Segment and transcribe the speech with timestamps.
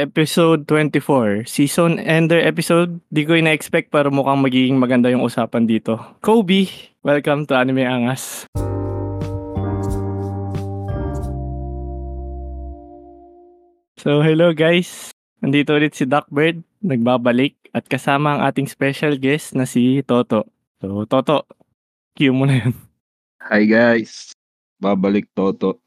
[0.00, 2.96] Episode 24, season ender episode.
[3.12, 6.00] Di ko ina-expect pero mukhang magiging maganda yung usapan dito.
[6.24, 6.64] Kobe,
[7.04, 8.48] welcome to Anime Angas.
[14.00, 15.12] So hello guys,
[15.44, 20.48] nandito ulit si Duckbird, nagbabalik at kasama ang ating special guest na si Toto.
[20.80, 21.44] So Toto,
[22.16, 22.72] cue mo na yun.
[23.44, 24.32] Hi guys,
[24.80, 25.84] babalik Toto.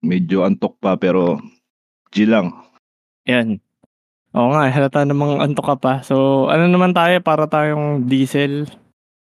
[0.00, 1.44] Medyo antok pa pero
[2.08, 2.72] G lang.
[3.24, 3.58] Yan.
[4.34, 5.92] Oo nga, halata namang antok ka pa.
[6.02, 8.66] So, ano naman tayo para tayong diesel?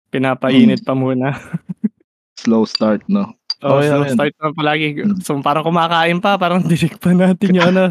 [0.09, 1.37] Pinapainit pa muna.
[2.41, 3.37] Slow start, no?
[3.65, 4.17] Oh, so lang yun.
[4.17, 4.87] start na palagi.
[5.21, 7.85] So, parang kumakain pa, parang dinig pa natin yung ano.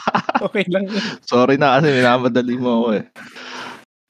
[0.46, 0.86] okay lang.
[0.86, 1.02] yun.
[1.26, 3.04] Sorry na kasi minamadali mo ako eh.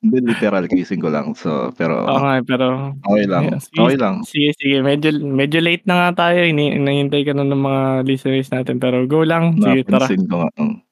[0.00, 1.36] Hindi literal gising ko lang.
[1.36, 3.44] So, pero Oo nga, pero okay lang.
[3.60, 4.14] Sige, Okay lang.
[4.24, 4.76] sige, sige.
[4.80, 6.40] Medyo, medyo late na nga tayo.
[6.40, 8.80] Ini inahintay ka na ng mga listeners natin.
[8.80, 9.60] Pero go lang.
[9.60, 10.04] Sige, tara.
[10.08, 10.50] Napansin ko nga.
[10.56, 10.89] mm.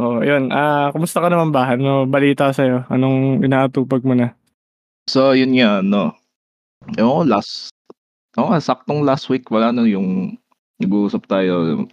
[0.00, 0.48] Oh, yun.
[0.48, 1.76] Ah, kumusta ka naman ba?
[1.76, 2.88] Ano balita sa'yo?
[2.88, 4.32] Anong inaatupag mo na?
[5.04, 6.16] So, yun nga, no.
[6.96, 7.68] Ewan ko, last,
[8.40, 10.40] Oo nga, saktong last week, wala no, yung
[10.80, 11.84] nag-uusap tayo,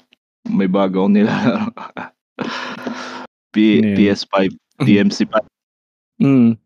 [0.47, 1.33] may bago akong nila.
[3.51, 3.97] P- Ano yun?
[3.99, 4.35] PS5,
[4.87, 5.35] DMC5.
[6.17, 6.57] Hmm.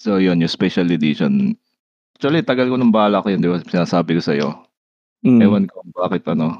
[0.00, 1.60] So, yun, yung special edition.
[2.16, 3.60] Actually, tagal ko nang balak yun, di ba?
[3.60, 4.48] Sinasabi ko sa'yo.
[5.20, 5.44] Hmm.
[5.44, 6.56] Ewan ko bakit ano.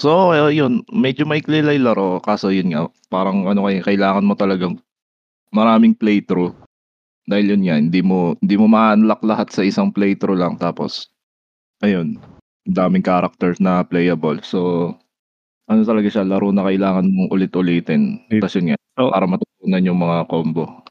[0.00, 2.08] So, eh, yun, medyo maikli lang yung laro.
[2.24, 4.80] Kaso yun nga, parang ano kaya, kailangan mo talagang
[5.52, 6.56] maraming playthrough.
[7.28, 10.56] Dahil yun nga, hindi mo, hindi mo ma-unlock lahat sa isang playthrough lang.
[10.58, 11.12] Tapos,
[11.84, 12.18] ayun,
[12.66, 14.40] daming characters na playable.
[14.42, 14.90] So,
[15.70, 18.26] ano talaga siya, laro na kailangan mong ulit-ulitin.
[18.32, 18.42] Ulit.
[18.42, 20.82] Tapos yun nga, So- para matutunan yung mga combo.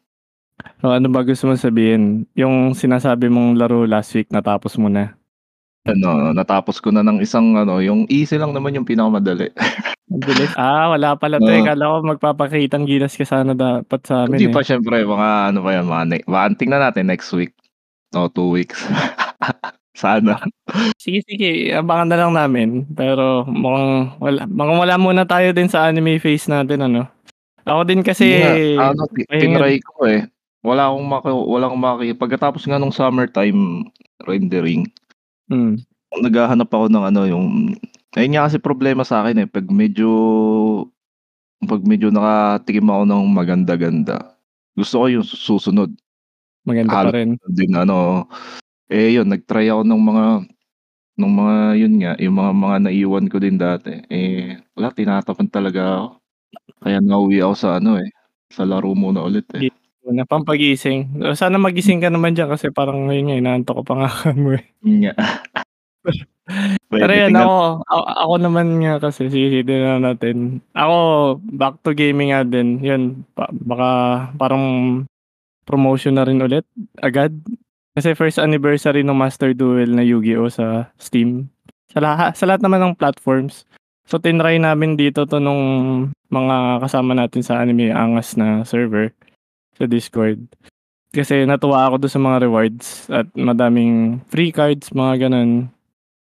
[0.81, 2.25] So, ano ba gusto mo sabihin?
[2.37, 5.13] Yung sinasabi mong laro last week, natapos mo na.
[5.81, 9.49] Ano, natapos ko na ng isang ano, yung easy lang naman yung pinakamadali.
[10.11, 10.51] Ang bilis.
[10.59, 11.39] ah, wala pala.
[11.39, 11.47] Oo.
[11.47, 11.63] eh.
[11.63, 14.37] Kala ko magpapakitang gilas ka sana dapat sa amin.
[14.37, 14.53] Hindi eh.
[14.53, 17.55] pa syempre, mga ano pa yan, mga, ne- mga tingnan natin next week.
[18.11, 18.83] O, two weeks.
[20.01, 20.39] Sana.
[20.99, 21.71] Sige, sige.
[21.71, 22.69] Abangan na lang namin.
[22.91, 27.07] Pero mukhang wala, mukhang wala muna tayo din sa anime face natin, ano?
[27.63, 28.41] Ako din kasi...
[28.41, 29.35] Nga, ano, nga.
[29.37, 30.27] tinry ko eh.
[30.61, 32.07] Wala akong maki, wala akong maki.
[32.17, 33.87] Pagkatapos nga nung summertime
[34.25, 34.85] rendering,
[35.51, 35.75] Hmm.
[36.23, 37.47] naghahanap ako ng ano, yung,
[38.15, 40.07] ayun nga kasi problema sa akin eh, pag medyo,
[41.67, 44.39] pag medyo nakatikim ako ng maganda-ganda,
[44.79, 45.91] gusto ko yung susunod.
[46.63, 47.09] Maganda Halo.
[47.11, 47.35] pa rin.
[47.49, 48.29] din ano
[48.91, 50.25] eh yun nagtry ako ng mga
[51.17, 55.81] ng mga yun nga yung mga mga naiwan ko din dati eh wala tinatapan talaga
[56.05, 56.07] ako
[56.85, 58.09] kaya nauwi ako sa ano eh
[58.53, 59.73] sa laro muna ulit eh
[60.09, 61.21] Na pampagising.
[61.37, 64.09] Sana magising ka naman dyan kasi parang ngayon nga, inaantok ko pa nga
[64.41, 64.65] mo eh.
[64.81, 65.13] Yun nga
[66.91, 70.59] Pero yan, ako, ako, ako naman nga kasi, sige, na natin.
[70.75, 70.97] Ako,
[71.39, 72.81] back to gaming nga din.
[72.83, 73.89] Yun, pa- baka
[74.35, 74.65] parang
[75.63, 76.65] promotion na rin ulit,
[76.99, 77.31] agad.
[77.95, 80.51] Kasi first anniversary ng Master Duel na Yu-Gi-Oh!
[80.51, 81.47] sa Steam.
[81.93, 83.63] Sa lahat, sa lahat naman ng platforms.
[84.03, 85.63] So, tinry namin dito to nung
[86.33, 89.13] mga kasama natin sa Anime Angas na server
[89.81, 90.45] sa Discord.
[91.11, 95.67] Kasi natuwa ako doon sa mga rewards at madaming free cards, mga ganun.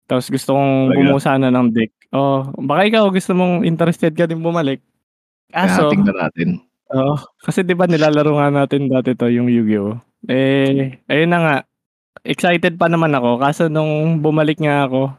[0.07, 0.97] Tapos gusto kong Talaga?
[1.01, 1.91] bumuo sana ng deck.
[2.15, 4.79] Oh, baka ikaw gusto mong interested ka din bumalik.
[5.51, 6.49] kaya Kaso, tingnan natin
[6.95, 7.19] Oo.
[7.43, 9.99] Kasi 'di ba nilalaro nga natin dati to yung Yu-Gi-Oh.
[10.31, 11.55] Eh, ayun na nga.
[12.23, 15.11] Excited pa naman ako kaso nung bumalik nga ako,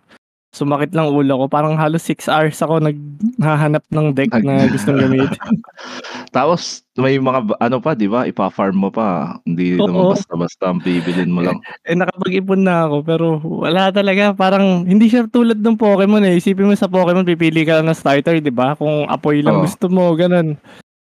[0.53, 1.47] sumakit lang ulo ko.
[1.47, 5.39] Parang halos 6 hours ako naghahanap ng deck na gustong gamitin.
[6.37, 9.87] tapos may mga ano pa di ba ipa-farm mo pa hindi Oo.
[9.87, 13.27] naman basta-basta ang bibilin mo lang eh nakapag-ipon na ako pero
[13.65, 14.35] wala talaga.
[14.37, 16.37] Parang hindi siya tulad ng Pokemon eh.
[16.37, 18.77] Isipin mo sa Pokemon pipili ka lang ng starter, 'di ba?
[18.77, 19.65] Kung apoy lang Oo.
[19.65, 20.59] gusto mo, ganun.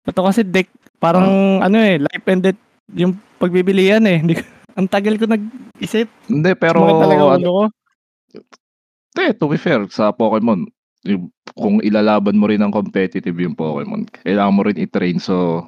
[0.05, 0.69] Ito kasi deck
[1.01, 2.61] parang ano eh, life and death
[2.93, 4.21] yung pagbibilian eh.
[4.21, 4.43] Hindi ko,
[4.77, 6.09] ang tagal ko nag-isip.
[6.29, 7.65] hindi pero Sumakit talaga ano, ulo ko.
[9.15, 10.67] Eh, to be fair, sa Pokemon,
[11.07, 15.23] yung- kung ilalaban mo rin ng competitive yung Pokemon, kailangan mo rin i-train.
[15.23, 15.63] So,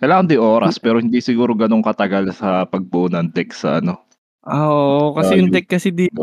[0.00, 4.04] kailangan di oras, pero hindi siguro ganun katagal sa pagbuo ng deck sa ano.
[4.44, 5.54] Ah, oo, kasi Ah, yung yun.
[5.56, 6.22] deck kasi dito,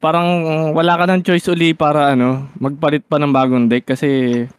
[0.00, 0.28] parang
[0.72, 4.08] wala ka ng choice uli para ano, magpalit pa ng bagong deck kasi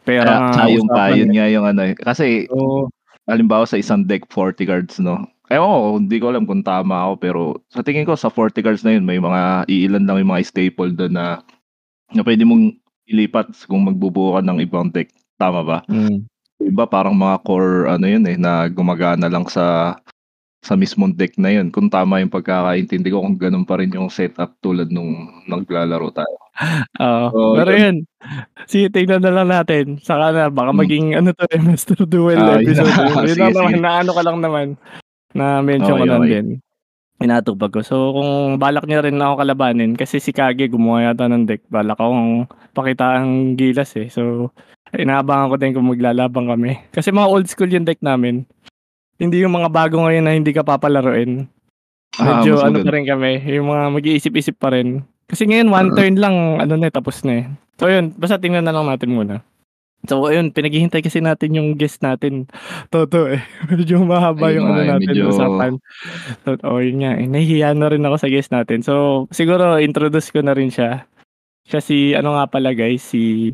[0.06, 1.94] pera Kaya, nga pa, yun nga yung ano eh.
[1.98, 2.92] Kasi, Oo.
[3.26, 5.31] halimbawa sa isang deck, 40 cards, no?
[5.52, 8.88] Ewan ko, hindi ko alam kung tama ako, pero sa tingin ko, sa 40 cards
[8.88, 11.44] na yun, may mga, iilan lang yung mga staple doon na,
[12.16, 12.76] na pwede mong
[13.08, 15.12] ilipat kung magbubuo ka ng ibang deck.
[15.36, 15.80] Tama ba?
[15.92, 16.24] Mm.
[16.62, 19.98] Iba parang mga core ano yun eh na gumagana lang sa
[20.62, 21.74] sa mismong deck na yun.
[21.74, 26.36] Kung tama yung pagkakaintindi ko kung ganun pa rin yung setup tulad nung naglalaro tayo.
[27.02, 27.82] Oo, Oo, pero yun.
[27.82, 27.98] yun,
[28.70, 30.80] sige tignan na lang natin, saka na baka Hmm.
[30.86, 33.26] maging ano 'to, eh, Master Duel yun episode, na.
[33.26, 33.82] yun Sige, lang naman, sige.
[33.84, 34.38] naano ko lang
[35.34, 36.32] na-mention ko Okey, lang okey.
[36.32, 36.48] din,
[37.22, 37.82] inatupag ko.
[37.82, 42.00] So, kung balak niya rin ako kalabanin kasi si Kage gumawa yata ng deck, balak
[42.00, 44.10] akong pakitaan gilas, eh.
[44.10, 44.50] So,
[44.92, 46.72] inaabangan ko din kung maglalaban kami.
[46.96, 48.44] Kasi mga old school yung deck namin.
[49.16, 51.48] Hindi yung mga bago ngayon na hindi ka papalaruin.
[52.20, 55.00] Ah, Medyo mas ano pa rin kami, yung mga mag-iisip-isip pa rin.
[55.32, 55.96] Kasi ngayon one Mm.
[55.96, 57.46] turn lang, ano na, eh, tapos na, eh.
[57.80, 59.40] So yun, basta tingnan na lang natin muna.
[60.10, 62.50] So ayun, pinaghihintay kasi natin yung guest natin.
[62.90, 63.46] Toto, eh.
[63.70, 65.72] Medyo mahaba Ayun yung ano eh, natin, medyo usapan.
[66.42, 67.30] So, oo, yun nga, eh.
[67.30, 68.82] Nahihiya na rin ako sa guest natin.
[68.82, 71.06] So, siguro introduce ko na rin siya.
[71.70, 73.54] Siya si, ano nga pala guys, si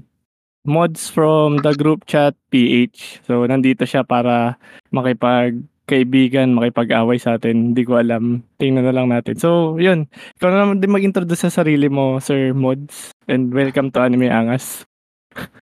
[0.68, 3.24] Mods from the group chat PH.
[3.24, 4.60] So, nandito siya para
[4.92, 7.72] makipagkaibigan, makipag-away sa atin.
[7.72, 8.44] Hindi ko alam.
[8.60, 9.40] Tingnan na lang natin.
[9.40, 10.12] So, yun.
[10.40, 13.16] Ikaw na naman din mag-introduce sa sarili mo, Sir Mods.
[13.32, 14.88] And welcome to Anime Angas.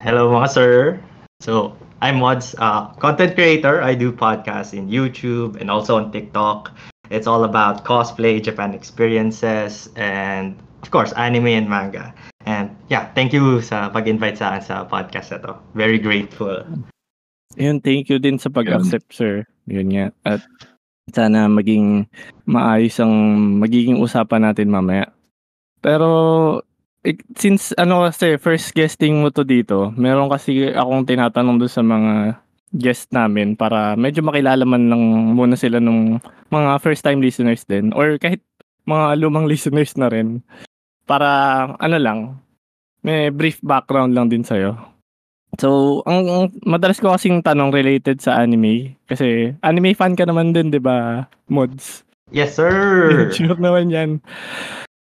[0.03, 1.01] Hello mga sir.
[1.41, 3.81] So, I'm Mods, uh, content creator.
[3.81, 6.73] I do podcasts in YouTube and also on TikTok.
[7.09, 12.15] It's all about cosplay, Japan experiences, and of course, anime and manga.
[12.49, 15.53] And yeah, thank you sa pag-invite sa akin sa podcast na to.
[15.77, 16.65] Very grateful.
[17.59, 19.45] Yun, thank you din sa pag-accept, sir.
[19.69, 20.07] Yun nga.
[20.25, 20.41] At
[21.13, 22.07] sana maging
[22.47, 23.13] maayos ang
[23.59, 25.11] magiging usapan natin mamaya.
[25.83, 26.63] Pero,
[27.37, 32.13] since ano kasi, first guesting mo to dito, meron kasi akong tinatanong doon sa mga
[32.71, 35.03] guest namin para medyo makilala man lang
[35.35, 36.23] muna sila nung
[36.55, 38.39] mga first time listeners din or kahit
[38.87, 40.39] mga lumang listeners na rin
[41.03, 41.27] para
[41.83, 42.19] ano lang
[43.03, 44.77] may brief background lang din sa'yo.
[45.59, 50.55] So, ang, ang madalas ko kasing tanong related sa anime kasi anime fan ka naman
[50.55, 52.07] din, 'di ba, Mods?
[52.31, 52.71] Yes, sir!
[53.35, 54.11] Sure naman 'yan.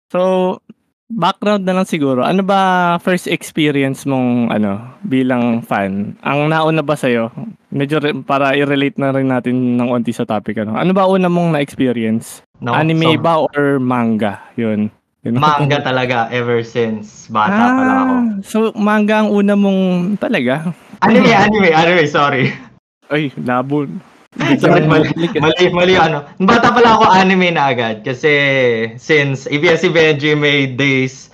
[0.07, 0.55] So,
[1.07, 2.23] background na lang siguro.
[2.23, 6.19] Ano ba first experience mong ano bilang fan?
[6.23, 7.31] Ang nauna ba sa'yo?
[7.71, 10.75] Medyo re- para i-relate na rin natin ng onti sa topic ano.
[10.75, 12.43] Ano ba una mong na-experience?
[12.59, 14.43] No, anime so, ba or manga?
[14.59, 14.91] 'Yun.
[15.25, 15.43] Yun.
[15.43, 18.13] Manga talaga ever since bata pa lang ako.
[18.15, 20.71] Ah, so manga ang una mong talaga?
[21.03, 22.53] Anime, anime, anime, sorry.
[23.07, 23.87] Ay, labo.
[24.55, 26.23] Sorry, mali, mali, mali ano.
[26.39, 28.31] Bata pa lang ako anime na agad kasi
[28.95, 31.27] since ABS-CBNG made days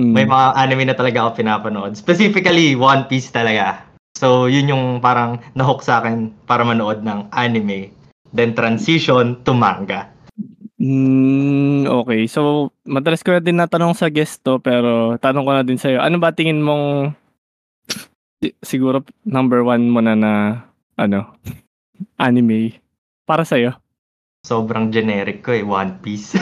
[0.00, 0.16] Mm.
[0.16, 1.92] may mga anime na talaga ako pinapanood.
[1.92, 3.84] Specifically, One Piece talaga.
[4.16, 7.92] So, yun yung parang nahook sa akin para manood ng anime.
[8.32, 10.08] Then transition to manga.
[10.80, 12.24] Mm, okay.
[12.24, 16.00] So, madalas ko na din natanong sa guest to, pero tanong ko na din sa'yo.
[16.00, 17.12] Ano ba tingin mong
[18.40, 20.32] si- siguro number one mo na na
[20.96, 21.36] ano,
[22.16, 22.78] anime
[23.24, 23.76] para sa'yo?
[24.40, 26.32] Sobrang generic ko eh, One Piece.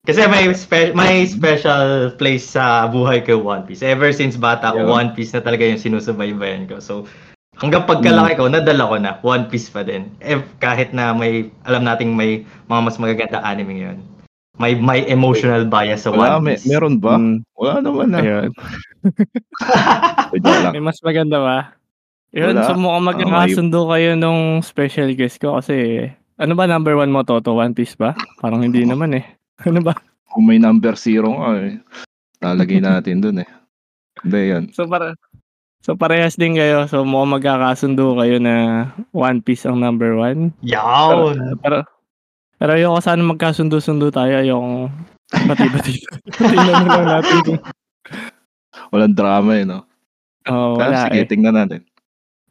[0.00, 3.80] Kasi may spe- may special place sa buhay ko One Piece.
[3.80, 4.90] Ever since bata ko, Yeah.
[4.90, 6.80] One Piece na talaga yung sinusubaybayan ko.
[6.80, 7.04] So,
[7.56, 10.08] hanggang pagkalaki ko, nadala ko na One Piece pa din.
[10.18, 13.98] Eh, kahit na may, alam nating may mga mas magaganda anime ngayon.
[14.56, 16.68] May may emotional bias sa Wala, One may, Piece.
[16.68, 17.16] meron ba?
[17.16, 18.18] Mm, Wala naman na.
[18.20, 18.50] ayun.
[20.72, 21.58] May mas maganda ba?
[22.30, 22.66] Yun, Wala.
[22.66, 26.06] so mukhang magkakasundo kayo nung special guest ko kasi
[26.38, 27.58] ano ba number one mo, Toto?
[27.58, 28.14] One Piece ba?
[28.38, 29.26] Parang hindi naman eh.
[29.68, 29.92] Ano ba?
[30.30, 31.76] Kung may number zero nga eh.
[32.40, 33.50] Lalagay natin dun eh.
[34.24, 34.64] Hindi yan.
[34.72, 35.12] So para
[35.80, 36.84] So parehas din kayo.
[36.88, 40.52] So mukhang magkakasundo kayo na One Piece ang number one.
[40.64, 41.60] Yawn!
[41.60, 41.84] Pero
[42.56, 44.40] pero ayoko sana magkasundo-sundo tayo.
[44.40, 44.88] Ayoko
[45.48, 46.04] bati-bati.
[46.40, 47.60] Tingnan na lang natin kung
[48.90, 49.84] Walang drama eh, no?
[50.50, 51.28] oh, Kaya wala sige, eh.
[51.28, 51.80] tingnan natin.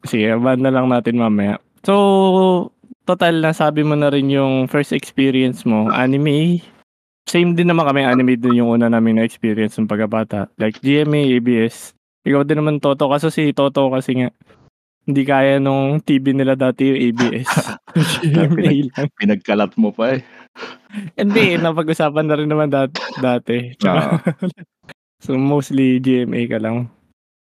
[0.07, 1.59] Sige, ban na lang natin mamaya.
[1.83, 2.71] So,
[3.03, 6.61] total na sabi mo na rin yung first experience mo, anime.
[7.25, 10.49] Same din naman kami, anime din yung una namin na experience ng pagkabata.
[10.57, 11.93] Like GMA, ABS.
[12.25, 14.29] Ikaw din naman Toto, kaso si Toto kasi nga
[15.09, 17.49] hindi kaya nung TV nila dati yung ABS.
[18.29, 19.07] GMA lang.
[19.17, 20.21] Pinagkalat mo pa eh.
[21.17, 23.73] Hindi, napag-usapan na rin naman dat- dati.
[23.81, 24.21] Tsaka,
[25.25, 26.93] so mostly GMA ka lang.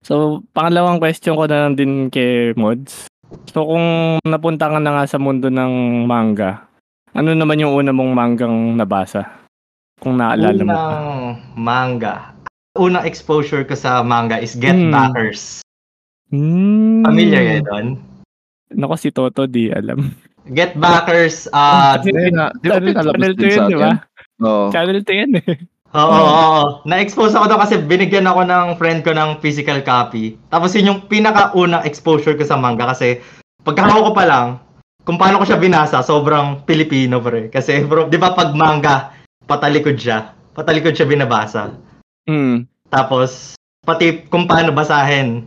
[0.06, 3.10] So, pangalawang question ko na lang din kay Mods.
[3.50, 3.86] So, kung
[4.22, 6.70] napunta ka na nga sa mundo ng manga,
[7.18, 9.26] ano naman yung una mong manggang nabasa?
[9.98, 10.70] Kung naalala mo.
[10.70, 10.78] pa.
[10.78, 11.10] Unang
[11.58, 12.16] manga.
[12.78, 14.94] Unang exposure ko sa manga is Get Hmm.
[14.94, 15.66] Backers.
[16.30, 17.02] Hmm.
[17.02, 17.88] Familiar kayo doon?
[18.78, 20.14] Nako si Toto, di alam.
[20.46, 23.66] Get Backers, ah, Kasi Hindi na, di ba channel, pinalabas channel din 2 yun, sa
[23.66, 23.92] di ba?
[24.46, 24.66] Oo.
[24.70, 25.46] Channel 2 yan eh.
[25.96, 26.66] Oo, oo, oo.
[26.84, 30.36] Na-expose ako doon kasi binigyan ako ng friend ko ng physical copy.
[30.52, 33.24] Tapos yun yung pinakaunang exposure ko sa manga kasi
[33.64, 34.48] pagkakaw ko pa lang,
[35.08, 37.48] kung paano ko siya binasa, sobrang Pilipino pre.
[37.48, 39.16] Kasi bro, di ba pag manga,
[39.48, 40.36] patalikod siya.
[40.52, 41.72] Patalikod siya binabasa.
[42.28, 42.68] Mm.
[42.92, 45.46] Tapos pati kung paano basahin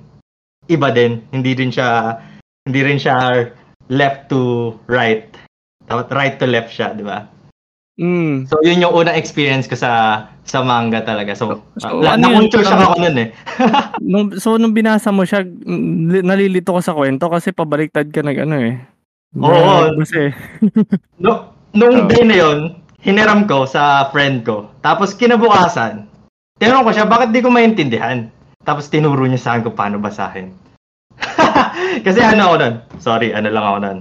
[0.71, 1.21] iba din.
[1.35, 2.17] Hindi rin siya
[2.65, 3.51] hindi rin siya
[3.91, 5.27] left to right.
[5.89, 7.27] Right to left siya, di ba?
[7.99, 8.47] Mm.
[8.47, 11.37] So yun yung unang experience ko sa sa manga talaga.
[11.37, 12.49] So, So, uh, ano yun?
[12.49, 13.29] shock ako nun eh.
[14.03, 15.45] Nung, so, nung binasa mo siya,
[16.25, 18.81] nalilito ko sa kwento kasi pabaliktad ka nag ano eh.
[19.37, 19.93] Oo.
[20.01, 20.33] Kasi,
[21.23, 22.09] No, nung Oh.
[22.09, 22.59] day na yun,
[22.99, 24.73] hiniram ko sa friend ko.
[24.81, 26.09] Tapos kinabukasan,
[26.57, 28.33] tinanong ko siya, bakit di ko maintindihan?
[28.65, 30.57] Tapos tinuro niya sa akin kung paano basahin.
[32.07, 32.75] Kasi ano ako nun?
[32.99, 33.99] Sorry, ano lang ako nun?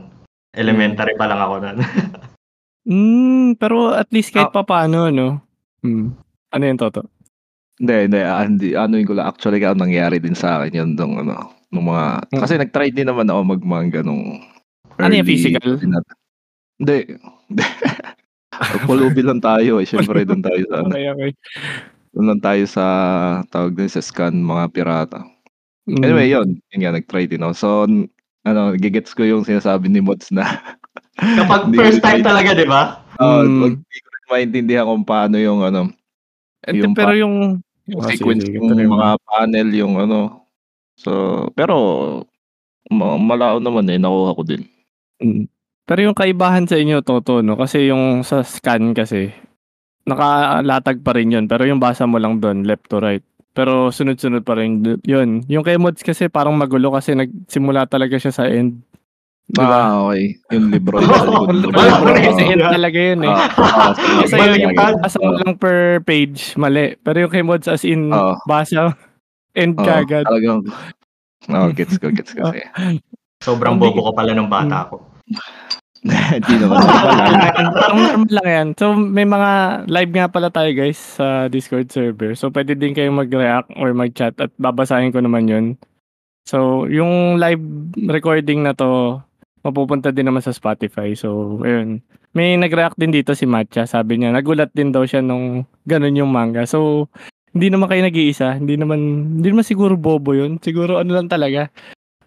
[0.53, 1.77] Elementary pa lang ako nun.
[2.85, 4.55] mm, pero at least kahit Ah.
[4.55, 5.43] pa paano, no?
[5.81, 6.15] Mm.
[6.53, 7.01] Ano yun, Toto?
[7.77, 10.89] Hindi, hindi, ah, hindi, ano yung ko lang, actually, ano nangyari din sa akin yun,
[10.97, 12.39] nung, ano, nung mga, Mm.
[12.41, 14.41] kasi nag-try din naman ako magmanga nung
[14.97, 15.77] Ano yung early- physical?
[16.77, 16.97] Hindi.
[18.89, 19.85] Pulubi lang tayo eh.
[19.85, 21.31] Siyempre, doon tayo sa, ano, Okay, okay.
[22.15, 22.85] doon lang tayo sa,
[23.53, 25.19] tawag din sa scan, mga pirata.
[25.85, 26.01] Mm.
[26.01, 26.47] Anyway, yun.
[26.73, 27.53] Yun nga, nag-try din ako.
[27.53, 27.67] So,
[28.41, 30.63] ano, gigets ko yung sinasabi ni Mods na
[31.13, 33.05] Kapag Hindi first time talaga, di ba?
[33.21, 33.61] uh, Mm.
[33.61, 35.93] wag di ko rin maintindihan kung paano yung ano,
[36.65, 37.35] Ente, yung pero yung,
[37.85, 38.97] yung Ah, sequence sige, ng tuloy mo.
[38.97, 40.19] mga panel, yung ano.
[40.97, 41.11] So,
[41.53, 41.75] pero
[42.89, 44.63] ma- malao naman eh, nakuha ko din.
[45.21, 45.45] Mm.
[45.87, 47.55] Pero yung kaibahan sa inyo, Toto, no?
[47.55, 49.31] Kasi yung sa scan kasi,
[50.03, 51.45] nakalatag pa rin yun.
[51.47, 53.23] Pero yung basa mo lang doon, left to right.
[53.51, 55.41] Pero sunod-sunod pa rin yun.
[55.49, 58.83] Yung kay Mods kasi parang magulo kasi nagsimula talaga siya sa end.
[59.47, 59.63] Diba?
[59.63, 60.35] Ah, okay.
[60.51, 60.99] Yung libro.
[61.01, 62.59] yung sa kasi rin.
[62.59, 63.31] end talaga yun eh.
[63.31, 63.91] Ah, ah.
[63.95, 64.93] Kasi yung yung Ah, pad.
[64.99, 66.99] basa mo lang per page, mali.
[66.99, 68.35] Pero yung kay Mods as in, Oo.
[68.43, 68.91] basa,
[69.55, 70.27] end Oo, kagad.
[70.27, 70.67] Talagang,
[71.47, 72.51] no, gets ko, gets ko.
[72.51, 72.67] Sige.
[73.39, 74.99] Sobrang bobo ko pala ng bata ko.
[76.03, 76.77] Hindi naman.
[77.71, 78.67] Parang normal lang yan.
[78.75, 79.49] So, may mga
[79.87, 82.35] live nga pala tayo guys sa Discord server.
[82.35, 85.65] So, pwede din kayong mag-react or mag-chat at babasahin ko naman yun.
[86.43, 87.59] So, yung live
[88.07, 89.19] recording na to,
[89.67, 91.11] mapupunta din naman sa Spotify.
[91.13, 91.99] So, ayun.
[92.31, 93.83] May nag-react din dito si Matcha.
[93.83, 96.63] Sabi niya, nagulat din daw siya nung ganun yung manga.
[96.63, 97.11] So,
[97.51, 98.55] hindi naman kayo nag-iisa.
[98.55, 98.99] Hindi naman,
[99.39, 100.61] hindi naman siguro bobo yun.
[100.61, 101.67] Siguro ano lang talaga.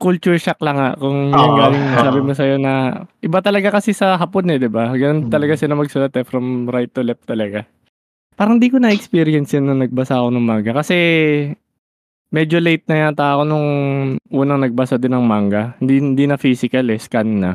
[0.01, 2.01] Culture shock lang nga kung yung Oo, galing oo.
[2.01, 4.89] sabi mo sa'yo na iba talaga kasi sa hapon eh, di ba?
[4.91, 5.33] Ganun Mm.
[5.33, 7.69] talaga sila magsulat eh, from right to left talaga.
[8.33, 10.73] Parang di ko na-experience yun nung nagbasa ako ng manga.
[10.73, 10.97] Kasi
[12.31, 13.69] medyo late na yata ako nung
[14.31, 15.75] unang nagbasa din ng manga.
[15.83, 17.53] Hindi, hindi na physical eh, scan na.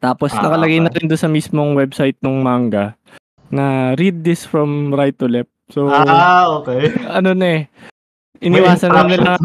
[0.00, 1.04] Tapos Ah, nakalagay na okay.
[1.04, 2.96] rin doon sa mismong website ng manga
[3.52, 5.52] na read this from right to left.
[5.68, 6.90] So, Ah, okay.
[7.06, 7.62] ano na eh,
[8.40, 9.36] iniwasan na nila,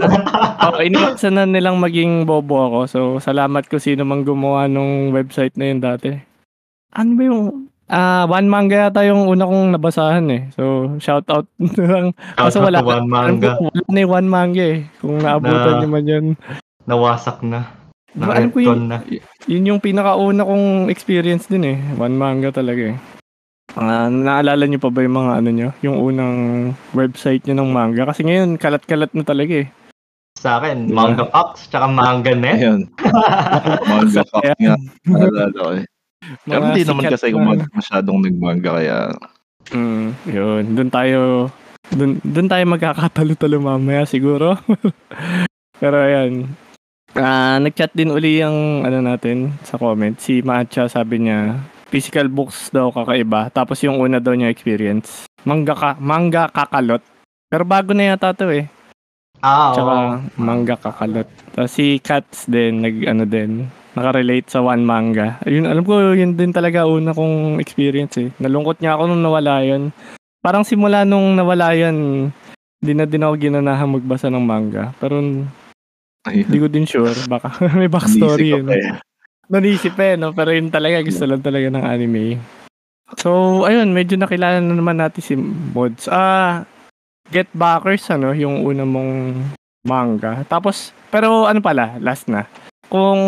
[0.64, 2.80] oh, iniwasan na nilang maging bobo ako.
[2.88, 6.16] So, salamat ko sino mang gumawa nung website na yun dati.
[6.96, 10.42] Ano ba yung, ah, one manga yata yung una kong nabasahan eh.
[10.54, 11.46] So, shout out
[11.78, 12.08] na lang.
[12.38, 13.58] Out wala, one manga.
[13.58, 14.80] ko, wala na yung one manga eh.
[15.00, 16.26] Kung naabutan Na- nyo man yun.
[16.86, 17.66] Nawasak na.
[18.16, 19.04] Diba, alam ko yun, na.
[19.44, 21.78] yun yung pinakauna kong experience din eh.
[22.00, 22.98] One manga talaga eh.
[23.76, 25.70] Ah, naalala nyo pa ba yung mga ano nyo?
[25.84, 26.36] Yung unang
[26.96, 28.08] website nyo ng manga?
[28.08, 29.68] Kasi ngayon, kalat-kalat na talaga eh.
[30.40, 30.96] Sa akin, Diba?
[30.96, 32.60] Manga Fox, tsaka Manga Net.
[32.62, 32.82] Ayun.
[33.90, 34.76] Manga fuck Kaya, nga.
[35.08, 35.84] Naalala ko eh.
[36.44, 38.98] Pero hindi naman kasi na- kung mag- masyadong nagmanga kaya
[39.66, 40.64] Mm, yun.
[40.78, 41.50] Doon tayo,
[41.90, 44.54] doon, doon tayo magkakatalo-talo mamaya siguro.
[45.82, 46.46] Pero ayan.
[47.16, 50.14] Ah, nag-chat din uli yung ano natin sa comment.
[50.16, 53.50] Si Matcha sabi niya, physical books daw kakaiba.
[53.50, 55.26] Tapos yung una daw niya experience.
[55.42, 57.02] Manga ka, manga kakalot.
[57.50, 58.68] Pero bago na yata to eh.
[59.40, 59.74] Ah.
[59.74, 59.96] Tsaka
[60.36, 61.26] manga kakalot.
[61.54, 65.40] Tapos si Cats din, nag ano din, nakarelate sa one manga.
[65.44, 68.30] Ayun, alam ko yun din talaga una kong experience eh.
[68.38, 69.90] Nalungkot nga ako nung nawala yun.
[70.40, 72.30] Parang simula nung nawala yun,
[72.84, 74.94] hindi na din ako ginanahang magbasa ng manga.
[75.00, 75.24] Pero
[76.28, 77.16] hindi ko din sure.
[77.26, 78.68] Baka may backstory yun.
[78.70, 79.00] eh.
[79.48, 80.34] Nanisip eh, no?
[80.34, 82.38] Pero yun talaga, gusto lang talaga ng anime.
[83.16, 86.10] So, ayun, medyo nakilala na naman natin si Mods.
[86.10, 86.66] Ah,
[87.30, 89.12] Get Backers, ano, yung una mong
[89.86, 90.42] manga.
[90.46, 92.50] Tapos, pero ano pala, last na.
[92.96, 93.22] Kung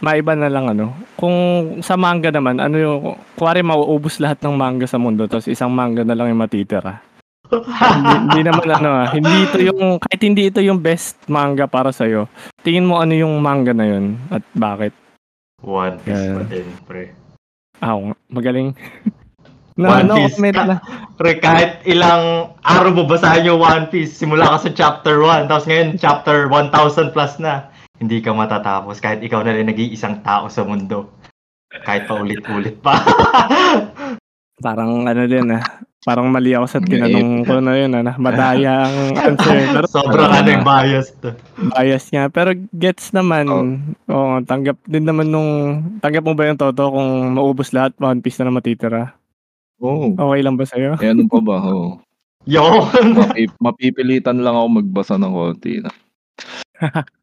[0.00, 1.36] maiba na lang ano, kung
[1.84, 2.98] sa manga naman, ano yung,
[3.36, 7.04] kuwari mauubos lahat ng manga sa mundo, tapos isang manga na lang yung matitira.
[7.52, 11.92] hindi, hindi naman ano ah, hindi ito yung, kahit hindi ito yung best manga para
[11.92, 12.32] sa'yo,
[12.64, 14.96] tingin mo ano yung manga na yun at bakit?
[15.60, 16.40] One Piece Yeah.
[16.40, 17.12] pa din, pre.
[17.84, 18.00] Ah,
[18.32, 18.72] magaling.
[19.76, 20.40] One na, no, Piece.
[20.40, 20.76] comment na.
[21.20, 25.68] Pre, kahit ilang araw mo basahin yung One Piece, simula ka sa chapter 1, tapos
[25.68, 27.68] ngayon chapter 1000 plus na,
[28.00, 31.12] hindi ka matatapos kahit ikaw na rin nag-iisang tao sa mundo.
[31.84, 32.96] Kahit pa ulit-ulit pa.
[34.58, 35.64] Parang ano din ah,
[36.00, 38.96] parang mali ako sa tinanong ko na yun, ano, madaya ang
[39.30, 39.68] answer.
[39.68, 41.20] Pero Sobrang ano yung biased.
[41.76, 42.28] bias niya.
[42.28, 43.46] Pero gets naman,
[44.04, 45.50] oo, tanggap din naman nung,
[46.00, 49.12] tanggap mo ba yung Toto kung maubos lahat, One Piece na na matitira?
[49.80, 50.12] Oo.
[50.12, 50.96] Okay lang ba sa'yo?
[51.00, 51.56] Eh, ano pa ba?
[51.68, 52.00] Oo.
[52.48, 53.16] Yun.
[53.16, 55.84] Mapi- mapipilitan lang ako magbasa ng konti.
[55.84, 55.92] Na.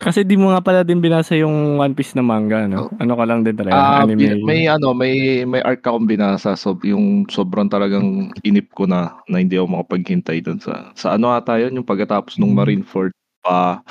[0.00, 2.88] Kasi di mo nga pala din binasa yung One Piece na manga, no?
[2.96, 4.40] Ano ka lang din talaga, Ah, anime.
[4.40, 9.44] may ano, may may arc akong binasa so yung sobrang talagang inip ko na na
[9.44, 13.12] hindi ako makapaghintay dun sa sa ano ata yun yung pagkatapos nung Marineford
[13.44, 13.84] pa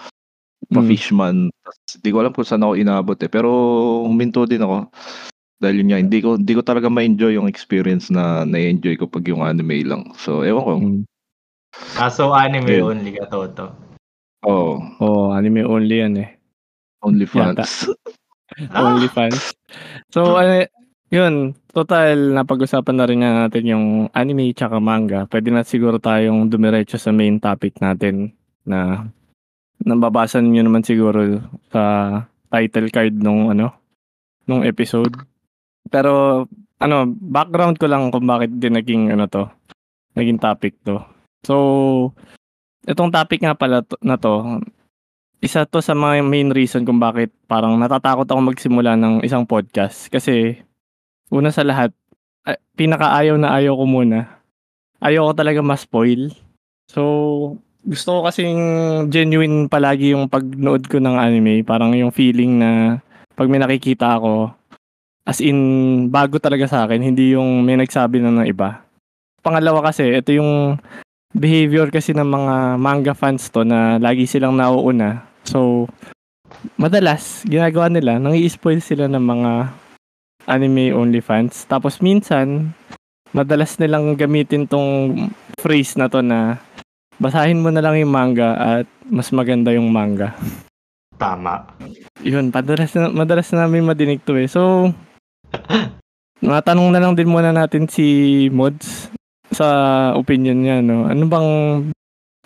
[0.70, 0.90] pa Mm.
[0.90, 1.38] Fishman.
[1.66, 3.50] Tas, Hindi ko alam kung saan ako inabot eh pero
[4.06, 4.90] huminto din ako.
[5.58, 9.26] Dahil yun nga, hindi ko hindi ko talaga ma-enjoy yung experience na na-enjoy ko pag
[9.26, 10.10] yung anime lang.
[10.18, 10.74] So ewan ko.
[10.78, 11.02] Mm.
[11.98, 12.98] Ah, so anime Yun.
[12.98, 13.89] only ka, Toto.
[14.44, 16.30] Oh, Oo, anime only yan eh.
[17.04, 17.64] only Yata.
[17.64, 17.74] fans.
[18.74, 19.54] Ah, Only fans.
[20.10, 20.66] So, ano,
[21.14, 25.30] yun, total, napag-usapan na rin natin yung anime tsaka manga.
[25.30, 28.34] Pwede na siguro tayong dumiretso sa main topic natin
[28.66, 29.06] na
[29.80, 31.84] nababasa niyo naman siguro sa
[32.50, 33.70] title card nung ano,
[34.50, 35.14] nung episode.
[35.88, 36.44] Pero,
[36.82, 39.46] ano, background ko lang kung bakit din naging ano to,
[40.18, 41.00] naging topic to.
[41.46, 41.56] So,
[42.90, 44.66] itong topic nga pala to, na to,
[45.40, 50.10] isa to sa mga main reason kung bakit parang natatakot ako magsimula ng isang podcast.
[50.10, 50.58] Kasi,
[51.30, 51.94] una sa lahat,
[52.50, 54.42] ah, pinakaayaw na ayaw ko muna.
[55.00, 56.34] Ayaw ko talaga ma-spoil.
[56.90, 57.02] So,
[57.86, 58.60] gusto ko kasing
[59.08, 61.64] genuine palagi yung pagnood ko ng anime.
[61.64, 63.00] Parang yung feeling na
[63.38, 64.52] pag may nakikita ako,
[65.24, 67.00] as in, bago talaga sa akin.
[67.00, 68.84] Hindi yung may nagsabi na ng iba.
[69.40, 70.76] Pangalawa kasi, ito yung
[71.34, 75.30] behavior kasi ng mga manga fans to na lagi silang nauuna.
[75.46, 75.86] So,
[76.76, 79.52] madalas, ginagawa nila, nang spoil sila ng mga
[80.50, 81.70] anime only fans.
[81.70, 82.74] Tapos minsan,
[83.30, 85.30] madalas nilang gamitin tong
[85.62, 86.58] phrase na to na
[87.22, 90.34] basahin mo na lang yung manga at mas maganda yung manga.
[91.20, 91.68] Tama.
[92.24, 94.48] Yun, madalas na, madalas na namin madinig to eh.
[94.48, 94.90] So,
[96.42, 99.19] matanong na lang din muna natin si Mods
[99.54, 99.68] sa
[100.14, 101.06] opinion niya, no?
[101.10, 101.50] Ano bang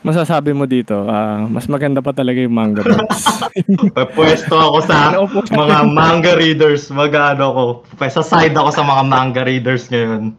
[0.03, 1.07] masasabi mo dito?
[1.07, 3.47] Ah, mas maganda pa talaga yung manga, Mods.
[4.17, 6.91] Pwesto ako sa Ano mga manga readers.
[6.91, 7.63] Mag-ano ko.
[8.07, 10.35] Sa side ako sa mga manga readers ngayon.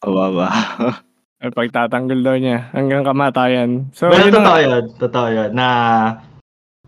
[0.00, 0.48] Kawawa.
[1.36, 3.92] Ay, pagtatanggol daw niya hanggang kamatayan.
[3.92, 4.40] So, Well, yun na nga.
[4.40, 4.84] totoo yun.
[4.96, 5.50] Totoo yun.
[5.52, 5.68] Na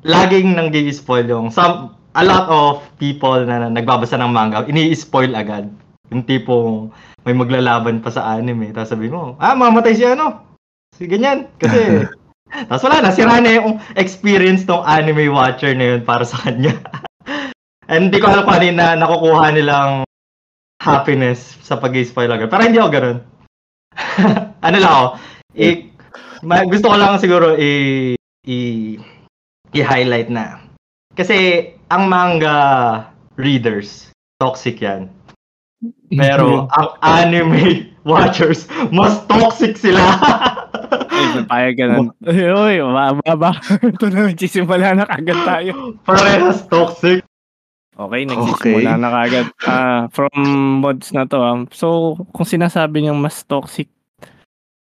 [0.07, 5.37] laging nang spoil yung some a lot of people na, na nagbabasa ng manga, ini-spoil
[5.37, 5.69] agad.
[6.09, 6.89] Yung tipong
[7.29, 8.73] may maglalaban pa sa anime.
[8.73, 10.49] Tapos sabi mo, ah, mamatay si ano.
[10.97, 11.53] Si ganyan.
[11.61, 12.09] Kasi,
[12.73, 13.13] tapos wala na.
[13.13, 16.73] Sira na yung experience ng anime watcher na yun para sa kanya.
[17.93, 20.09] And hindi ko alam kung ano na nakukuha nilang
[20.81, 22.49] happiness sa pag-spoil agad.
[22.49, 23.19] Pero hindi ako ganun.
[24.67, 25.07] ano lang ako,
[25.61, 25.85] i-
[26.41, 28.17] ma- gusto ko lang siguro i-
[28.49, 28.97] i-
[29.77, 30.65] i-highlight na.
[31.13, 32.57] Kasi ang manga
[33.37, 34.09] readers,
[34.41, 35.13] toxic yan.
[36.11, 40.01] Pero ang anime watchers, mas toxic sila.
[41.53, 42.09] Ay, ka na.
[42.31, 43.59] Uy, uy, mababa.
[43.85, 45.99] Ito na, nagsisimula na kagad tayo.
[46.03, 47.23] Parehas toxic.
[47.99, 49.03] Okay, nagsisimula Okay.
[49.03, 49.47] na kagad.
[49.63, 50.31] Ah, from
[50.81, 51.39] mods na to.
[51.39, 51.59] ah.
[51.75, 53.91] So, kung sinasabi niyang mas toxic,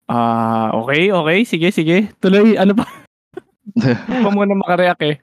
[0.05, 2.09] ah, okay, okay, sige, sige.
[2.19, 2.85] Tuloy, ano pa?
[3.97, 5.17] Pa muna makareact eh.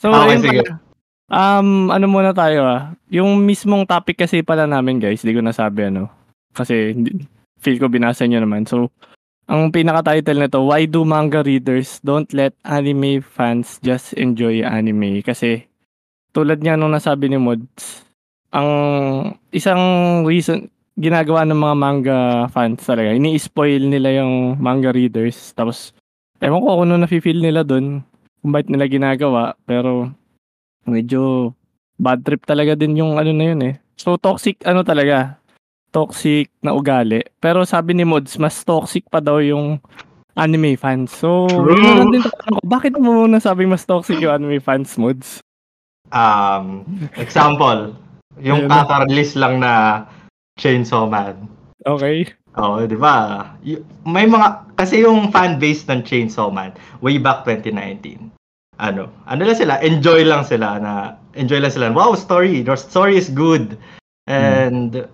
[0.00, 0.60] So, Okay, ayun sige.
[0.64, 0.87] pala.
[1.28, 2.96] Um, ano muna tayo ah.
[3.12, 6.08] Yung mismong topic kasi pala namin guys, di ko nasabi ano.
[6.56, 7.28] Kasi hindi-
[7.60, 8.64] feel ko binasa niyo naman.
[8.64, 8.88] So,
[9.48, 15.20] ang pinaka-title nito, Why do manga readers don't let anime fans just enjoy anime?
[15.20, 15.68] Kasi
[16.32, 18.08] tulad nga nung nasabi ni Mods,
[18.52, 18.70] ang
[19.52, 19.80] isang
[20.24, 25.54] reason ginagawa ng mga manga fans talaga, ini-spoil nila yung manga readers.
[25.54, 25.94] Tapos,
[26.42, 28.02] ewan ko kung ano nafe-feel nila dun,
[28.42, 30.10] kung bakit nila ginagawa, pero
[30.90, 31.52] medyo
[31.98, 33.74] bad trip talaga din yung ano na yun eh.
[33.98, 35.38] So, toxic ano talaga,
[35.90, 37.26] toxic na ugali.
[37.42, 39.82] Pero sabi ni Mods, mas toxic pa daw yung
[40.38, 41.10] anime fans.
[41.10, 42.30] So, yun din ko,
[42.62, 45.42] bakit mo muna sabing mas toxic yung anime fans, Mods?
[46.14, 46.86] Um,
[47.18, 47.92] example,
[48.38, 50.06] yung kaka-release lang na
[50.56, 51.50] Chainsaw Man.
[51.82, 52.30] Okay.
[52.58, 53.46] Oo, di ba?
[54.06, 56.70] May mga, kasi yung fan base ng Chainsaw Man,
[57.02, 58.30] way back 2019,
[58.78, 63.18] ano, ano lang sila, enjoy lang sila na, enjoy lang sila, wow, story, your story
[63.18, 63.78] is good.
[64.28, 65.06] And,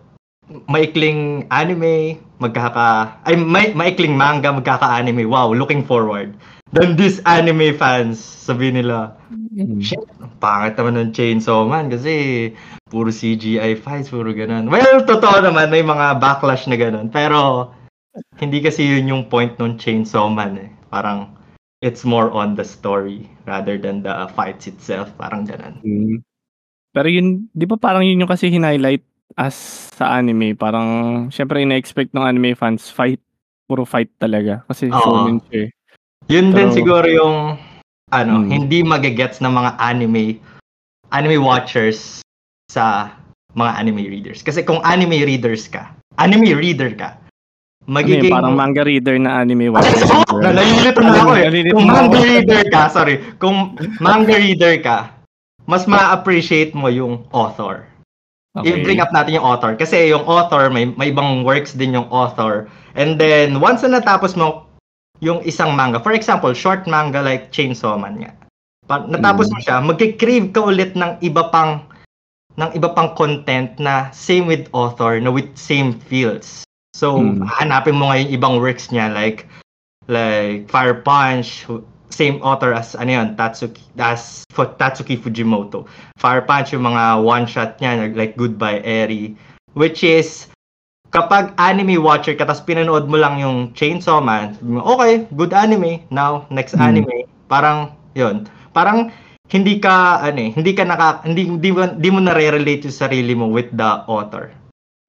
[0.68, 6.36] maikling anime, magkaka, ay, may, maikling manga, magkaka-anime, wow, looking forward.
[6.74, 9.14] Then these anime fans, sabi nila,
[9.54, 9.78] Mm.
[9.78, 12.50] Shit, ang pangit naman ng Chainsaw Man kasi
[12.90, 14.66] puro CGI fights, puro ganun.
[14.66, 17.06] Well, totoo naman, may mga backlash na ganun.
[17.06, 17.70] Pero,
[18.42, 20.70] hindi kasi yun yung point ng Chainsaw Man eh.
[20.90, 21.30] Parang,
[21.84, 25.12] it's more on the story rather than the fights itself.
[25.20, 25.76] Parang ganun.
[25.84, 26.16] Mm.
[26.96, 29.04] Pero yun, di ba parang yun yung kasi hinighlight
[29.36, 29.54] as
[29.92, 30.56] sa anime.
[30.56, 30.88] Parang,
[31.28, 33.20] syempre ina-expect ng anime fans, fight.
[33.68, 34.64] Puro fight talaga.
[34.64, 34.96] Kasi Oo.
[34.96, 35.70] shonen siya eh.
[36.32, 37.36] Yun din Pero- siguro yung
[38.08, 38.48] ano, Hmm.
[38.48, 40.38] hindi magagets ng mga anime
[41.12, 42.20] anime watchers
[42.70, 43.12] sa
[43.54, 44.40] mga anime readers.
[44.42, 47.14] Kasi kung anime readers ka, anime reader ka,
[47.84, 50.08] Ano yun, magiging parang manga reader na anime watcher.
[50.32, 51.44] oh, nalilito na ako eh.
[51.68, 52.08] Kung na ako.
[52.08, 53.56] manga reader ka, sorry, kung
[54.00, 55.12] manga reader ka,
[55.68, 57.84] mas ma-appreciate mo yung author.
[58.62, 59.74] I-bring up natin yung author.
[59.74, 62.70] Kasi yung author, may, may ibang works din yung author.
[62.94, 64.70] And then, once na natapos mo
[65.18, 68.32] yung isang manga, for example, short manga like Chainsaw Man nga.
[68.86, 71.88] Pag natapos mo siya, magki-crave ka ulit ng iba pang
[72.54, 76.62] ng iba pang content na same with author, na with same feels.
[76.94, 77.42] So, Hmm.
[77.58, 79.50] hanapin mo ngayon ibang works niya like
[80.06, 81.66] like Fire Punch,
[82.14, 85.90] same author as ano yun, Tatsuki, as Fu- Tatsuki Fujimoto.
[86.14, 89.34] Fire Punch yung mga one-shot niya, like Goodbye Eri,
[89.74, 90.46] which is,
[91.10, 96.46] kapag anime watcher ka, tapos pinanood mo lang yung Chainsaw Man, okay, good anime, now,
[96.52, 96.94] next Hmm.
[96.94, 99.10] anime, parang, yun, parang,
[99.50, 103.32] hindi ka, ano eh, hindi ka naka, hindi, hindi, mo, hindi mo nare-relate yung sarili
[103.34, 104.52] mo with the author.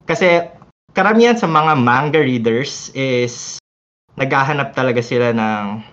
[0.08, 0.55] Kasi,
[0.96, 3.60] karamihan sa mga manga readers is,
[4.16, 5.84] naghahanap talaga sila ng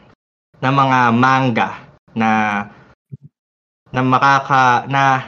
[0.63, 1.69] ng mga manga
[2.15, 2.29] na
[3.91, 5.27] na makaka na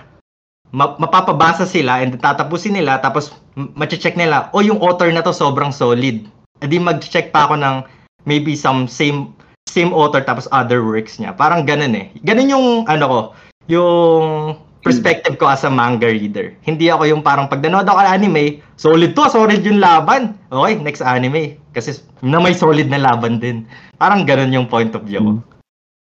[0.71, 5.35] ma- mapapabasa sila and tatapusin nila tapos m- mache-check nila oh yung author na to
[5.35, 6.23] sobrang solid.
[6.63, 7.83] Edi mag-check pa ako ng
[8.23, 9.35] maybe some same
[9.67, 11.35] same author tapos other works niya.
[11.35, 12.15] Parang ganun eh.
[12.23, 13.19] Ganun yung ano ko
[13.67, 14.55] yung
[14.85, 18.43] perspective ko as a manga reader hindi ako yung parang pag nanood ako ng anime
[18.77, 23.65] solid to solid yung laban okay next anime kasi na may solid na laban din
[23.97, 25.33] parang ganun yung point of view ko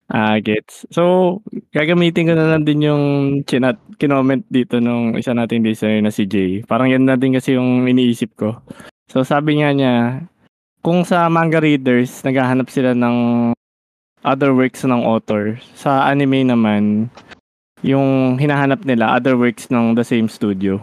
[0.07, 0.87] Ah, gets.
[0.95, 1.43] So,
[1.75, 3.05] gagamitin ko na lang din yung
[3.43, 6.63] chinat, kinoment dito nung isa nating listener na si Jay.
[6.63, 8.63] Parang yan na din kasi yung iniisip ko.
[9.11, 10.23] So, sabi nga niya,
[10.87, 13.51] kung sa manga readers, naghahanap sila ng
[14.23, 15.59] other works ng author.
[15.75, 17.11] Sa anime naman,
[17.85, 20.81] yung hinahanap nila, other works ng the same studio.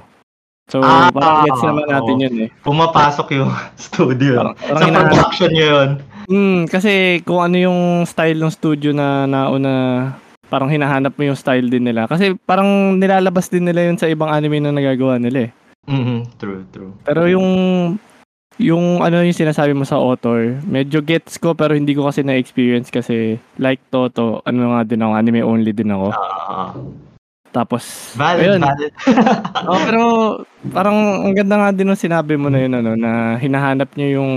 [0.70, 2.24] So, Ah, parang gets naman natin oo.
[2.24, 2.50] yun eh.
[2.64, 5.90] pumapasok yung studio Parang, parang sa hinahanap production nyo yun
[6.24, 9.74] Hmm, kasi kung ano yung style ng studio na nauna,
[10.48, 12.08] parang hinahanap mo yung style din nila.
[12.08, 15.52] Kasi parang nilalabas din nila yun sa ibang anime na nagagawa nila eh.
[15.84, 17.44] Mhm, true true Pero yung
[18.58, 22.90] yung ano yung sinasabi mo sa author, medyo gets ko pero hindi ko kasi na-experience
[22.90, 26.08] kasi like Toto, ano nga din ako, anime only din ako.
[26.14, 26.74] Ah,
[27.50, 28.62] Tapos, valid ayun.
[28.62, 28.94] valid
[29.70, 30.02] Oh, pero
[30.70, 34.32] parang ang ganda nga din ng sinabi mo na yun ano na hinahanap niyo yung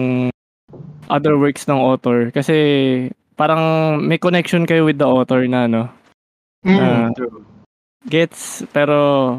[1.09, 2.57] other works ng author kasi
[3.37, 3.61] parang
[4.01, 5.83] may connection kayo with the author na ano
[6.67, 7.09] Mhm, Ah.
[7.15, 7.45] true
[8.07, 9.39] gets pero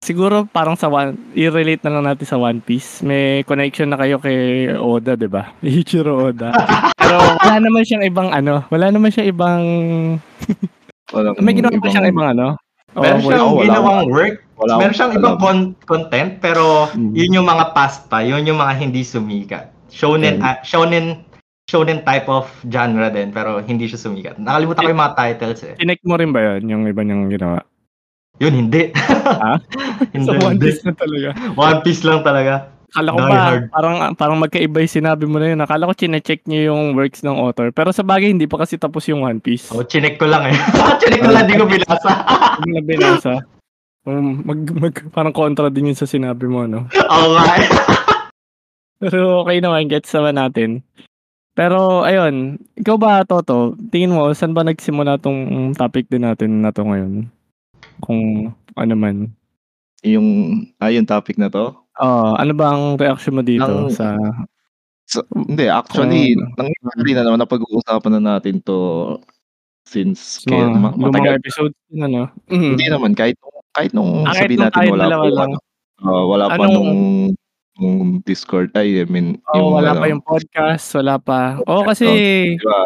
[0.00, 3.00] siguro parang sa one i-relate na lang natin sa One Piece.
[3.00, 5.52] May connection na kayo kay Oda 'di ba?
[5.62, 6.50] Ichiro Oda.
[6.96, 9.62] Pero wala naman siyang ibang ano wala naman siyang ibang
[11.14, 12.46] Walang may ginawa pa ibang- siyang ibang ano?
[12.90, 13.64] Oo, meron siyang wala- wala.
[13.66, 14.34] ginawang work.
[14.56, 15.20] Wala meron siyang alam.
[15.20, 17.12] ibang con- content pero Mm.
[17.12, 18.18] yun yung mga past pa.
[18.20, 19.68] Yun yung mga hindi sumikat.
[19.90, 20.44] Shonen Mm.
[20.44, 21.26] ah, shonen
[21.66, 24.38] shonen type of genre din pero hindi siya sumikat.
[24.38, 25.74] Nakalimutan ko yung mga titles eh.
[25.76, 26.62] Connect mo rin ba yun?
[26.66, 27.62] Yung iba niyang ginawa
[28.40, 29.54] yun hindi Ha?
[30.16, 30.66] hindi, sa One hindi.
[30.72, 32.54] Piece na talaga One Piece lang talaga
[32.90, 33.64] Akala ko Die ba, Hard.
[33.70, 35.62] parang, parang magkaiba yung sinabi mo na yun.
[35.62, 37.70] Akala ko chinecheck niyo yung works ng author.
[37.70, 39.70] Pero sa bagay, hindi pa kasi tapos yung One Piece.
[39.70, 40.56] oh chinek ko lang eh
[41.00, 42.10] chinek ko lang di ko binasa
[42.66, 43.32] Yung na binasa.
[44.02, 46.90] Um, mag, mag, parang kontra din yun sa sinabi mo, no?
[46.90, 47.68] oo nga eh.
[48.98, 50.70] Pero okay naman, gets naman natin.
[51.54, 56.72] Pero, ayun, ikaw ba, Toto, tingin mo, saan ba nagsimula tong topic din natin na
[56.72, 57.28] to ngayon?
[58.00, 59.30] Kung ano man.
[60.00, 60.26] Yung,
[60.76, 61.76] ah, yung topic na to?
[61.96, 64.16] Oh, ano ba ang reaction mo dito Ang- sa...
[65.04, 69.18] So, hindi, actually, Kung- nangyari na naman na pag-uusapan na natin to
[69.82, 71.34] since sa kaya, ma- lumang matagal.
[71.36, 72.30] episodes din, ano?
[72.46, 72.78] Mhm.
[72.78, 73.34] Hindi naman, kahit,
[73.70, 75.52] kahit nung Ah, sabihin natin tayong wala pa, lang.
[76.00, 76.92] ah, wala pa Anong- nung,
[77.76, 81.58] nung Discord, ay, I mean, Oo, wala ano, pa yung podcast, wala pa.
[81.60, 82.06] Oo, kasi
[82.54, 82.80] diba,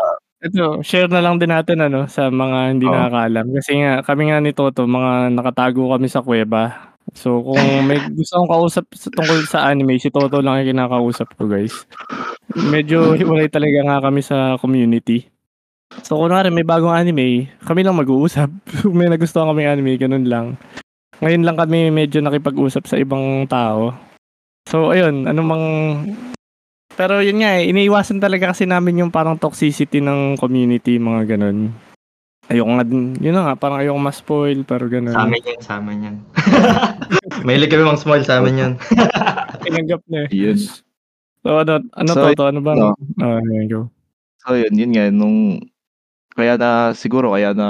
[0.45, 2.93] ito, share na lang din natin ano sa mga hindi Oo.
[2.93, 3.47] nakakaalam.
[3.57, 6.93] Kasi nga kami nga ni Toto, mga nakatago kami sa kuweba.
[7.17, 11.33] So kung may gusto kong kausap sa tungkol sa anime, si Toto lang yung kinakausap
[11.41, 11.89] ko, guys.
[12.53, 15.33] Medyo hiwalay talaga nga kami sa community.
[16.05, 18.53] So kunwari may bagong anime, kami lang mag-uusap.
[18.85, 20.47] Kung may nagustuhan kaming anime, ganun lang.
[21.25, 23.97] Ngayon lang kami medyo nakipag-usap sa ibang tao.
[24.69, 25.65] So ayun, ano mang
[26.95, 31.75] pero yun nga eh, iniiwasan talaga kasi namin yung parang toxicity ng community, mga ganun.
[32.47, 35.17] Ayoko nga din, yun na nga, parang ayoko ma-spoil, pero ganun.
[35.17, 36.17] Sa amin yan, sa amin yan.
[37.47, 38.73] Mahilig kami mang small sa amin yan.
[39.65, 40.29] Tinanggap na eh.
[40.31, 40.59] Yun.
[41.45, 42.95] So ano, ano So, to, to, ano bang, no.
[43.21, 43.81] ah, yun, go.
[44.45, 45.61] So yun, yun nga, nung,
[46.37, 47.69] kaya na, siguro, kaya na,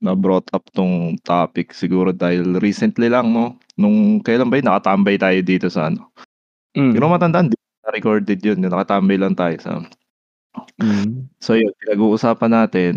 [0.00, 3.56] na brought up tong topic siguro dahil recently lang, no?
[3.74, 6.12] Nung, kailan ba yun, nakatambay tayo dito sa ano?
[6.76, 6.94] Mm.
[6.96, 7.59] Ko matandaan, di
[7.90, 9.82] na-recorded yun, yun, nakatambay lang tayo sa,
[10.78, 11.26] Mm.
[11.36, 12.94] so yun, pinag-uusapan natin,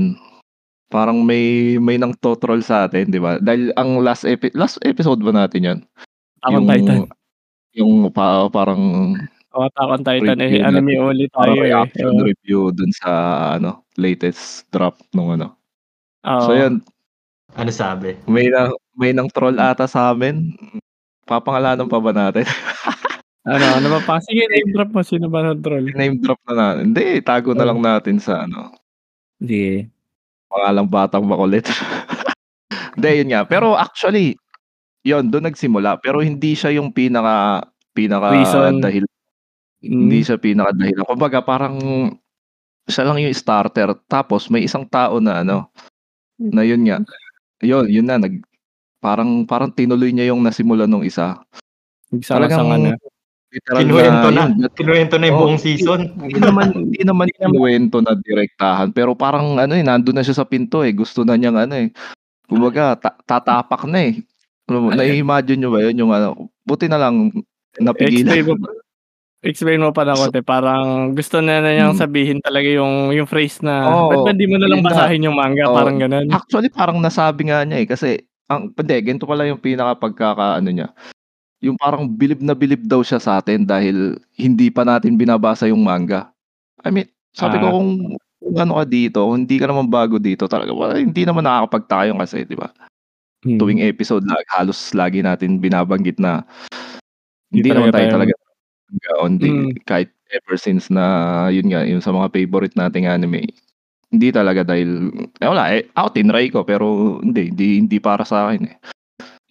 [0.88, 3.38] parang may, may nang totrol sa atin, di ba?
[3.38, 5.79] Dahil ang last, epi- last episode ba natin yan?
[6.39, 6.99] Attack on Titan.
[7.73, 9.13] Yung pa, parang
[9.51, 11.06] Oh, Attack on Titan eh, Review anime natin.
[11.08, 11.62] ulit tayo eh.
[11.63, 12.23] reaction Oo.
[12.23, 13.10] review dun sa
[13.53, 15.53] ano latest drop nung ano.
[16.23, 16.41] Oo.
[16.41, 16.82] So yun,
[17.53, 18.17] Ano sabi?
[18.25, 20.58] may nang may nang troll ata sa amin.
[21.23, 22.49] Papangalanan pa ba natin?
[23.43, 24.15] Ano, ano ba pa?
[24.23, 25.01] Sige, name drop mo.
[25.03, 25.91] Sino ba troll?
[25.91, 26.95] Name drop na natin.
[26.95, 28.71] Hindi, tago na lang natin sa ano,
[29.43, 29.91] Sige.
[30.47, 31.67] pangalang batang makulit.
[32.95, 33.43] Hindi, yun nga.
[33.43, 34.39] Pero actually,
[35.03, 35.99] yun, doon nagsimula.
[35.99, 38.79] Pero hindi siya yung pinaka, pinaka Reason.
[38.79, 39.03] dahil,
[39.84, 40.08] Mm.
[40.08, 40.95] hindi siya pinaka dahil.
[41.03, 41.75] Kumbaga, parang,
[42.88, 43.91] siya lang yung starter.
[44.08, 45.67] Tapos, may isang tao na ano,
[46.39, 47.03] na yun nga.
[47.60, 48.39] Yun, yun na, nag,
[49.03, 51.43] parang, parang tinuloy niya yung nasimula nung isa.
[52.15, 52.95] Nagsama-sama na.
[53.54, 54.42] Literal Kinuwento na.
[54.42, 55.42] yun, Kinuwento na yung Oo.
[55.46, 56.00] buong season.
[56.18, 60.44] hindi naman hindi naman kinuwento na direktahan pero parang ano eh nandoon na siya sa
[60.44, 61.94] pinto eh gusto na niyang ano eh
[62.44, 64.13] kumbaga ta- tatapak na eh
[64.66, 68.70] Alam mo, na-imagine nyo ba yun yung ano buti na lang Explain mo napigilan pa.
[69.44, 70.39] Explain mo pa na konti.
[70.39, 72.00] Parang gusto na na niyang Hmm.
[72.00, 74.08] sabihin talaga yung yung phrase na, Oo.
[74.08, 74.88] ba't ba hindi mo na lang na.
[74.88, 75.68] basahin yung manga?
[75.68, 75.76] Oo.
[75.76, 76.32] Parang ganun.
[76.32, 78.10] actually parang nasabi nga niya eh kasi
[78.46, 80.88] ang hindi ganito pala yung pinaka pagkaka ano niya
[81.63, 85.80] yung parang bilib na bilib daw siya sa atin dahil hindi pa natin binabasa yung
[85.80, 86.28] manga
[86.84, 87.73] I mean sabi ko Ah.
[87.80, 87.91] kung,
[88.43, 92.19] kung ano ka dito hindi ka naman bago dito talaga wala, hindi naman nakakapagtaka yun
[92.19, 92.67] kasi di ba
[93.43, 93.60] Hmm.
[93.60, 96.47] tuwing episode lag, halos lagi natin binabanggit na
[97.52, 98.36] Hindi naman tayo talaga talaga
[98.88, 99.71] manga only Mm.
[99.84, 101.04] kahit ever since na
[101.52, 103.43] yun nga yung sa mga favorite nating anime
[104.10, 105.12] hindi talaga dahil
[105.43, 108.76] eh, wala eh ako tinry ko pero hindi hindi hindi para sa akin eh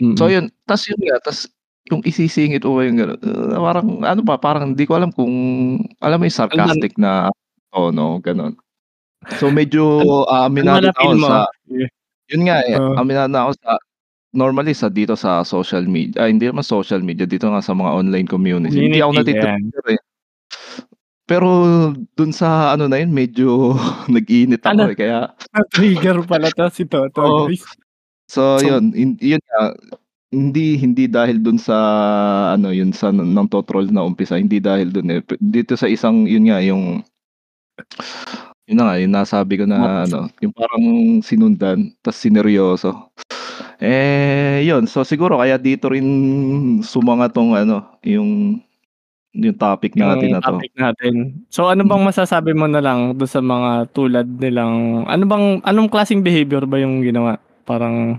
[0.01, 0.17] Mm-mm.
[0.17, 1.45] so yun tas yun nga tas
[1.93, 5.33] yung isisingit o yung gano'n, uh, parang ano pa parang hindi ko alam kung
[5.99, 7.29] alam mo yung sarcastic na
[7.69, 8.57] tono gano'n
[9.37, 11.29] so medyo uh, Ano aminado na ako mo?
[11.29, 11.37] sa
[12.27, 12.97] yun nga eh, Oo.
[12.97, 13.73] aminado na ako sa
[14.33, 17.93] normally sa dito sa social media, ah, hindi naman social media, dito nga sa mga
[17.93, 18.81] online community.
[18.81, 20.01] Hindi ako Community, natitrigger eh.
[21.23, 21.49] Pero
[22.13, 23.77] dun sa ano na yun, medyo
[24.09, 24.83] nag-iinit ako Ano?
[24.89, 24.97] eh.
[24.97, 25.19] Kaya,
[25.71, 27.45] Trigger pala to si Toto.
[27.45, 27.61] Guys.
[28.27, 29.77] so, So- yun, hin- yun nga,
[30.33, 31.77] hindi hindi dahil dun sa
[32.57, 34.41] ano yun sa ng totrol na umpisa.
[34.41, 35.21] Hindi dahil dun eh.
[35.37, 37.05] Dito sa isang yun nga yung
[38.65, 40.85] yun na nga yung nasabi ko na ano yung parang
[41.21, 43.13] sinundan tas sineryoso.
[43.77, 44.89] Eh yun.
[44.89, 46.09] So siguro kaya dito rin
[46.81, 48.57] sumanga tong ano yung
[49.37, 50.57] yung topic natin yung na to.
[50.57, 51.45] topic natin.
[51.53, 55.93] So ano bang masasabi mo na lang do sa mga tulad nilang ano bang anong
[55.93, 57.37] klaseng behavior ba yung ginawa?
[57.69, 58.17] Parang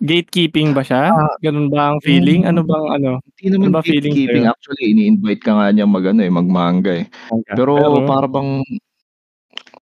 [0.00, 1.10] gatekeeping ba siya?
[1.10, 2.46] Ah, Ganun ba ang feeling?
[2.46, 3.10] Ano bang ano?
[3.38, 4.54] hindi naman Ano ba feeling gatekeeping sa'yo?
[4.54, 7.06] actually ini-invite ka nga niya mag ano eh magmanga eh
[7.54, 7.74] Pero,
[8.06, 8.62] para bang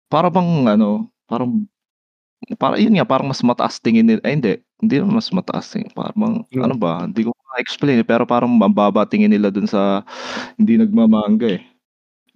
[0.08, 1.68] para bang ano, parang
[2.56, 4.20] para yun nga parang mas mataas tingin nila.
[4.24, 5.84] Ay hindi, hindi naman mas mataas eh.
[5.92, 6.64] Parang Hmm.
[6.64, 10.02] ano ba, hindi ko ma-explain eh, pero parang mababa tingin nila dun sa
[10.56, 11.62] hindi nagmamanga eh.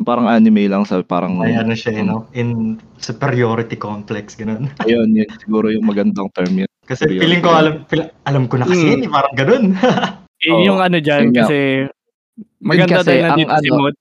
[0.01, 4.73] Parang anime lang sa parang May ano siya, you know, in superiority complex, ganun.
[4.85, 6.71] ayun, yun siguro yung magandang term yun.
[6.83, 7.23] Kasi Superiority.
[7.23, 8.91] feeling ko, alam, feel- alam ko na kasi Mm.
[8.91, 9.65] yun, eh, parang ganun.
[10.43, 11.59] eh, yung ano diyan yun kasi
[12.59, 14.01] maganda kasi tayo na ang si ano- Mods.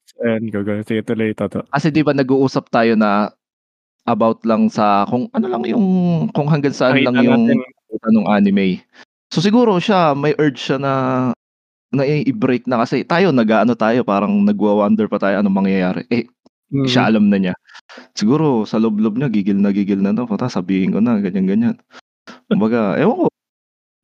[0.50, 0.74] Go go.
[0.82, 1.66] Sige tuloy Toto.
[1.68, 3.34] Kasi 'di ba nag-uusap tayo na
[4.06, 5.86] about lang sa kung ano lang yung
[6.30, 7.58] kung hanggang saan Nakita lang yung natin.
[7.90, 8.86] kita ng anime.
[9.30, 10.94] So siguro siya may urge siya na
[11.92, 16.04] na i-break na kasi tayo nag-aano tayo parang nagwa-wonder pa tayo anong mangyayari.
[16.08, 16.26] Eh
[16.72, 16.88] Mm.
[16.88, 17.54] siya alam na niya.
[18.16, 20.24] Siguro sa loob-loob niya gigil na gigil na to.
[20.24, 21.76] Puta sabihin ko na ganyan ganyan.
[22.48, 23.30] Kumbaga, ewan ko.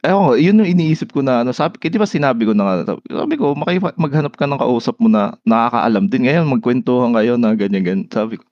[0.04, 3.00] Ewan ko, yun yung iniisip ko na ano, sabi, di ba sinabi ko na nga,
[3.02, 6.30] sabi ko, maki, maghanap ka ng kausap mo na nakakaalam din.
[6.30, 8.08] Ngayon, magkwentuhan kayo na ganyan, ganyan.
[8.12, 8.46] Sabi ko.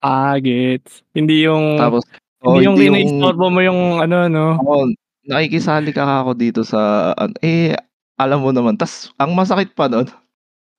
[0.00, 1.02] Ah, gets.
[1.12, 2.06] Hindi yung Tapos,
[2.40, 4.46] hindi oh, yung hindi ina-istorbo mo yung ano no.
[4.62, 4.94] Ako,
[5.28, 7.74] nakikisali ka ako dito sa, an- eh,
[8.18, 8.74] alam mo naman.
[8.76, 10.06] Tas, ang masakit pa nun,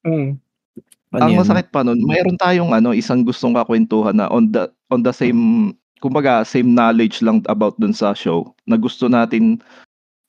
[0.08, 0.40] Mm.
[1.16, 1.40] Ano ang yan?
[1.44, 5.74] masakit pa nun, mayroon tayong ano, isang gustong kakwentuhan na on the on the same
[6.04, 9.60] kumbaga same knowledge lang about dun sa show na gusto natin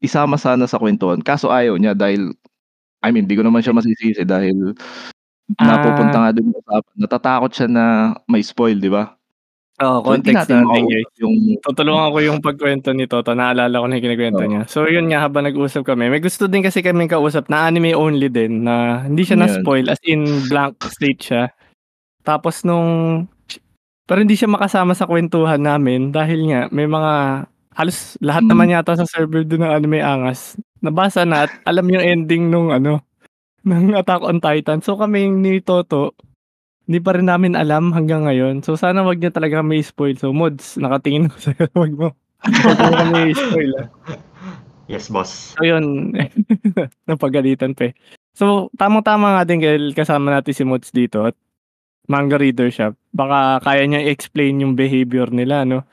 [0.03, 1.20] isama sana sa kwentuhan.
[1.25, 2.33] Kaso ayaw niya dahil
[3.05, 4.75] I mean, di ko naman siya masisisi dahil
[5.61, 6.23] napupunta Ah.
[6.31, 6.94] nga dun sa usapan.
[7.01, 7.85] Natatakot siya na
[8.31, 9.16] may spoil, di ba?
[9.80, 11.10] Oo, So, hindi context natin, mauusap guys.
[11.18, 13.32] yung Tutulungan ko yung pagkwento ni Toto.
[13.32, 14.48] Naalala ko na yung kinikwento Oo.
[14.48, 14.62] niya.
[14.68, 18.28] So, yun nga, habang nag-usap kami, may gusto din kasi kaming kausap na anime only
[18.28, 21.42] din, na hindi siya na-spoil, as in blank slate siya.
[22.22, 23.24] Tapos nung,
[24.04, 27.12] pero hindi siya makasama sa kwentuhan namin dahil nga, may mga,
[27.72, 28.50] halos lahat Mm.
[28.52, 32.68] naman yata sa server doon ng anime angas, nabasa na at alam yung ending nung
[32.70, 33.00] ano,
[33.68, 34.80] ng Attack on Titan.
[34.84, 36.14] So kami ni Toto,
[36.90, 38.66] hindi pa rin namin alam hanggang ngayon.
[38.66, 40.18] So sana wag niya talaga may spoil.
[40.18, 41.70] So mods, nakatingin ko sa'yo.
[41.87, 42.11] Wag mo.
[42.42, 43.70] Wag mo kami spoil.
[43.79, 43.87] Ah.
[44.90, 45.55] Yes, boss.
[45.55, 46.11] So yun,
[47.09, 47.94] napagalitan pa eh.
[48.35, 51.38] So tamang-tama nga din dahil kasama natin si Mods dito at
[52.11, 52.90] manga reader siya.
[53.14, 55.87] Baka kaya niya i-explain yung behavior nila, no?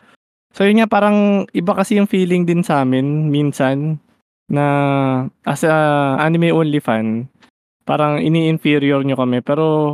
[0.50, 4.02] So yun nga, parang iba kasi yung feeling din sa amin minsan
[4.50, 4.66] na
[5.46, 7.30] as a anime only fan,
[7.86, 9.46] parang ini-inferior nyo kami.
[9.46, 9.94] Pero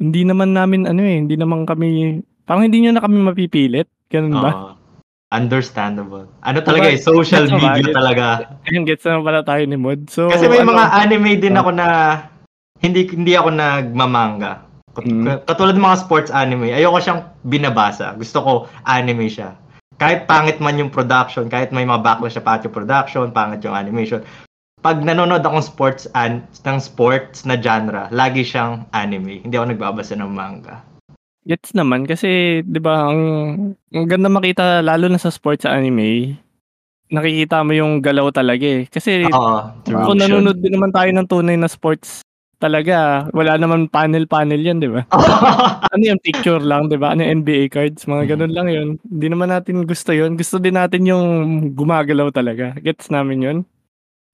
[0.00, 3.86] hindi naman namin ano eh, hindi naman kami, parang hindi nyo na kami mapipilit.
[4.10, 4.52] Ganun ba?
[4.52, 4.72] Oo.
[5.30, 6.26] understandable.
[6.42, 6.98] Ano talaga Diba?
[6.98, 7.54] eh, social ba?
[7.54, 8.24] media Gets- talaga.
[8.66, 10.10] Ayun, gets na pala tayo ni Mod.
[10.10, 11.86] So, Kasi may ano- mga anime din ako na
[12.82, 14.66] hindi hindi ako nagmamanga.
[14.98, 15.46] Mm.
[15.46, 18.10] Katulad ng mga sports anime, ayoko siyang binabasa.
[18.18, 18.50] Gusto ko
[18.82, 19.54] anime siya.
[20.02, 24.26] Kahit pangit man yung production, kahit may mga backlash sa patio production, pangit yung animation.
[24.80, 29.44] Pag nanonood akong sports an ng sports na genre, lagi siyang anime.
[29.44, 30.80] Hindi ako nagbabasa ng manga.
[31.44, 33.20] Gets naman kasi 'di ba ang,
[33.92, 36.32] ang ganda makita lalo na sa sports sa anime.
[37.12, 38.88] Nakikita mo yung galaw talaga eh.
[38.88, 39.28] Kasi
[39.84, 40.00] true.
[40.00, 42.24] kung nanonood din naman tayo ng tunay na sports
[42.56, 45.04] talaga, wala naman panel-panel 'yan, 'di ba?
[45.90, 47.12] Ano yung picture lang, 'di ba?
[47.12, 48.88] Ano yung NBA cards, mga ganun lang 'yun.
[49.04, 50.40] Hindi naman natin gusto 'yun.
[50.40, 51.26] Gusto din natin yung
[51.76, 52.78] gumagalaw talaga.
[52.80, 53.58] Gets namin 'yun.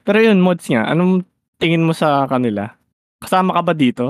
[0.07, 0.87] Pero 'yun, mods nga.
[0.87, 1.27] Anong
[1.59, 2.79] tingin mo sa kanila?
[3.19, 4.07] Kasama ka ba dito?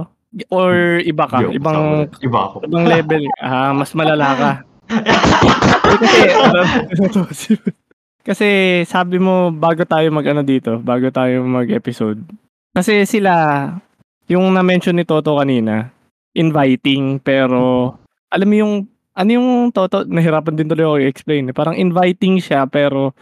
[0.52, 1.40] Or iba ka?
[1.40, 2.56] Yo, Ibang iba ako.
[2.68, 3.24] Ibang level.
[3.40, 4.50] Ah, mas malala ka.
[5.96, 7.56] Kasi,
[8.28, 8.48] kasi
[8.84, 12.20] sabi mo bago tayo mag-ano dito, bago tayo mag-episode.
[12.76, 13.72] Kasi sila,
[14.28, 15.88] yung na-mention ni Toto kanina,
[16.36, 17.94] inviting, pero
[18.28, 18.74] alam mo yung,
[19.16, 21.54] ano yung Toto, nahirapan din tuloy ako i-explain.
[21.56, 23.16] Parang inviting siya, pero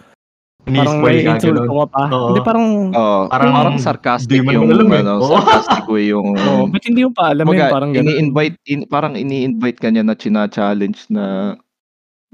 [0.64, 2.02] parang may Ini-spoil ka, pa.
[2.08, 2.28] Oo.
[2.32, 5.00] Hindi, parang, Oo, Parang parang, sarcastic di man yung alam eh.
[5.04, 7.52] ano, sarcastic way yung oh, ba't hindi mo pa alam yun?
[7.52, 8.08] Kumbaga, Parang ganun.
[8.08, 11.54] ini-invite in, parang ini-invite ka niya na china-challenge na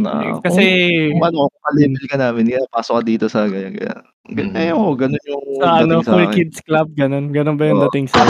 [0.00, 0.64] na Kasi,
[1.12, 4.00] kung, kung ano, kung level ka namin, kaya pasok ka dito sa ganyan ganyan.
[4.30, 4.56] Gan- Mm.
[4.56, 6.34] Eh, oh, ganun yung sa ano, sa Cool akin.
[6.38, 7.34] Kids Club, ganun.
[7.34, 7.90] Ganun ba yung Oo.
[7.90, 8.22] dating sa.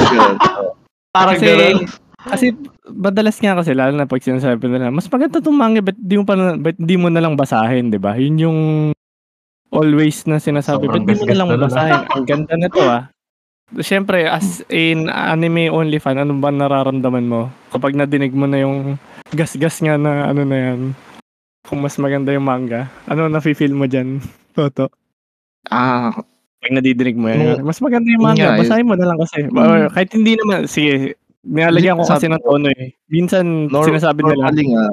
[1.12, 1.78] Parang Kasi, ganun.
[2.20, 2.46] kasi
[2.90, 6.24] madalas nga kasi lalo na pag sinasabi nila, mas maganda tong manga, ba't di mo
[6.24, 8.12] pa na, ba't di mo na lang basahin, 'di ba?
[8.16, 8.58] Yun yung
[9.70, 12.00] always na sinasabi, Sobrang ba't di mo na gasgas lang na lang, ah." basahin?
[12.11, 13.02] Ang ganda na to ah.
[13.70, 18.98] Siyempre, as in anime only fan, ano ba nararamdaman mo kapag nadinig mo na yung
[19.30, 20.80] gas-gas nga na ano na yan?
[21.62, 24.18] Kung mas maganda yung manga, ano na-feel mo dyan,
[24.59, 24.90] Toto?
[25.70, 26.11] Ah,
[26.59, 28.61] Pag nadidinig mo yan, mas maganda yung yun manga, nga, eh.
[28.61, 29.38] basahin mo na lang kasi.
[29.46, 29.54] Mm.
[29.54, 32.92] Or kahit hindi naman, sige, nilalagyan ko kasi ng tono eh.
[33.06, 34.85] Minsan, nor- sinasabi nila, normally nga,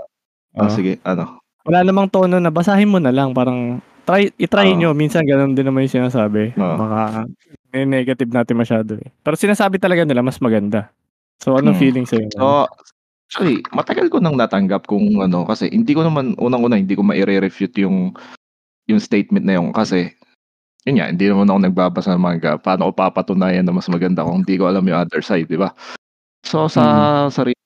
[0.53, 0.71] ah, Oo.
[0.71, 4.79] sige, ano, wala namang tono na basahin mo na lang, parang, try, itry Oo.
[4.79, 6.55] nyo, minsan ganun din naman yung sinasabi.
[6.55, 6.75] Oo.
[6.79, 7.27] Baka,
[7.75, 9.11] may negative natin masyado eh.
[9.21, 10.87] Pero sinasabi talaga nila, mas maganda.
[11.43, 11.83] So, anong Hmm.
[11.83, 12.31] feeling sa'yo?
[12.33, 12.65] So,
[13.27, 17.83] actually, matagal ko nang natanggap kung ano, kasi hindi ko naman, unang-una, hindi ko maire-refute
[17.83, 18.15] yung,
[18.87, 20.15] yung statement na yun, kasi,
[20.87, 22.55] yun nga, hindi naman ako nagbabasa ng manga.
[22.55, 25.75] Paano ko papatunayan na mas maganda kung hindi ko alam yung other side, di ba?
[26.47, 27.27] So, sa Mm-hmm.
[27.35, 27.59] sarili,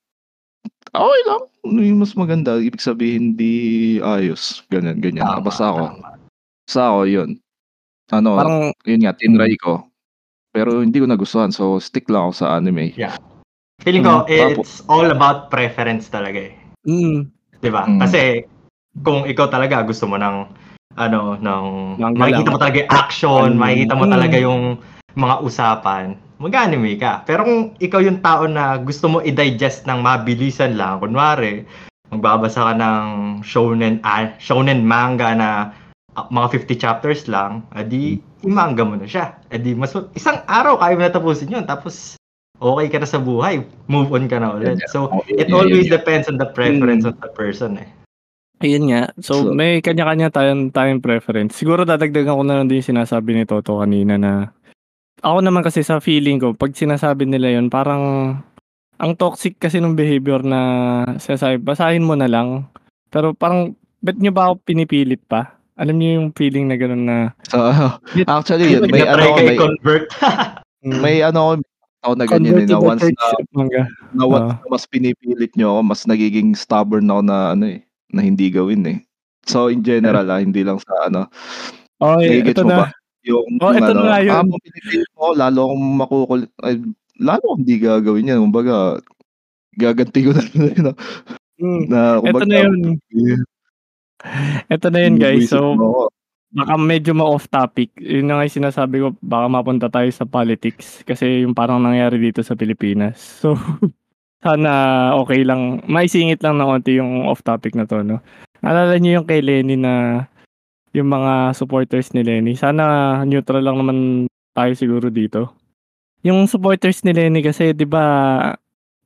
[0.90, 1.44] okay lang.
[1.62, 3.54] Yung mas maganda, ibig sabihin, hindi
[4.02, 4.66] ayos.
[4.74, 5.30] Ganyan, ganyan.
[5.30, 6.18] Tama, Basta ako, tama.
[6.66, 7.30] Basta ako, yun.
[8.12, 9.88] Ano, parang, yun nga, tinry ko.
[10.52, 12.92] Pero hindi ko nagustuhan, so stick lang ako sa anime.
[13.82, 16.54] Feeling ko, Mm, it's all about preference talaga eh.
[16.86, 17.26] mm,
[17.64, 17.88] 'Di ba?
[17.88, 18.00] Mm.
[18.04, 18.46] Kasi
[19.02, 20.38] kung ikaw talaga gusto mo ng
[21.00, 21.64] ano, ng
[21.98, 22.54] Manga makikita lang.
[22.54, 23.60] mo talaga yung action, Mm.
[23.64, 24.12] makikita mo Mm.
[24.12, 24.62] talaga yung
[25.16, 26.06] mga usapan,
[26.38, 27.24] mag-anime ka.
[27.24, 31.64] Pero kung ikaw yung tao na gusto mo i-digest ng mabilisan lang, kunwari,
[32.12, 33.06] magbabasa ka ng
[33.40, 35.50] shonen ah, shonen manga na
[36.18, 39.38] ah, mga 50 chapters lang, adi i-manga mo na siya.
[39.54, 41.66] Adi mas isang araw kaya mo na tapusin 'yun.
[41.68, 42.18] Tapos
[42.62, 44.82] okay ka na sa buhay, move on ka na ulit.
[44.94, 47.90] So Oh, it always depends on the preference of the person eh.
[48.62, 49.10] Ayun nga.
[49.18, 51.58] So, So- may kanya-kanya tayong, tayong preference.
[51.58, 54.54] Siguro dadagdagan ko na lang din sinasabi ni Toto kanina na
[55.22, 58.38] ako naman kasi sa feeling ko, pag sinasabi nila yon parang
[58.98, 60.62] ang toxic kasi ng behavior na
[61.22, 62.70] sinasabi, basahin mo na lang.
[63.14, 65.61] Pero parang, ba't nyo ba ako pinipilit pa?
[65.82, 67.18] Alam niyo yung feeling na gano'n na,
[67.50, 67.58] So,
[68.30, 70.06] actually, yun, may ano, may, i-convert.
[70.86, 71.58] may ano,
[72.02, 73.84] ako na ganyan convert eh, na once na, manga.
[74.14, 74.58] na once Ah.
[74.58, 78.86] na mas pinipilit nyo ako, mas nagiging stubborn ako na ano eh, na hindi gawin
[78.86, 79.00] eh.
[79.44, 81.26] So, in general ah, hindi lang sa ano,
[81.98, 82.78] Okay, ito na.
[82.78, 82.86] ba?
[83.22, 84.34] Yung, Oh, yung ito ano, na yun.
[84.34, 86.74] habang pinipilit mo, lalo akong makukulit, ay,
[87.18, 88.42] lalo akong hindi gagawin yan.
[88.42, 88.98] Kumbaga,
[89.78, 90.86] gaganti ko na yun.
[90.90, 90.98] ah,
[91.62, 91.94] Mm.
[91.94, 92.78] na, Ito kumbaga, na yun.
[94.74, 95.50] Ito na yun guys.
[95.50, 95.76] So,
[96.52, 97.96] baka medyo ma-off topic.
[97.98, 101.02] Yun na nga yung sinasabi ko, baka mapunta tayo sa politics.
[101.08, 103.18] Kasi yung parang nangyari dito sa Pilipinas.
[103.18, 103.56] So,
[104.46, 104.72] sana
[105.18, 105.86] okay lang.
[105.88, 108.20] Maisingit lang na konti yung off topic na to, no?
[108.62, 110.26] Alala niyo yung kay Lenny na
[110.92, 112.54] yung mga supporters ni Lenny.
[112.60, 115.56] Sana neutral lang naman tayo siguro dito.
[116.22, 118.04] Yung supporters ni Lenny kasi, di ba,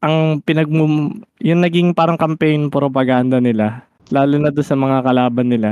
[0.03, 1.23] ang pinagmum...
[1.39, 5.71] Yung naging parang campaign propaganda nila, lalo na doon sa mga kalaban nila,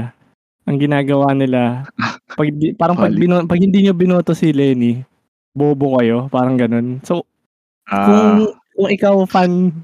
[0.63, 1.83] ang ginagawa nila,
[2.37, 2.47] pag,
[2.79, 5.01] parang pag, bino, pag hindi nyo binoto si Lenny,
[5.53, 7.01] bobo kayo, parang ganun.
[7.03, 7.25] So,
[7.83, 8.47] Ah, kung,
[8.79, 9.75] kung ikaw fan,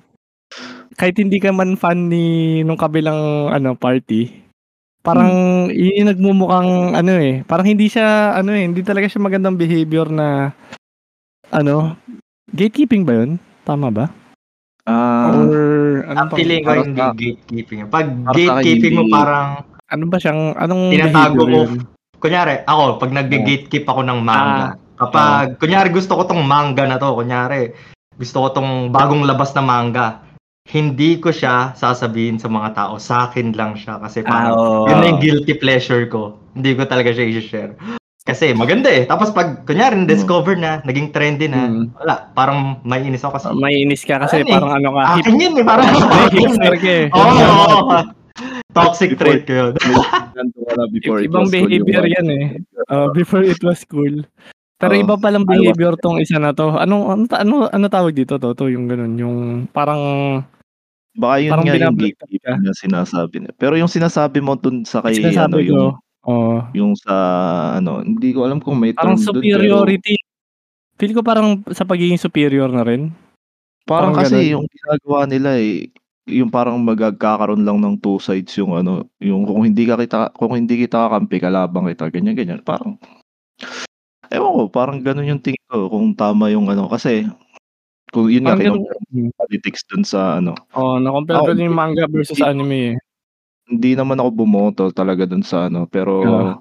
[0.95, 4.31] kahit hindi ka man fan ni nung kabilang ano party,
[5.03, 5.31] parang
[5.67, 10.07] yun yung nagmumukhang ano eh, parang hindi siya ano eh, hindi talaga siya magandang behavior
[10.07, 10.55] na
[11.51, 11.99] ano,
[12.55, 13.35] gatekeeping ba yun?
[13.67, 14.05] Tama ba?
[14.87, 15.59] ah, Or
[16.05, 17.79] ano Ang feeling ko hindi gatekeeping.
[17.89, 19.47] Pag para gatekeeping mo parang,
[19.89, 21.65] Ano ba siyang anong Tinatago mo.
[21.65, 21.81] yun?
[22.19, 27.15] kunyari, ako, pag nag-gatekeep ako ng manga, kapag, kunyari gusto ko tong manga na to,
[27.15, 27.71] kunyari,
[28.19, 30.07] gusto ko tong bagong labas na manga,
[30.69, 34.85] hindi ko siya sasabihin sa mga tao, sa akin lang siya, kasi parang, oo.
[34.91, 36.37] yun na yung guilty pleasure ko.
[36.53, 37.73] Hindi ko talaga siya i-share.
[38.29, 39.03] Kasi maganda eh.
[39.03, 41.97] Tapos pag, kunyari, discover na, naging trendy na, Mm.
[41.97, 45.01] wala, parang maiinis ako kasi, Ah, May inis ka kasi Ano eh, parang ano ka,
[45.01, 45.87] hip, akin yun eh, parang,
[46.29, 47.05] hipster ka eh.
[47.09, 47.33] Oo,
[47.65, 47.97] oo.
[48.69, 49.73] Toxic trait ko yun.
[50.95, 52.13] before it Ibang cool behavior ano.
[52.15, 52.45] yan eh.
[52.87, 54.23] Uh, before it was cool.
[54.79, 55.01] Pero Oo.
[55.03, 56.71] iba palang behavior tong isa na to.
[56.71, 58.55] Anong ano ta- ano, ano tawag dito to?
[58.55, 59.37] To yung ganun, yung
[59.73, 59.99] parang
[61.19, 63.51] Baka yun Parang nga yung gatekeeping na sinasabi niya.
[63.59, 65.99] Pero yung sinasabi mo dun sa kay, ano, sinasabi yung,
[66.29, 67.15] ko, oh, yung sa,
[67.81, 70.15] ano, hindi ko alam kung may parang term dun, pero superiority.
[70.99, 73.09] Feel ko parang sa pagiging superior na rin.
[73.89, 74.53] parang, parang kasi ganun.
[74.53, 75.89] yung ginagawa nila eh,
[76.29, 80.53] yung parang magkakaroon lang ng two sides yung ano, yung kung hindi ka kita, kung
[80.53, 82.61] hindi kita kakampi, kalabang kita, ganyan, ganyan.
[82.61, 83.01] Parang,
[84.29, 87.25] ewan ko, parang ganun yung tingin ko, kung tama yung ano, kasi,
[88.13, 88.85] kung yun nga, Parang ganun.
[88.85, 92.95] kinumpare yung politics dun sa ano, Oh, na-compare ko yung manga versus anime eh.
[93.69, 96.55] Hindi naman ako bumoto talaga dun sa ano, pero, Ah.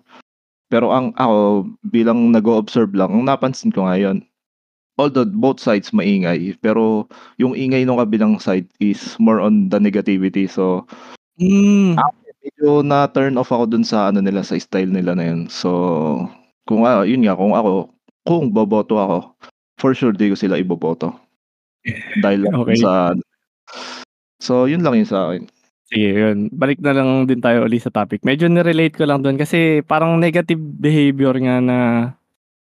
[0.70, 4.22] pero ang ako, bilang nag-observe lang, ang napansin ko ngayon,
[5.00, 7.08] although both sides maingay, pero
[7.40, 10.46] yung ingay ng kabilang side is more on the negativity.
[10.48, 10.86] So,
[11.38, 11.94] Mm,
[12.44, 15.46] medyo na turn off ako dun sa ano nila, sa style nila na yun.
[15.50, 15.70] So,
[16.66, 17.94] kung ah, yun nga, kung ako,
[18.26, 19.18] kung boboto ako,
[19.78, 21.14] for sure di ko sila iboboto.
[22.22, 22.78] Dahil Okay.
[22.82, 23.14] sa
[24.42, 25.50] So, yun lang yun sa akin.
[25.88, 26.52] Sige, yun.
[26.52, 28.20] Balik na lang din tayo uli sa topic.
[28.20, 31.78] Medyo nirelate ko lang doon kasi parang negative behavior nga na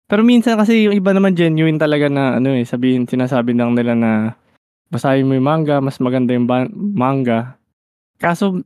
[0.07, 3.91] pero minsan kasi yung iba naman genuine talaga na ano eh, sabihin, sinasabi lang nila
[3.91, 4.39] na
[4.87, 7.59] basahin mo yung manga, mas maganda yung ba- manga.
[8.15, 8.63] Kaso,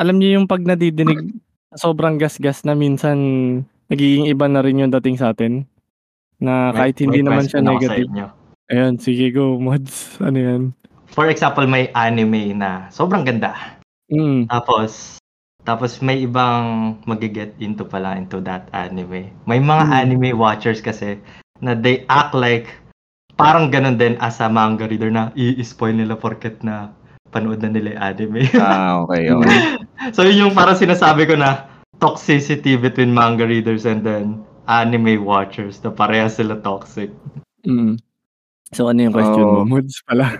[0.00, 1.36] alam niyo yung pag nadidinig,
[1.76, 3.20] sobrang gas-gas na minsan
[3.92, 5.68] nagiging iba na rin yung dating sa atin.
[6.40, 8.08] Na kahit May- hindi may naman siya negative.
[8.72, 10.16] Ayan, sige go, mods.
[10.24, 10.62] Ano yan?
[11.12, 13.77] For example, may anime na sobrang ganda.
[14.08, 14.48] Mm.
[14.48, 15.20] Tapos,
[15.62, 19.28] tapos may ibang magiget into pala into that anime.
[19.44, 19.96] May mga Hmm.
[20.00, 21.20] anime watchers kasi
[21.60, 22.72] na they act like
[23.36, 26.88] parang ganun din as a manga reader na i-spoil nila porket na
[27.28, 28.42] panood na nila yung anime.
[28.56, 29.58] Ah, okay, okay.
[30.16, 31.68] so yun yung parang sinasabi ko na
[32.00, 37.12] toxicity between manga readers and then anime watchers na pareha sila toxic.
[37.68, 38.00] Mm.
[38.72, 39.64] So ano yung question mo?
[39.64, 39.68] Oo.
[39.70, 40.32] Moods pala.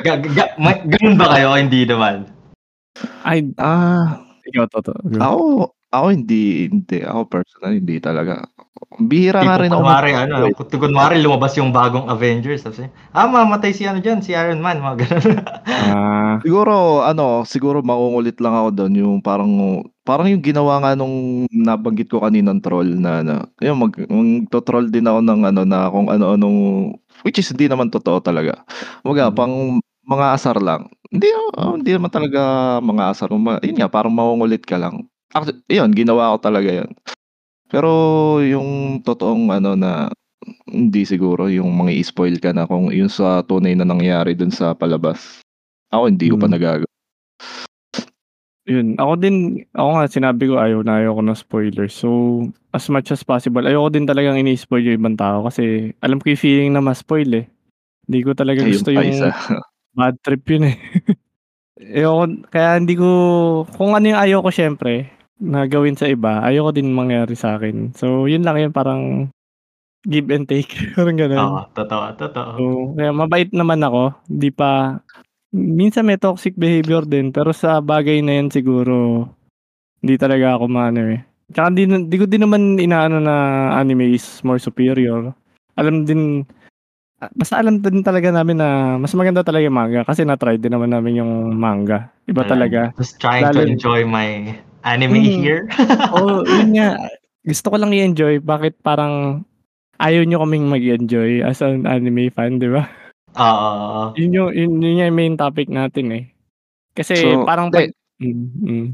[0.00, 1.52] Ga- ma- ganun ba kayo?
[1.56, 2.39] Hindi naman.
[3.24, 4.18] Ay, Ah,
[4.48, 4.92] ikaw toto.
[5.20, 6.98] Ako, ako hindi, hindi.
[7.06, 8.46] Ako personal, hindi talaga.
[8.98, 9.80] Bihira nga Tipo, rin ako.
[9.84, 12.82] kunwari, ano, kung kunwari lumabas yung bagong Avengers, tapos,
[13.14, 15.38] ah, mamatay si ano dyan, si Iron Man, mga ganun.
[15.70, 19.52] Ah, Siguro, ano, siguro makungulit lang ako doon yung parang,
[20.02, 25.06] parang yung ginawa nga nung nabanggit ko kaninang troll na, ano, yung mag, mag-troll din
[25.06, 26.58] ako ng ano na kung ano-anong,
[27.22, 28.64] which is hindi naman totoo talaga.
[29.04, 29.36] Mga Hmm.
[29.36, 29.54] pang
[30.10, 30.90] mga asar lang.
[31.10, 32.40] Hindi, oh, hindi naman talaga
[32.82, 33.30] mga asar.
[33.30, 35.06] Ma- Yun nga, parang makungulit ka lang.
[35.30, 36.90] Actually, yun, ginawa ko talaga yun.
[37.70, 37.90] Pero
[38.42, 40.10] yung totoong ano na
[40.66, 44.74] hindi siguro yung mga i-spoil ka na kung yun sa tunay na nangyari dun sa
[44.74, 45.46] palabas.
[45.94, 46.54] Ako hindi ko pa Hmm.
[46.58, 46.88] nagagawa.
[48.70, 49.36] Yun, ako din,
[49.74, 51.94] ako nga sinabi ko ayaw na ayaw ko ng spoilers.
[51.96, 52.08] So,
[52.70, 56.42] as much as possible, ayoko din talagang ini-spoil yung ibang tao kasi alam ko yung
[56.42, 57.46] feeling na ma-spoil eh.
[58.06, 59.28] Hindi ko talaga Ayun gusto pa yung isa.
[59.94, 60.76] Bad trip yun eh.
[61.80, 63.08] ayoko, kaya hindi ko,
[63.72, 65.08] kung ano yung ayaw ko syempre,
[65.40, 67.96] na gawin sa iba, ayoko din mangyari sa akin.
[67.96, 69.32] So, yun lang yun, parang
[70.04, 70.68] give and take.
[70.96, 71.40] parang ganun.
[71.40, 72.50] Oo, totoo, totoo.
[72.60, 72.64] So,
[72.96, 74.12] kaya mabait naman ako.
[74.28, 75.00] Hindi pa,
[75.56, 79.24] minsan may toxic behavior din, pero sa bagay na yan siguro,
[80.04, 81.20] hindi talaga ako maano eh.
[81.50, 83.36] Tsaka di, di ko din naman inaano na
[83.74, 85.34] anime is more superior.
[85.74, 86.44] Alam din,
[87.36, 90.88] basta alam din talaga namin na mas maganda talaga yung manga kasi na-try din naman
[90.88, 92.08] namin yung manga.
[92.24, 92.50] Iba Ayan.
[92.50, 92.80] talaga.
[92.96, 95.28] Just trying to Lalo- enjoy my anime Mm.
[95.36, 95.62] here.
[96.16, 96.96] Oo, yun nga.
[97.44, 98.40] Gusto ko lang i-enjoy.
[98.40, 99.44] Bakit parang
[100.00, 102.88] ayaw nyo kaming mag-enjoy as an anime fan, di ba?
[103.36, 104.16] Oo.
[104.16, 106.24] Yun yung, yun, yun yung main topic natin eh.
[106.92, 107.92] Kasi So, parang pag...
[108.20, 108.86] Mm, mm.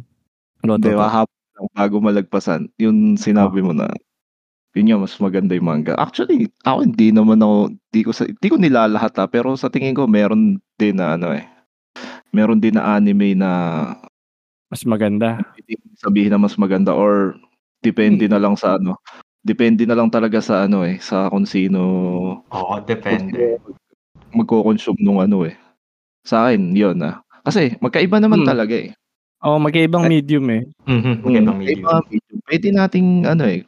[0.66, 0.98] Ano, to, to?
[0.98, 2.70] mahaba lang bago malagpasan.
[2.76, 3.86] Yung sinabi mo na,
[4.76, 5.96] yun nga, mas maganda yung manga.
[5.96, 7.56] Actually, ako hindi naman ako,
[7.88, 11.32] di ko, sa, di ko nilalahat ha, pero sa tingin ko, meron din na ano
[11.32, 11.48] eh,
[12.30, 13.50] meron din na anime na
[14.68, 15.40] Mas maganda.
[15.56, 17.38] hindi ko sabihin na mas maganda or
[17.80, 19.00] depende na lang sa ano,
[19.40, 21.80] depende na lang talaga sa ano eh, sa kung sino
[22.52, 23.56] Oo, depende.
[24.36, 25.56] magko-consume nung ano eh.
[26.26, 27.22] Sa akin, yun ah.
[27.46, 28.50] Kasi magkaiba naman Hmm.
[28.52, 28.90] talaga eh.
[29.46, 30.62] Oo, magkaibang Ay- medium eh.
[30.84, 31.96] Mhm, Mm, magandang magkaiba medium.
[31.96, 32.38] ang medium.
[32.44, 33.60] Pwede nating ano eh,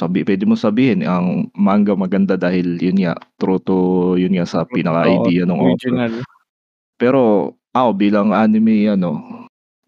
[0.00, 3.76] sabi, pwede mo sabihin ang manga maganda dahil yun nga, true to
[4.16, 5.92] yun nga sa pinaka-idea ng author.
[5.92, 6.12] Original.
[6.96, 7.20] Pero
[7.76, 9.20] ako bilang anime ano,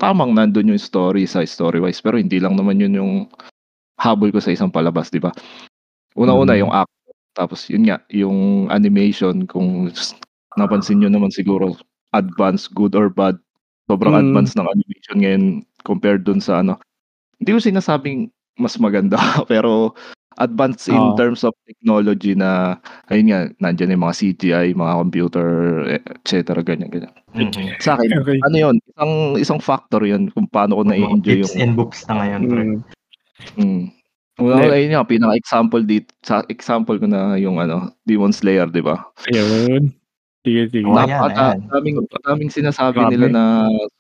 [0.01, 3.13] tamang nandun yung story sa story-wise pero hindi lang naman yun yung
[4.01, 5.33] habol ko sa isang palabas, di ba?
[6.19, 6.61] Una-una Mm.
[6.67, 6.93] yung act,
[7.37, 9.91] tapos yun nga, yung animation kung
[10.61, 11.75] napansin nyo naman siguro
[12.15, 13.37] advanced, good or bad,
[13.91, 14.23] sobrang Mm.
[14.31, 15.45] advanced ng animation ngayon
[15.87, 16.77] compared dun sa ano.
[17.41, 19.19] Hindi ko sinasabing mas maganda
[19.51, 19.95] pero
[20.39, 21.15] advanced in Oo.
[21.15, 22.75] terms of technology na
[23.07, 25.49] ayun nga, nandiyan yung mga CGI, mga computer,
[25.95, 27.15] et cetera, ganyan, ganyan.
[27.39, 27.79] Mhm.
[27.79, 28.39] Sa akin, Okay.
[28.43, 32.19] ano yun, isang isang factor yun kung paano ko na-enjoy tips yung and books na
[32.19, 32.41] ngayon.
[32.51, 32.63] pre.
[32.67, 32.79] Mm.
[33.55, 33.85] Mm.
[34.43, 34.75] Una Hindi.
[34.75, 39.07] ayun nga, pinaka-example dito, sa example ko na yung ano, Demon Slayer, di ba?
[39.31, 39.95] Ayun.
[40.45, 40.85] Sige, sige.
[40.85, 41.61] Nap- ayan, at- ah, ayan.
[41.73, 43.17] daming, daming sinasabi Grabe.
[43.17, 43.45] nila na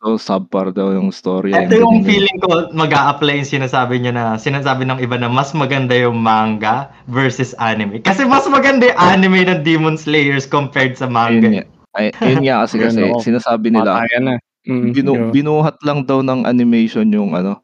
[0.04, 1.56] so subpar daw yung story.
[1.56, 5.32] Ito and yung feeling ko mag apply yung sinasabi niya na sinasabi ng iba na
[5.32, 8.04] mas maganda yung manga versus anime.
[8.04, 11.48] Kasi mas maganda yung anime ng Demon Slayers compared sa Ayun manga.
[11.48, 11.64] nga.
[11.96, 14.36] Ay, yun nga kasi kasi Ayun, sinasabi nila na.
[14.64, 17.60] Mm, binu, binuhat lang daw ng animation yung ano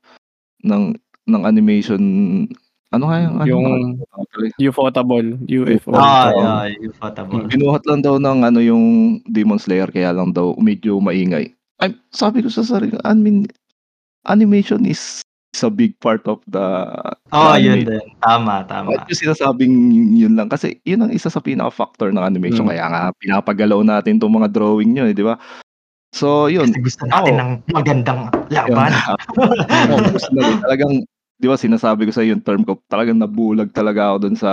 [0.64, 0.92] ng
[1.28, 2.00] ng animation
[2.90, 3.86] ano nga yung ano, Yung ano,
[4.58, 5.38] Ufotable.
[5.46, 5.94] UFO.
[5.94, 7.46] Ah, yeah, yung potable.
[7.46, 11.54] binuhat lang daw ng ano yung Demon Slayer kaya lang daw medyo maingay.
[11.80, 13.46] Ay, sabi ko sa sarili, I mean,
[14.28, 15.22] animation is,
[15.56, 16.60] is a big part of the
[17.32, 18.04] Oh, the yun din.
[18.20, 18.92] Tama, tama.
[18.92, 19.74] Bakit yung sinasabing
[20.12, 20.50] yun lang?
[20.50, 22.68] Kasi yun ang isa sa pinaka-factor ng animation.
[22.68, 22.70] Mm.
[22.74, 25.38] Kaya nga, pinapagalaw natin itong mga drawing nyo, eh, di ba?
[26.10, 26.68] So, yun.
[26.74, 27.40] Kasi gusto natin Ako.
[27.40, 28.20] ng magandang
[28.50, 28.90] laban.
[28.92, 29.14] Ako,
[30.18, 30.58] gusto na rin.
[30.58, 30.94] Talagang,
[31.40, 34.52] di ba, sinasabi ko sa yung term ko, talagang nabulag talaga ako dun sa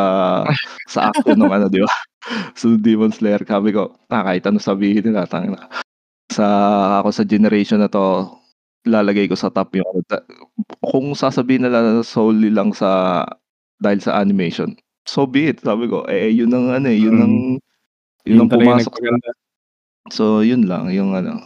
[0.88, 1.92] sa acto ng ano, di ba?
[2.60, 5.64] So, Demon Slayer, sabi ko, ah, kahit ano sabihin nila, tangin na.
[6.32, 6.46] Sa,
[7.02, 8.28] ako sa generation na to,
[8.88, 10.02] lalagay ko sa top yung ano,
[10.84, 13.24] kung sasabihin nila solely lang sa
[13.80, 14.76] dahil sa animation,
[15.08, 15.64] so be it.
[15.64, 17.36] Sabi ko, eh, yun ang ano, eh, yun ang
[18.28, 18.94] yun ang pumasok.
[18.94, 19.38] sa-.
[20.14, 21.44] So, yun lang, yung ano,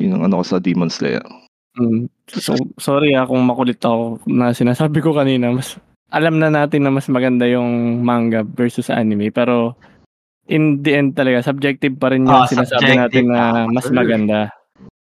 [0.00, 1.24] yun ang ano ko sa Demon Slayer.
[1.72, 2.08] Mm.
[2.28, 5.48] So, sorry ah kung makulit ako na sinasabi ko kanina.
[5.52, 5.80] Mas
[6.12, 9.32] alam na natin na mas maganda yung manga versus anime.
[9.32, 9.72] Pero
[10.44, 14.52] in the end talaga, subjective pa rin yung Ah, sinasabi natin na ah, mas maganda.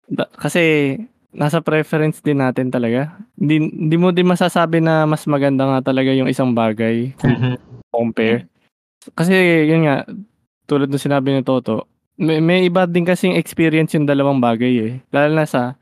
[0.09, 0.97] Da- kasi
[1.29, 3.13] nasa preference din natin talaga.
[3.37, 7.53] Hindi, hindi mo din masasabi na mas maganda nga talaga yung isang bagay Mhm.
[7.93, 8.49] compare.
[9.13, 9.35] Kasi
[9.69, 10.09] yun nga,
[10.65, 11.85] tulad ng sinabi ni Toto,
[12.17, 14.93] may, may iba din kasing experience yung dalawang bagay eh.
[15.13, 15.77] Lalo na sa,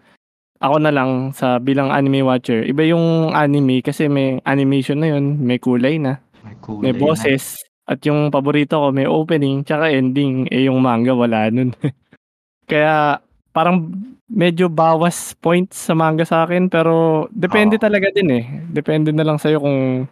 [0.59, 5.39] ako na lang sa bilang anime watcher, iba yung anime kasi may animation na yun,
[5.43, 6.99] may kulay na, May kulay may na.
[7.01, 11.75] boses, at yung paborito ko may opening, tsaka ending, eh yung manga wala nun.
[12.71, 13.21] Kaya
[13.53, 13.93] parang
[14.25, 17.83] medyo bawas points sa manga sa akin, pero depende Oo.
[17.85, 18.45] talaga din eh.
[18.73, 20.09] Depende na lang sa'yo kung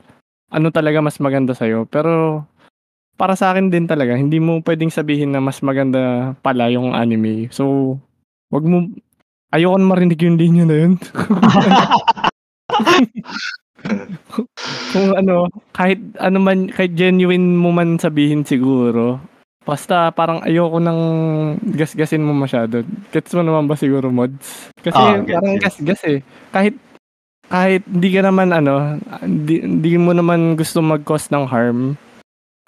[0.53, 1.89] ano talaga mas maganda sa'yo.
[1.89, 2.45] Pero
[3.17, 7.49] para sa akin din talaga, hindi mo pwedeng sabihin na mas maganda pala yung anime.
[7.49, 7.97] So,
[8.53, 8.85] wag mo,
[9.53, 10.93] ayoko na marinig yung linya na yun.
[14.93, 19.19] Kung ano, kahit ano man, kahit genuine mo man sabihin siguro,
[19.63, 21.01] basta parang ayoko nang
[21.77, 22.81] gasgasin mo masyado.
[23.13, 24.73] Gets mo naman ba siguro, mods?
[24.81, 26.19] Kasi Ah, gets, parang gasgas eh.
[26.51, 26.75] Kahit
[27.51, 31.79] kahit hindi ka naman ano, hindi, mo naman gusto mag-cause ng harm.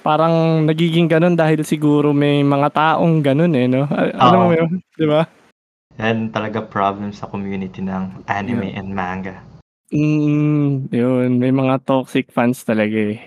[0.06, 3.90] Parang nagiging ganun dahil siguro may mga taong ganun eh, no?
[3.90, 4.58] Alam mo Oo.
[4.62, 5.26] yun, di ba?
[5.96, 9.40] Yan talaga problem sa community ng anime and manga.
[9.94, 13.22] Mm, yun, may mga toxic fans talaga eh.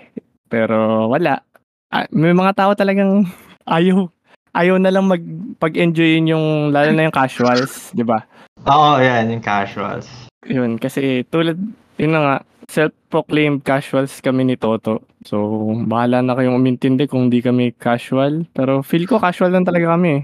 [0.51, 1.41] Pero wala.
[1.89, 3.25] Ah, may mga tao talagang
[3.65, 4.05] ayaw
[4.53, 5.21] ayaw na lang mag
[5.57, 8.25] pag-enjoyin yung lalo na yung casuals, 'di ba?
[8.69, 10.29] Oo, yan, yung casuals.
[10.45, 11.57] Yun kasi tulad
[11.97, 12.35] yun na nga
[12.69, 15.01] self-proclaimed casuals kami ni Toto.
[15.25, 18.45] So, bahala na kayong umintindi kung di kami casual.
[18.53, 20.23] Pero feel ko casual lang talaga kami eh.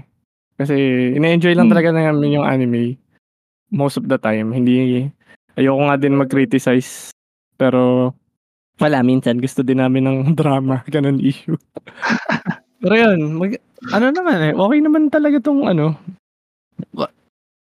[0.56, 0.74] Kasi
[1.14, 1.74] ina-enjoy lang Hmm.
[1.76, 2.96] talaga namin yung anime.
[3.68, 4.50] Most of the time.
[4.50, 5.06] Hindi,
[5.54, 7.12] ayoko nga din mag-criticize.
[7.56, 8.12] Pero,
[8.76, 10.80] wala, minsan gusto din namin ng drama.
[10.88, 11.56] Ganun issue.
[12.82, 13.56] Pero yun, mag,
[13.90, 15.96] ano naman eh, okay naman talaga tong ano.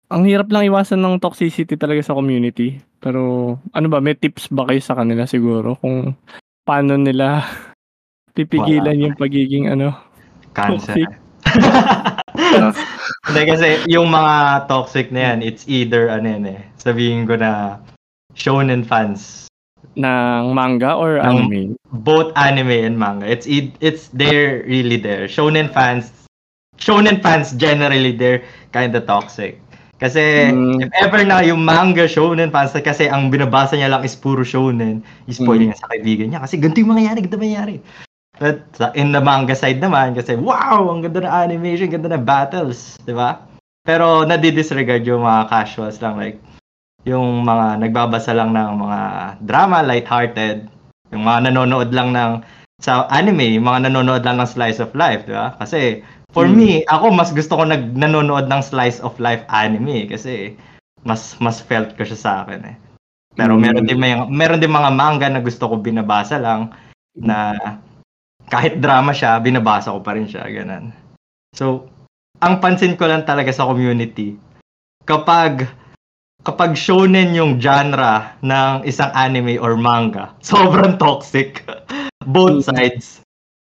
[0.09, 2.81] Ang hirap lang iwasan ng toxicity talaga sa community.
[2.97, 5.77] Pero, ano ba, may tips ba kayo sa kanila siguro?
[5.77, 6.17] Kung
[6.65, 7.45] paano nila
[8.37, 9.03] pipigilan Wala.
[9.05, 9.93] yung pagiging ano,
[10.49, 10.97] Cancer.
[10.97, 11.09] Toxic.
[13.29, 17.77] Hindi kasi yung mga toxic na yan, it's either ano yan eh, sabihin ko na
[18.33, 19.45] shonen fans.
[19.95, 21.61] ng manga or Ng- anime?
[21.91, 23.27] Both anime and manga.
[23.27, 25.27] It's e- it's there really there.
[25.27, 26.11] Shonen fans
[26.79, 29.59] shonen fans generally they're kind of toxic.
[29.99, 30.79] Kasi Mm.
[30.79, 35.03] if ever na yung manga shonen fans kasi ang binabasa niya lang is puro shonen,
[35.27, 37.75] i-spoil niya sa kaibigan niya kasi ganito yung mangyayari, ganito mangyayari.
[38.39, 42.23] But sa- in the manga side naman kasi wow, ang ganda ng animation, ganda ng
[42.23, 43.43] battles, 'di ba?
[43.83, 46.39] Pero nadi-disregard yung mga casuals lang like
[47.07, 48.99] yung mga nagbabasa lang ng mga
[49.43, 50.67] drama light-hearted,
[51.11, 52.43] yung mga nanonood lang ng
[52.79, 55.55] sa anime, yung mga nanonood lang ng slice of life, 'di ba?
[55.59, 55.99] Kasi
[56.31, 56.55] for Mm.
[56.55, 60.55] me, ako mas gusto ko nag nanonood ng slice of life anime kasi
[61.03, 62.75] mas mas felt ko siya sa akin eh.
[63.35, 63.61] Pero Mm.
[63.63, 66.71] meron din may meron din mga manga na gusto ko binabasa lang
[67.19, 67.59] na
[68.49, 70.91] kahit drama siya, binabasa ko pa rin siya, ganun.
[71.53, 71.85] So,
[72.41, 74.35] ang pansin ko lang talaga sa community,
[75.05, 75.69] kapag
[76.39, 81.61] kapag shonen yung genre ng isang anime or manga, sobrang toxic.
[82.25, 82.67] Both Mm.
[82.67, 83.05] sides.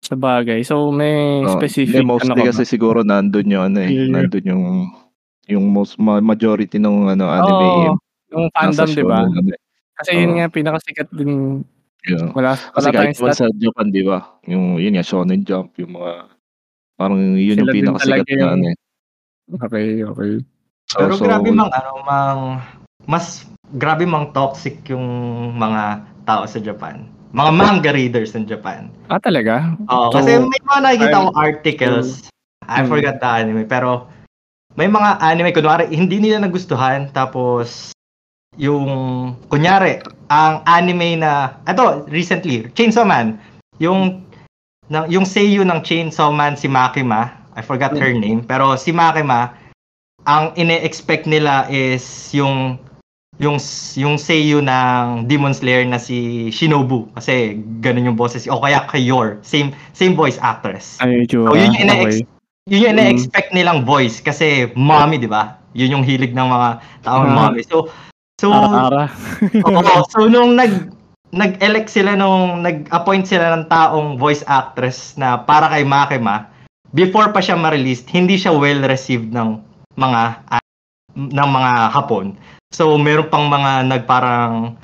[0.04, 0.60] Sa bagay.
[0.66, 2.68] So, may Oh, specific hindi, mostly ano ka kasi ba?
[2.68, 3.90] siguro nandun yung ano eh.
[3.90, 4.10] Yeah.
[4.12, 4.64] Nandun yung
[5.44, 7.92] yung most ma- majority ng ano anime Oo, eh,
[8.32, 9.28] yung fandom, di ba?
[9.28, 9.60] ano eh.
[9.94, 10.36] Kasi yun Oo.
[10.40, 11.62] nga, pinakasikat din.
[12.04, 12.28] Yeah.
[12.32, 13.40] Wala, Kasi wala kahit tayong naman stat.
[13.40, 14.18] sa Japan, di ba?
[14.44, 16.12] Yung yun nga Shonen Jump, yung mga
[16.94, 18.76] parang yun yung Sila din pinakasikat talaga na yung- ano eh.
[19.56, 20.32] Okay, okay.
[20.86, 22.40] So, Pero so, grabe mang ano, mang
[23.04, 25.04] mas grabe mang toxic yung
[25.54, 25.82] mga
[26.22, 27.08] tao sa Japan.
[27.32, 28.92] Mga manga readers in Japan.
[29.08, 29.74] Ah, talaga?
[29.88, 32.08] Oo, So, kasi may mga nakikita akong articles.
[32.62, 32.88] I Mm.
[32.88, 34.06] forgot the anime, pero
[34.72, 37.93] may mga anime, kunwari, hindi nila nagustuhan, tapos
[38.56, 38.86] yung,
[39.48, 40.00] kunyari,
[40.30, 43.38] ang anime na, ito, recently, Chainsaw Man,
[43.78, 44.24] yung,
[44.88, 49.54] na, yung seiyuu ng Chainsaw Man, si Makima, I forgot her name, pero si Makima,
[50.26, 52.80] ang ine-expect nila is yung
[53.42, 53.58] yung
[53.98, 57.10] yung seiyuu ng Demon Slayer na si Shinobu.
[57.18, 58.46] Kasi ganun yung boses.
[58.46, 61.02] O kaya kay Yor same same voice actress.
[61.02, 62.70] Ay, so yun yung ina-ex- okay.
[62.70, 62.98] yun yung Mm.
[63.02, 64.22] ina-expect nilang voice.
[64.22, 65.58] Kasi mommy di ba?
[65.74, 66.68] Yun yung hilig ng mga
[67.02, 67.34] taong Ah.
[67.50, 67.66] mommy.
[67.66, 67.90] So
[68.40, 69.10] so Ara-ara.
[69.68, 70.90] oo, so nung nag
[71.34, 76.46] nag-elect sila nung nag-appoint sila ng taong voice actress na para kay Makima
[76.94, 79.58] before pa siya ma-release hindi siya well received ng
[79.98, 80.22] mga
[81.14, 82.34] ng mga Hapon.
[82.74, 84.74] So meron pang mga nagparang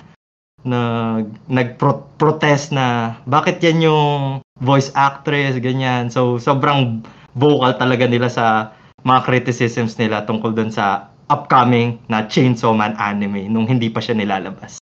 [0.62, 5.56] nag nag-protest na bakit yan yung voice actress?
[5.58, 6.12] Ganyan.
[6.12, 7.02] So sobrang
[7.34, 13.46] vocal talaga nila sa mga criticisms nila tungkol dun sa upcoming na Chainsaw Man anime
[13.46, 14.82] nung hindi pa siya nilalabas.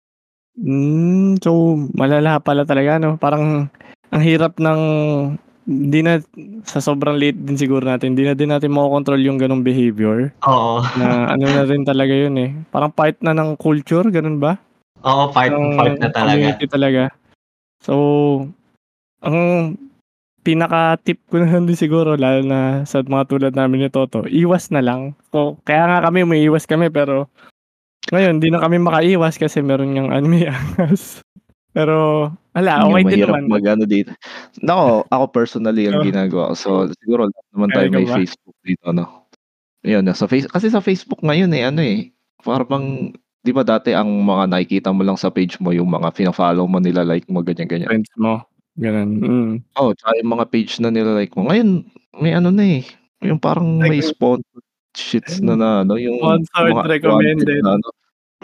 [0.57, 3.21] Mm, so, malala pala talaga, no?
[3.21, 3.69] Parang,
[4.09, 4.81] ang hirap ng,
[5.67, 6.23] hindi na,
[6.65, 10.33] sa sobrang late din siguro natin, hindi na din natin makokontrol yung ganong behavior.
[10.49, 10.81] Oo.
[10.97, 12.55] Na ano na rin talaga yun eh.
[12.73, 14.57] Parang part na ng culture, ganun ba?
[15.05, 16.33] Oo, part, ng part na talaga.
[16.39, 17.03] community talaga.
[17.85, 17.93] So,
[19.21, 19.39] ang
[20.47, 24.71] pinaka-tip ko na lang din siguro, lalo na sa mga tulad namin ni Toto, iwas
[24.71, 25.19] na lang.
[25.35, 27.27] So, kaya nga kami, may iwas kami, pero
[28.15, 31.19] ngayon, di na kami makaiwas kasi meron yung anime angas.
[31.75, 33.51] Pero, ala, Yun okay din naman.
[33.51, 34.15] mag-ano dito.
[34.63, 36.55] Nako, ako personally ang ginagawa.
[36.55, 38.17] So, siguro lahat naman tayo may ba?
[38.17, 39.27] Facebook dito, no?
[39.83, 42.11] Ayun, sa face kasi sa Facebook ngayon eh, ano eh,
[42.43, 43.15] parang
[43.47, 46.83] 'di ba dati ang mga nakikita mo lang sa page mo yung mga fina-follow mo,
[46.83, 47.87] nila-like mo, ganyan-ganyan.
[47.87, 48.43] Friends mo,
[48.77, 49.53] gano'n, mm.
[49.81, 51.49] Oo, tsaka yung mga page na nila-like mo.
[51.49, 51.69] Ngayon,
[52.21, 52.85] may ano na, eh,
[53.25, 54.65] yung parang may Like sponsored
[54.97, 57.61] shits na na ano, yung Sponsored, mga recommended.
[57.65, 57.87] na ano,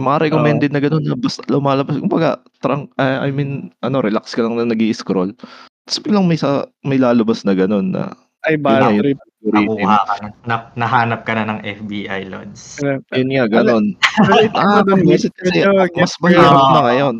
[0.00, 0.24] yung mga Oo.
[0.28, 4.56] recommended na gano'n na basta lumalabas kumbaga trang ah, I mean ano, relax ka lang
[4.56, 5.36] na nag-i-scroll,
[5.84, 8.12] ta's biglang may sa may lalabas na gano'n na
[8.42, 9.18] Ay, yun bad nga yung trip.
[9.22, 9.70] algorithm.
[9.70, 10.28] Nakuha ka na.
[10.46, 12.82] Na, nahanap ka na ng FBI, Lods.
[13.14, 13.84] Yun nga, gano'n.
[14.26, 15.28] Relate ako Ah, kasi medyo
[15.78, 16.72] mas gets ko mahirap yun.
[16.74, 17.14] na ngayon.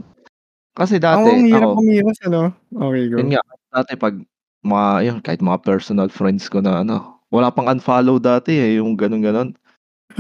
[0.77, 1.85] Kasi Oo, dati ang hirap ako
[2.25, 2.41] ano?
[2.73, 3.21] Okey, go.
[3.21, 3.43] yun nga,
[3.73, 4.17] dati 'pag
[4.65, 8.97] mga yun, kahit mga personal friends ko na ano, wala pang unfollow dati, eh, yung
[8.97, 9.51] gano'n, gano'n.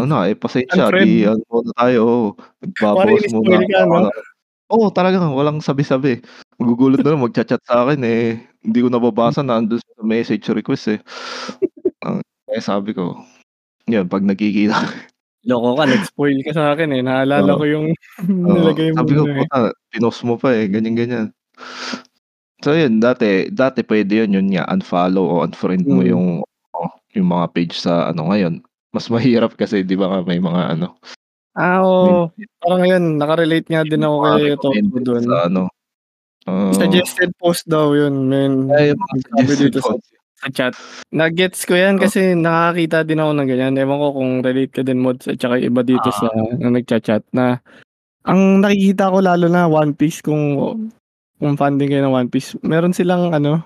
[0.00, 0.94] Ano, eh, pasensya Unfriend.
[0.94, 2.28] 'di ano muna tayo, oo,
[2.90, 4.04] Kunwari magbabawas muna ini-spoil ka, ako no?
[4.04, 4.16] ng
[4.74, 6.20] oo, talagang walang sabi-sabi.
[6.60, 11.00] Magugulat na lang magcha-chat sa'kin, eh, hindi ko nababasa nandun sa message request, eh.
[12.06, 13.20] Ang kaya sabi ko,
[13.90, 14.76] yun 'pag nagkikita
[15.42, 17.58] Loko ka, nag-spoil ka sa'kin, eh, naalala Oo.
[17.58, 17.86] ko yung
[18.30, 19.42] nilagay mo sabi ko, eh.
[19.42, 19.58] "Puta,
[19.90, 21.34] pinost mo pa, eh," ganyan-ganyan.
[22.62, 26.10] So yun, dati dati puwede yun, yun nga unfollow o unfriend mo Mm.
[26.14, 26.26] yung
[26.70, 26.80] ano,
[27.18, 28.62] yung mga page sa ano, ngayon
[28.94, 30.94] mas mahirap kasi 'di ba nga may mga ano
[31.56, 32.32] Ah, oo.
[32.64, 34.42] Parang ngayon naka-relate nga din ako kay
[35.04, 35.24] dun.
[35.26, 35.62] sa ano,
[36.48, 36.70] oo.
[36.76, 38.70] Suggested post daw yun, men.
[38.72, 40.08] Ay, yung mga suggested dito sa post.
[40.42, 40.74] Sa chat.
[41.14, 42.02] Na-gets ko yan Oo.
[42.10, 43.74] kasi nakakakita din ako ng ganyan.
[43.78, 46.50] Ewan ko kung relate ka din, Mods, at saka iba dito sa Ah.
[46.58, 47.62] na nagcha-chat na
[48.26, 50.58] ang nakikita ko lalo na One Piece kung
[51.42, 53.62] kung fan din kayo ng One Piece, meron silang ano,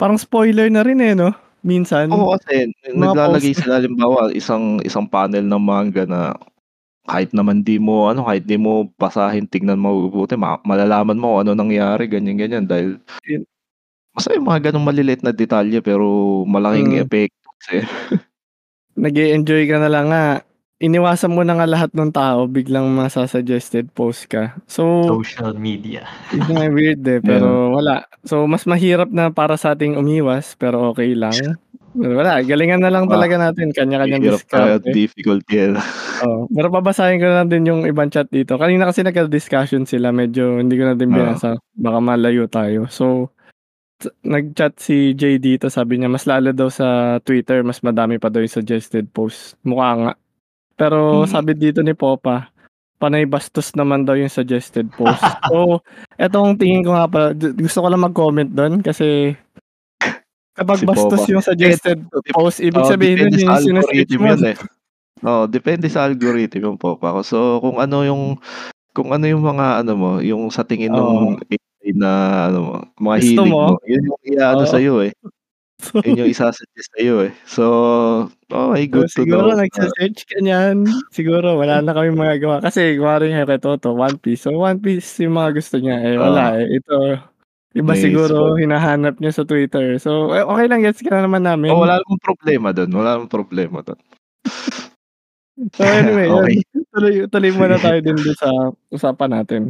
[0.00, 1.34] parang spoiler na rin, eh, 'no,
[1.66, 2.08] minsan.
[2.12, 3.60] Oo, kasi Mga naglalagay post.
[3.66, 6.34] sila halimbawa isang isang panel ng manga na
[7.08, 11.40] kahit naman 'di mo ano, kahit 'di mo basahin, tignan mo mabuti ma malalaman mo
[11.42, 13.44] ano nangyari, ganyan-ganyan dahil Yun.
[14.18, 16.06] Basta yung mga gano'ng maliliit na detalye pero
[16.42, 17.04] malaking Mm.
[17.06, 17.76] epekto kasi.
[18.96, 20.24] Nag-e-enjoy ka na lang nga.
[20.78, 24.54] Iniwasan mo na nga lahat ng tao, biglang masa-suggested post ka.
[24.70, 26.06] So Social media.
[26.34, 27.26] yun nga weird, eh, Yeah.
[27.26, 28.06] pero wala.
[28.22, 31.58] So mas mahirap na para sa ating umiwas, pero okey lang.
[31.98, 34.90] Pero wala, galingan na lang Ah, talaga natin, kanya-kanyang Hirap talaga, diskarte.
[34.94, 35.74] difficult yan.
[36.26, 38.54] Oo, pero babasahin ko na din yung ibang chat dito.
[38.58, 41.18] Kanina kasi nagka-discussion sila, medyo hindi ko na din Oo.
[41.18, 42.86] binasa, baka malayo tayo.
[42.90, 43.30] So,
[44.22, 48.38] nag-chat si Jay dito, sabi niya mas lalo daw sa Twitter, mas madami pa daw
[48.38, 49.58] yung suggested post.
[49.66, 50.12] Mukha nga.
[50.78, 51.30] Pero Mm.
[51.30, 52.50] sabi dito ni Popa,
[52.98, 55.20] panay bastos naman daw yung suggested post.
[55.52, 55.82] So,
[56.18, 59.34] etong tingin ko nga pala, gu gusto ko lang mag-comment dun kasi
[60.54, 61.32] kapag Si bastos Popa.
[61.32, 64.56] yung Eh, suggested dep post, ibig oo, sabihin nun yung algorithm mo yun, eh.
[65.26, 67.20] Oo, depende sa algorithm yung Popa ko.
[67.26, 68.38] So, kung ano yung
[68.94, 71.58] kung ano yung mga ano mo, yung sa tingin nung AI
[71.96, 72.10] na
[72.50, 73.62] ano mo, mga Gusto hilig mo?
[73.64, 74.72] mo, yun yung i-aano Oo.
[74.72, 75.12] sa'yo, eh.
[75.78, 77.32] So Yun yung isa-suggest sa'yo, eh.
[77.46, 77.64] So,
[78.50, 80.76] okey, So, good to siguro know na nagse-search ka niyan,
[81.12, 84.44] siguro wala na kaming magagawa kasi kunwari nga kay Toto, One Piece.
[84.48, 86.66] So, One Piece yung mga gusto niya, eh, wala, eh.
[86.80, 86.94] Ito,
[87.78, 89.96] iba May siguro hinahanap niya sa Twitter.
[90.02, 91.72] So, eh, okey lang, gets ka na naman namin.
[91.72, 93.98] wala namang problema dun, wala namang problema dun.
[95.74, 96.28] So, anyway.
[96.32, 96.62] Okey.
[96.94, 98.50] Tuloy tuloy muna tayo dun dun sa
[98.94, 99.62] usapan natin.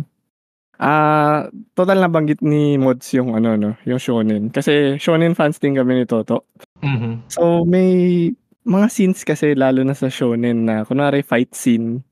[0.79, 4.55] Ah, total nabanggit ni Mods yung ano 'no, yung shonen.
[4.55, 6.47] Kasi shonen fans din kami ni Toto.
[6.87, 7.27] Mhm.
[7.27, 8.31] So, may
[8.63, 12.07] mga scenes kasi lalo na sa shonen na kunwari fight scene,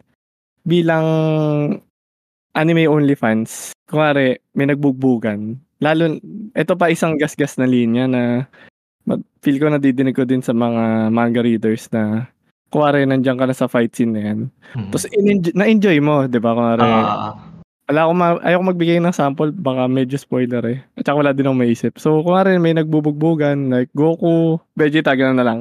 [0.67, 1.07] bilang
[2.55, 6.19] anime only fans, kunwari may nagbugbugan, lalo
[6.59, 8.23] eto pa isang gasgas na linya na
[9.07, 12.27] mag feel ko nadidinig ko din sa mga manga readers na
[12.75, 14.41] kunwari nandiyan ka na sa fight scene na 'yan,
[14.77, 14.91] Mhm.
[14.93, 17.31] tapos inenjo na-enjoy mo, 'di ba, kunwari Oo.
[17.87, 21.47] Wala akong ma ayokong magbigay ng sample baka medyo spoiler, eh, at saka wala din
[21.47, 21.93] akong maisip.
[21.97, 25.61] So, kunwari may nagbubugbugan like Goku, Vegeta, gano'n na lang.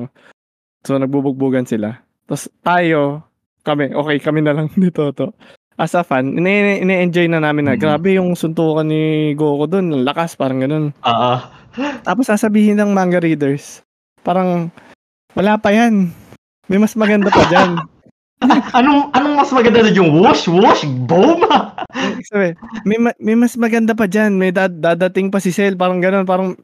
[0.82, 2.01] So, nagbubugbugan sila.
[2.26, 3.21] Tapos tayo,
[3.61, 5.38] kami, okey kami na lang ni Toto,
[5.78, 7.82] as a fan, ine ine-enjoy na namin na, Mm.
[7.82, 10.95] "Grabe yung suntukan ni Goku dun, ang lakas." Parang gano'n.
[10.97, 11.34] Oo.
[12.01, 13.84] Tapos sasabihin ng manga readers,
[14.23, 14.71] parang,
[15.36, 16.09] "Wala pa 'yan,
[16.65, 17.71] may mas maganda pa diyan."
[18.77, 21.43] Anong anong mas maganda dun, yung whoosh, whoosh, boom?
[21.91, 25.75] Ibig sabihin, "May ma may mas maganda pa diyan, may da dadating pa si Cell."
[25.75, 26.55] Parang gano'n, parang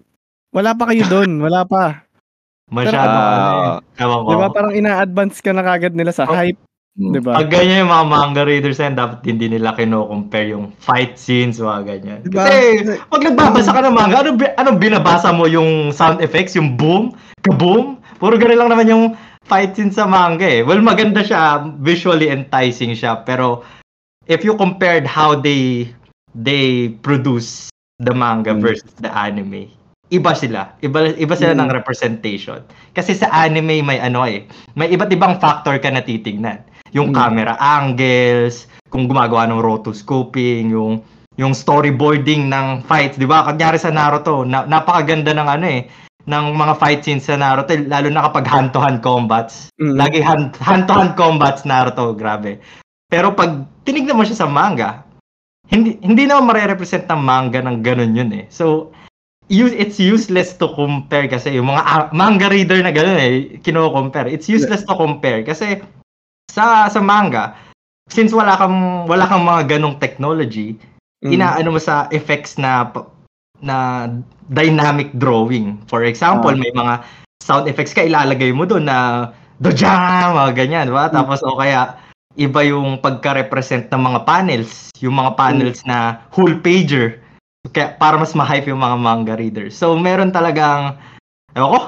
[0.52, 2.04] wala pa kayo dun, wala pa.
[2.72, 4.04] Masyadong ano, eh, Ah.
[4.04, 4.30] ewan ko.
[4.32, 6.36] 'Di ba parang ina-advance ka na kaagad nila sa Oh.
[6.36, 6.60] hype,
[6.96, 7.12] Hmm.
[7.16, 7.40] 'di ba?
[7.40, 11.60] Pag ganyan yung mga manga readers na yan, dapat hindi nila kino-compare yung fight scenes,
[11.60, 12.20] mga ganyan.
[12.24, 12.48] 'Di ba?
[12.48, 12.60] Kasi,
[13.08, 17.12] pag nagbabasa ka ng manga, ano, anong binabasa mo yung sound effects, yung boom,
[17.44, 18.00] kaboom?
[18.22, 19.06] Puro ganun lang naman yung
[19.46, 20.62] fight scene sa manga eh.
[20.62, 23.66] Well, maganda siya, visually enticing siya, pero
[24.30, 25.90] if you compared how they
[26.38, 27.70] they produce
[28.00, 28.62] the manga Mm.
[28.64, 29.68] versus the anime,
[30.14, 30.72] iba sila.
[30.82, 31.60] Iba iba sila Mm.
[31.66, 32.62] ng representation.
[32.96, 34.46] Kasi sa anime may ano eh,
[34.78, 36.62] may iba't ibang factor ka na titignan.
[36.96, 37.16] Yung Mm.
[37.16, 41.02] camera angles, kung gumagawa ng rotoscoping, yung
[41.40, 43.42] yung storyboarding ng fights, 'di ba?
[43.48, 45.82] Kunyari sa Naruto, na, napakaganda ng ano eh
[46.28, 49.70] ng mga fight scenes sa Naruto lalo na kapag hand to hand combats.
[49.82, 49.96] Mm.
[49.98, 52.62] Lagi hand, hand to hand combats Naruto, grabe.
[53.10, 55.04] Pero pag tinignan mo siya sa manga,
[55.72, 58.46] hindi hindi naman mare-represent ng manga ng ganun yun eh.
[58.52, 58.92] So
[59.52, 64.32] use, it's useless to compare kasi yung mga ah, manga reader na ganun eh, kino-compare.
[64.32, 65.84] It's useless to compare kasi
[66.52, 67.56] sa sa manga,
[68.12, 70.76] since wala kang wala kang mga ganong technology,
[71.22, 71.38] Mm.
[71.38, 72.90] inaano mo sa effects na
[73.62, 74.10] na
[74.50, 75.80] dynamic drawing.
[75.88, 76.60] For example, Ah.
[76.60, 76.94] may mga
[77.42, 79.30] sound effects ka ilalagay mo doon na
[79.62, 81.10] dojang, mga ganyan, ba?
[81.10, 81.14] Mm.
[81.16, 81.96] Tapos o kaya
[82.36, 87.22] iba yung pagka-represent ng mga panels, yung mga panels na whole pager.
[87.70, 89.78] Kaya para mas ma-hype yung mga manga readers.
[89.78, 90.98] So meron talagang
[91.54, 91.80] ewan ko.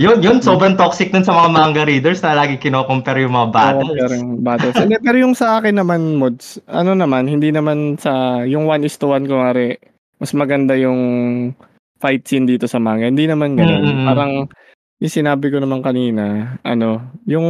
[0.00, 3.92] Yun, yun, sobrang toxic nun sa mga manga readers na lagi kino-compare yung mga battles.
[3.92, 4.72] Pero yung battles.
[4.72, 8.96] Hindi, pero yung sa akin naman, mods, ano naman, hindi naman sa, yung 1 is
[8.96, 9.76] to 1, kunwari,
[10.22, 11.50] mas maganda yung
[11.98, 13.10] fight scene dito sa manga.
[13.10, 13.82] Hindi naman ganun.
[13.82, 14.06] Mm-mm.
[14.06, 14.32] Parang,
[15.02, 17.46] yung sinabi ko naman kanina, ano, yung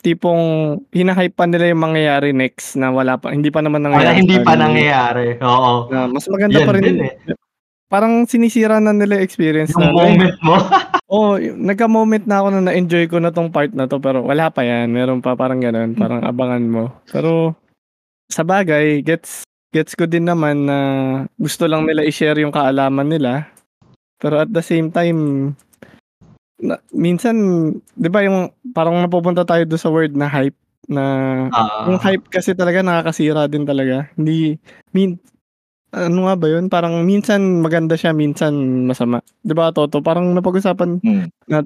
[0.00, 4.16] tipong hinahype pa nila yung mangyayari next na wala pa, hindi pa naman Wala, nangyayari.
[4.16, 5.26] hindi sa pa nangyayari.
[5.44, 5.72] Oo.
[5.92, 6.84] Na mas maganda Yan pa rin.
[6.88, 7.14] din eh.
[7.86, 10.56] Parang sinisira na nila yung experience Yung na, moment mo.
[11.06, 14.66] Oh, nagka-moment na ako na na-enjoy ko na tong part na to pero wala pa
[14.66, 14.90] yan.
[14.90, 16.84] Meron pa parang ganun, parang abangan mo.
[17.06, 17.54] Pero
[18.26, 20.78] sa bagay, gets gets ko din naman na
[21.36, 23.50] gusto lang nila i-share yung kaalaman nila.
[24.20, 25.52] Pero at the same time
[26.60, 27.36] na, minsan
[27.96, 30.56] 'di ba yung parang napupunta tayo do sa word na hype
[30.88, 31.02] na
[31.52, 31.84] Ah.
[31.90, 34.08] yung hype kasi talaga nakakasira din talaga.
[34.16, 34.56] Hindi
[34.94, 35.18] min
[35.94, 36.68] ano nga ba yun?
[36.68, 38.54] Parang minsan maganda siya, minsan
[38.88, 39.22] masama.
[39.44, 40.00] 'Di ba, Toto?
[40.04, 41.26] Parang napag-usapan Hmm.
[41.48, 41.64] na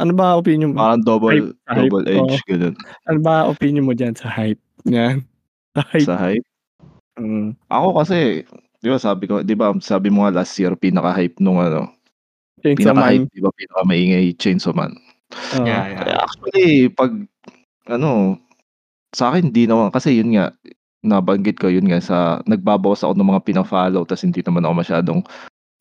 [0.00, 0.80] ano ba opinion mo?
[0.82, 2.46] Parang double, Hype, hype, double edge, oo.
[2.48, 2.74] ganun.
[3.08, 4.60] Ano ba opinion mo diyan sa hype?
[4.88, 5.24] Yan.
[5.76, 6.06] Sa hype.
[6.08, 6.46] Sa hype.
[7.16, 7.56] Mm.
[7.72, 8.44] Ako kasi,
[8.84, 11.88] di ba sabi ko, di ba sabi mo nga last year, pinaka-hype nung ano,
[12.64, 13.34] Chainsaw pinaka-hype, Man.
[13.34, 14.92] di ba, pinaka-maingay Chainsaw Man.
[15.56, 15.64] Oo.
[15.64, 16.00] Yeah, yeah.
[16.04, 17.12] Kaya actually, pag,
[17.88, 18.36] ano,
[19.16, 20.52] sa akin, di naman, kasi yun nga,
[21.06, 25.20] nabanggit ko, yun nga, sa, nagbabawas ako ng mga pina-follow, tas hindi naman ako masyadong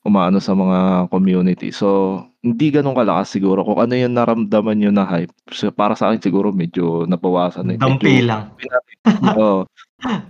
[0.07, 1.69] umaano sa mga community.
[1.75, 3.61] So, hindi ganun kalakas siguro.
[3.67, 7.75] Kung ano yung naramdaman nyo na hype, so, para sa akin siguro medyo nabawasan.
[7.75, 7.79] Eh.
[7.81, 8.51] Dampi lang.
[9.39, 9.67] Oo.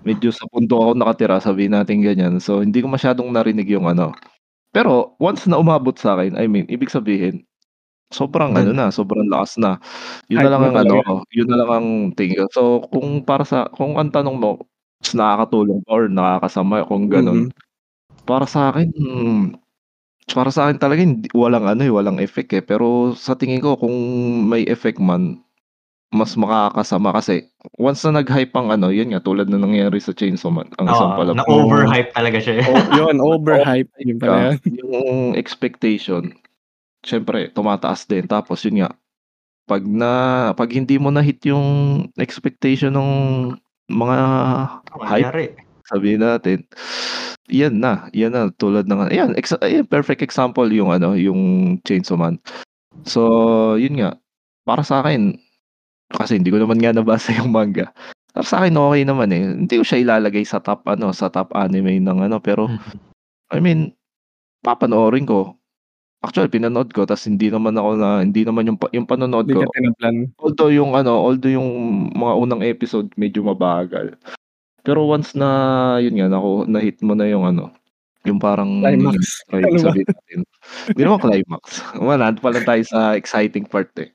[0.05, 2.38] Medyo sa punto ako nakatira, sabihin natin ganyan.
[2.38, 4.13] So, hindi ko masyadong narinig yung ano.
[4.76, 7.43] Pero, once na umabot sa akin, I mean, ibig sabihin,
[8.13, 9.82] sobrang ano na, sobrang lakas na.
[10.30, 11.13] Yun na lang na ang ano, talaga.
[11.34, 12.45] yun na lang ang tingin ko.
[12.53, 12.63] So,
[12.93, 14.51] kung para sa, kung ang tanong mo,
[15.13, 17.49] nakakatulong ba or nakakasama, kung ganun,
[18.26, 19.43] para sa akin, hmm,
[20.34, 22.63] para sa akin talaga hindi, walang ano eh, walang effect eh.
[22.66, 23.93] Pero sa tingin ko kung
[24.49, 25.45] may effect man,
[26.16, 30.49] mas makakasama kasi once na nag-hype ang ano, yun nga tulad na nangyari sa Chainsaw
[30.49, 30.72] Man.
[30.80, 32.63] Ang isang Oo, pala na overhype talaga siya.
[32.63, 33.91] Oh, yun, overhype.
[34.07, 34.57] Yun pala yan.
[34.80, 36.32] yung expectation,
[37.03, 38.26] syempre tumataas din.
[38.26, 38.89] Tapos yun nga,
[39.68, 40.11] pag na
[40.55, 41.66] pag hindi mo na hit yung
[42.16, 43.11] expectation ng
[43.91, 44.18] mga
[45.05, 45.45] hype Nangyari.
[45.86, 46.66] sabihin natin,
[47.49, 52.18] yan na, yan na tulad ng ayan, ex, ayan, perfect example yung ano, yung Chainsaw
[52.18, 52.41] Man.
[53.05, 53.22] So,
[53.78, 54.18] yun nga,
[54.66, 55.38] para sa akin
[56.16, 57.91] kasi hindi ko naman nga nabasa yung manga.
[58.36, 59.43] Para sa akin okay naman eh.
[59.55, 62.68] Hindi ko siya ilalagay sa top ano, sa top anime ng ano, pero
[63.53, 63.95] I mean,
[64.66, 65.55] papanoorin ko.
[66.26, 69.61] Actually, pinanood ko tas hindi naman ako na hindi naman yung yung panonood ko.
[70.41, 71.70] Although yung ano, although yung
[72.18, 74.18] mga unang episode medyo mabagal.
[74.82, 77.70] Pero once na yun nga nako na-hit mo na yung ano,
[78.26, 79.45] yung parang Climax.
[79.49, 80.39] try sabihin natin.
[80.89, 81.63] Hindi naman climax.
[82.01, 84.09] Wala, pa lang tayo sa exciting part eh.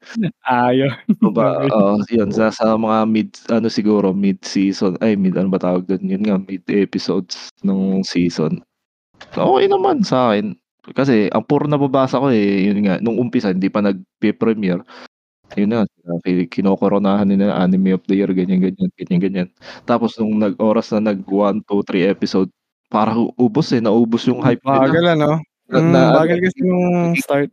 [0.50, 1.62] Ano ba?
[1.70, 1.70] Okay.
[1.70, 5.86] Oo, yun sa, sa mga mid ano siguro mid season ay mid ano ba tawag
[5.86, 6.02] doon?
[6.10, 8.60] Yun nga mid episodes ng season.
[9.32, 10.56] Okay naman sa akin.
[10.96, 14.82] Kasi ang puro nababasa ko eh, yun nga, nung umpisa hindi pa nag-premiere.
[15.58, 15.82] Yun na,
[16.50, 19.48] kinokoronahan nila anime of the year, ganyan, ganyan, ganyan, ganyan.
[19.86, 22.50] Tapos nung nag-oras na nag 1, 2, 3 episode,
[22.90, 24.82] parang ubos eh, naubos yung hype nila.
[24.84, 25.30] Bagal ano?
[25.70, 26.82] Na, Mm, na- bagal kasi yung
[27.14, 27.50] start.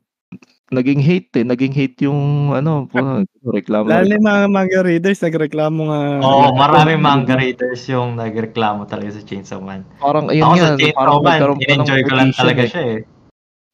[0.68, 3.00] naging hate eh, naging hate yung ano, po,
[3.48, 3.88] reklamo.
[3.88, 6.02] Lalo yung mga manga readers, nagreklamo nga.
[6.20, 9.86] Oo, maraming manga readers yung nagreklamo talaga sa Chainsaw Man.
[10.02, 12.62] Parang ayun Ako nga, sa Chainsaw parang Man, nagkaroon pa ng in-enjoy ko lang talaga
[12.66, 12.68] eh.
[12.68, 13.00] siya eh.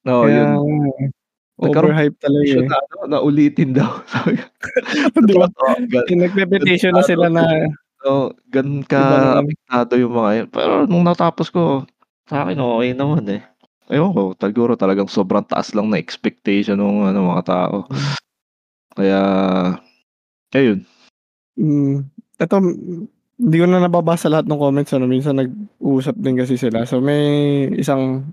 [0.04, 0.48] Oo, Kaya, yun.
[1.54, 2.66] Overhype talaga eh.
[2.68, 3.90] na, ano, na ulitin daw.
[5.26, 5.48] Di ba?
[6.04, 7.42] Nagpe-petition na sila na
[8.04, 9.96] oh, ganun ka Iba naman.
[9.98, 10.48] yung mga yun.
[10.52, 11.84] Pero nung natapos ko,
[12.28, 13.42] sa akin okay naman eh.
[13.92, 17.76] Ewan ko, siguro talagang sobrang taas lang na expectation ng ano, mga tao.
[18.96, 19.20] Kaya,
[20.56, 20.86] ayun.
[21.58, 22.08] Mm,
[22.40, 22.56] ito,
[23.38, 26.86] hindi ko na nababasa lahat ng comments ano, minsan nag-uusap din kasi sila.
[26.86, 28.30] So may isang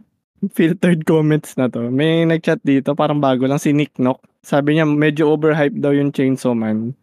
[0.53, 1.89] filtered comments na 'to.
[1.89, 4.22] May nag-chat dito parang bago lang si Nick Nock.
[4.41, 6.93] Sabi niya medyo overhyped daw yung Chainsaw Man.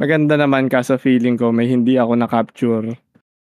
[0.00, 2.96] Maganda naman kaso feeling ko may hindi ako na-capture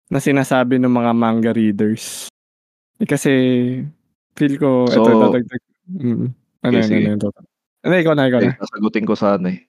[0.08, 2.30] na sinasabi ng mga manga readers.
[3.02, 3.30] Eh, kasi
[4.38, 6.26] feel ko So- eto dadagdag mm.
[6.58, 7.40] Ano Okay, yun, ano yun, Toto?
[7.86, 8.58] Ano, ikaw na, ikaw Eh, na.
[8.58, 9.62] sasagutin ko sana eh.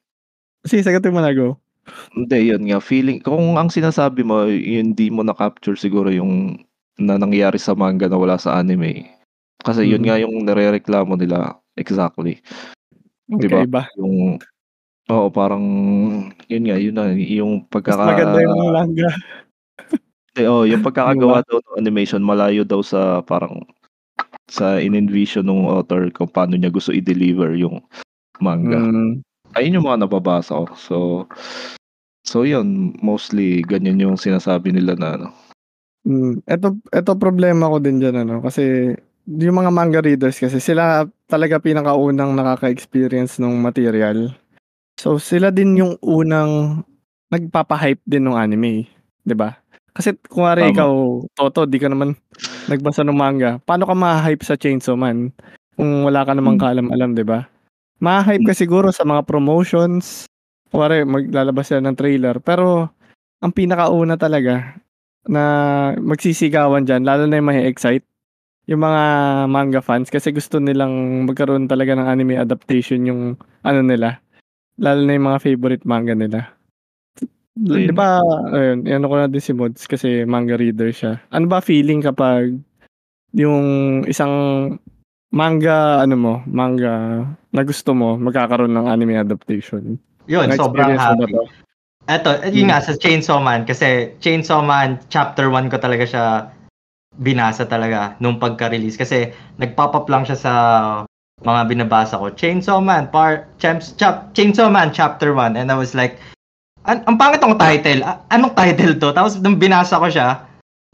[0.65, 1.53] Sige, sagutin mo na, go.
[2.17, 2.81] Hindi, yun nga.
[2.81, 6.57] Feeling, kung ang sinasabi mo, yun di mo na-capture siguro yung
[6.97, 9.05] na nangyari sa manga na wala sa anime.
[9.61, 10.07] Kasi yun Mhm.
[10.09, 11.61] nga yung nare-reklamo nila.
[11.77, 12.41] Exactly.
[13.29, 13.61] Di ba?
[13.61, 13.81] Magkaiba.
[14.01, 14.41] Yung,
[15.09, 15.65] oo, parang,
[16.47, 18.05] yun nga, yun na, yung Mas pagkaka...
[18.05, 19.09] maganda yung manga.
[20.39, 23.59] Eh, oh, yung pagkakagawa daw ng animation malayo daw sa parang
[24.47, 27.83] sa in-envision ng author kung paano niya gusto i-deliver yung
[28.39, 28.79] manga.
[28.79, 29.19] Mm.
[29.59, 30.73] Ayun yung mga nababasa ko.
[30.77, 30.95] So
[32.23, 35.27] So yun, mostly ganyan yung sinasabi nila na ano.
[36.07, 38.95] Mm, eto eto problema ko din diyan ano kasi
[39.27, 44.31] yung mga manga readers kasi sila talaga pinakaunang nakaka-experience ng material.
[44.99, 46.83] So sila din yung unang
[47.31, 48.83] nagpapa-hype din ng anime,
[49.23, 49.55] 'di ba?
[49.95, 50.67] Kasi kung Tama.
[50.75, 50.91] ikaw,
[51.39, 52.19] Toto, di ka naman
[52.67, 53.63] nagbasa ng manga.
[53.63, 55.31] Paano ka ma-hype sa Chainsaw Man
[55.79, 56.63] kung wala ka namang Hmm.
[56.67, 57.47] kaalam-alam, 'di ba?
[58.03, 60.27] Ma-hype ka siguro sa mga promotions.
[60.67, 62.91] Kuwari maglalabas sila ng trailer, pero
[63.39, 64.75] ang pinakauna talaga
[65.31, 65.43] na
[65.95, 68.03] magsisigawan diyan lalo na yung mga excite
[68.69, 69.03] yung mga
[69.51, 73.21] manga fans kasi gusto nilang magkaroon talaga ng anime adaptation yung
[73.65, 74.23] ano nila
[74.79, 76.55] lalo na yung mga favorite manga nila.
[77.59, 78.23] Di ba
[78.55, 81.19] ayun ano ko na din si Mods kasi manga reader siya.
[81.35, 82.55] Ano ba feeling kapag
[83.35, 84.33] yung isang
[85.29, 89.99] manga ano mo manga na gusto mo magkakaroon ng anime adaptation?
[90.31, 91.33] Yun, sobrang mo ba happy.
[91.35, 91.43] to?
[92.09, 96.25] Eto, yun nga sa Chainsaw Man kasi Chainsaw Man chapter 1 ko talaga siya
[97.19, 98.97] binasa talaga nung pagka-release.
[98.97, 100.53] Kasi nagpop up lang siya sa
[101.43, 102.31] mga binabasa ko.
[102.33, 106.19] Chainsaw Man part champs chap, Chainsaw Man chapter 1 and I was like
[106.83, 108.01] an ang pangit ng title.
[108.03, 109.09] A- anong title to?
[109.15, 110.43] Tapos nung binasa ko siya,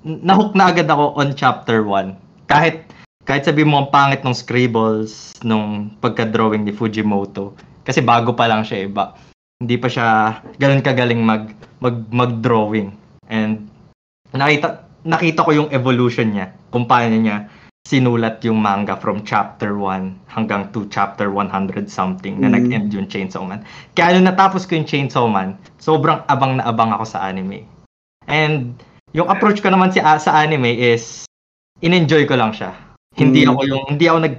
[0.06, 2.46] nahook na agad ako on chapter 1.
[2.46, 2.86] Kahit
[3.26, 8.62] kahit sabi mo ang pangit ng scribbles nung pagka-drawing ni Fujimoto kasi bago pa lang
[8.62, 8.88] siya eh.
[8.90, 9.18] Ba,
[9.58, 10.08] hindi pa siya
[10.62, 12.94] ganun kagaling mag mag mag-drawing
[13.34, 13.66] and
[14.30, 17.50] nakita nakita ko yung evolution niya kung paano niya
[17.86, 22.54] sinulat yung manga from chapter 1 hanggang to chapter 100 something na Mm.
[22.58, 23.62] nag-end yung Chainsaw Man.
[23.94, 27.62] Kaya nung natapos ko yung Chainsaw Man, sobrang abang na abang ako sa anime.
[28.26, 28.74] And
[29.14, 31.30] yung approach ko naman si sa anime is
[31.86, 32.74] in-enjoy ko lang siya.
[33.14, 33.50] Hindi Mm.
[33.54, 34.36] ako yung hindi ako nag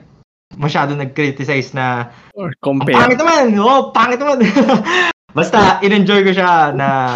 [0.59, 3.55] masyado nag-criticize na or ang compare pangit naman!
[3.63, 4.43] Oo, pangit naman!
[5.39, 7.15] Basta, in-enjoy ko siya na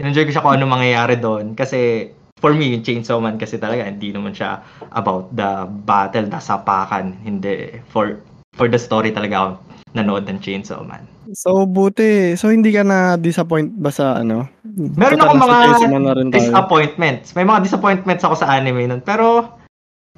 [0.00, 1.54] in-enjoy ko siya kung ano mangyayari doon.
[1.54, 4.62] Kasi, for me, yung Chainsaw Man kasi talaga, hindi naman siya
[4.94, 7.18] about the battle, the sapakan.
[7.22, 7.82] Hindi.
[7.90, 8.18] For
[8.58, 9.50] for the story talaga ako
[9.94, 11.06] nanood ng Chainsaw Man.
[11.36, 12.38] So, buti.
[12.40, 14.48] So, hindi ka na-disappoint ba sa ano?
[14.64, 17.36] Meron nasa mga disappointments.
[17.36, 19.04] May mga disappointments ako sa anime nun.
[19.04, 19.52] Pero,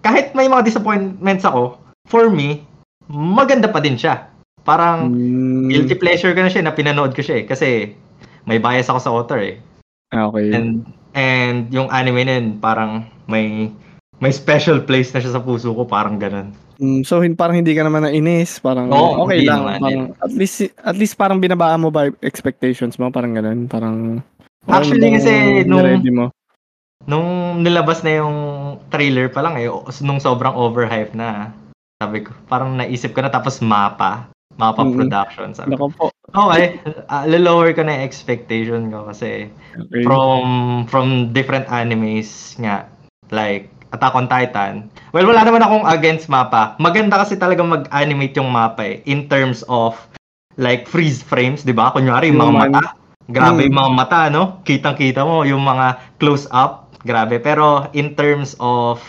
[0.06, 2.62] kahit may mga disappointments ako, for me,
[3.10, 4.30] maganda pa din siya.
[4.62, 7.44] Parang, Mm, guilty pleasure ko na siya na pinanood ko siya eh.
[7.46, 7.94] Kasi,
[8.46, 9.58] may bias ako sa author eh.
[10.10, 10.50] ah, okay.
[10.50, 13.70] And and yung anime na yun, parang may
[14.20, 16.52] may special place na siya sa puso ko, parang ganun.
[16.76, 18.60] Mm, so, hin- parang hindi ka naman nainis.
[18.60, 19.64] Parang, Oo, okay lang.
[19.64, 23.08] naman, Parang, at least, at least parang binabaan mo ba expectations mo?
[23.08, 23.68] Parang ganun.
[23.68, 24.20] Parang,
[24.68, 26.26] Actually, kasi nung- mo?
[27.08, 27.28] Nung
[27.64, 28.36] nilabas na yung
[28.92, 29.72] trailer pa lang eh,
[30.04, 31.52] nung sobrang overhype na,
[31.96, 34.28] sabi ko, parang naisip ko na tapos mapa,
[34.60, 34.94] mapa Mm.
[34.94, 35.48] production.
[35.56, 36.06] Sabi ko, Nako po.
[36.36, 36.76] okay,
[37.08, 40.04] uh, lower ko na yung expectation ko kasi Okay.
[40.04, 40.44] from
[40.86, 42.84] from different animes nga
[43.32, 44.86] like Attack on Titan.
[45.10, 46.78] Well, wala naman akong against mapa.
[46.78, 49.98] Maganda kasi talaga mag-animate yung mapa eh in terms of
[50.54, 51.90] like freeze frames, 'di ba?
[51.90, 52.82] Kunyari yung mga mata.
[53.26, 53.66] Grabe Mm.
[53.66, 54.62] yung mga mata, no?
[54.62, 56.94] Kitang-kita mo yung mga close up.
[57.02, 57.42] Grabe.
[57.42, 59.02] Pero in terms of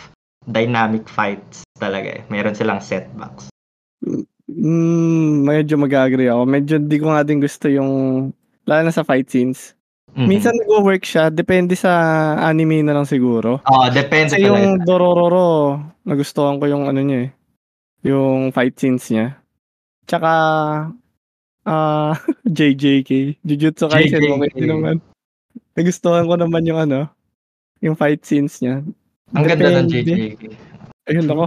[0.45, 2.21] dynamic fights talaga eh.
[2.29, 3.53] Meron silang setbacks.
[4.61, 6.45] Mm, medyo mag-agree ako.
[6.45, 7.91] Medyo di ko nga din gusto yung,
[8.69, 9.73] lalo na sa fight scenes.
[10.13, 10.27] Mhm.
[10.29, 11.89] Minsan nag-work siya, depende sa
[12.37, 13.57] anime na lang siguro.
[13.65, 17.29] Oo, depende Kasi yung Dorororo, nagustuhan ko yung ano niya eh.
[18.05, 19.41] Yung fight scenes niya.
[20.05, 20.31] Tsaka,
[21.65, 22.13] ah,
[22.45, 23.41] JJK.
[23.41, 25.01] Jujutsu Kaisen, okay din naman.
[25.73, 27.09] Nagustuhan ko naman yung ano,
[27.81, 28.85] yung fight scenes niya.
[29.33, 30.37] Ang ganda ng Depende.
[30.37, 30.43] JJK.
[31.09, 31.45] Ayun ako.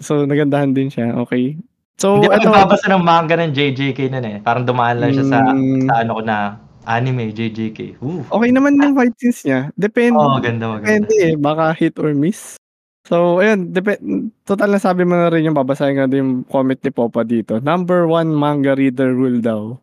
[0.00, 1.12] So, nagandahan din siya.
[1.28, 1.60] Okay.
[2.00, 4.36] So, Hindi ako nagbabasa ng manga ng JJK nun eh.
[4.40, 6.36] Parang dumaan lang siya sa Mm, sa ano ko na
[6.82, 8.02] Anime, JJK.
[8.02, 8.26] Ooh.
[8.26, 9.70] Okay naman yung fight scenes niya.
[9.78, 10.18] Depende.
[10.18, 11.06] Oh, maganda, maganda.
[11.06, 11.34] Depende eh.
[11.38, 12.58] Baka hit or miss.
[13.06, 13.70] So, ayun.
[13.70, 14.02] Dep-
[14.42, 17.62] total na sabi mo na rin yung babasahin ko yung comment ni Popa dito.
[17.62, 19.78] Number one manga reader rule daw.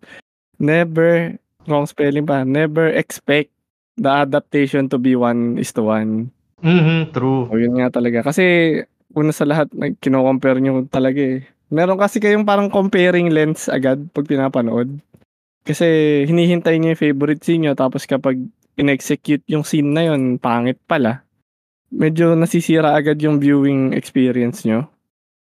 [0.60, 1.40] Never,
[1.72, 3.48] wrong spelling pa, never expect
[3.96, 6.36] the adaptation to be one is to one.
[6.60, 7.48] Mhm, true.
[7.48, 8.28] O yun nga talaga.
[8.28, 8.76] Kasi
[9.16, 9.72] una sa lahat,
[10.04, 11.48] kino-compare nyo talaga eh.
[11.70, 14.98] Meron kasi kayong parang comparing lens agad pag pinapanood.
[15.62, 15.86] Kasi
[16.26, 18.42] hinihintay nyo yung favorite scene nyo tapos kapag
[18.80, 21.22] in-execute yung scene na yun, pangit pala.
[21.94, 24.90] Medyo nasisira agad yung viewing experience nyo.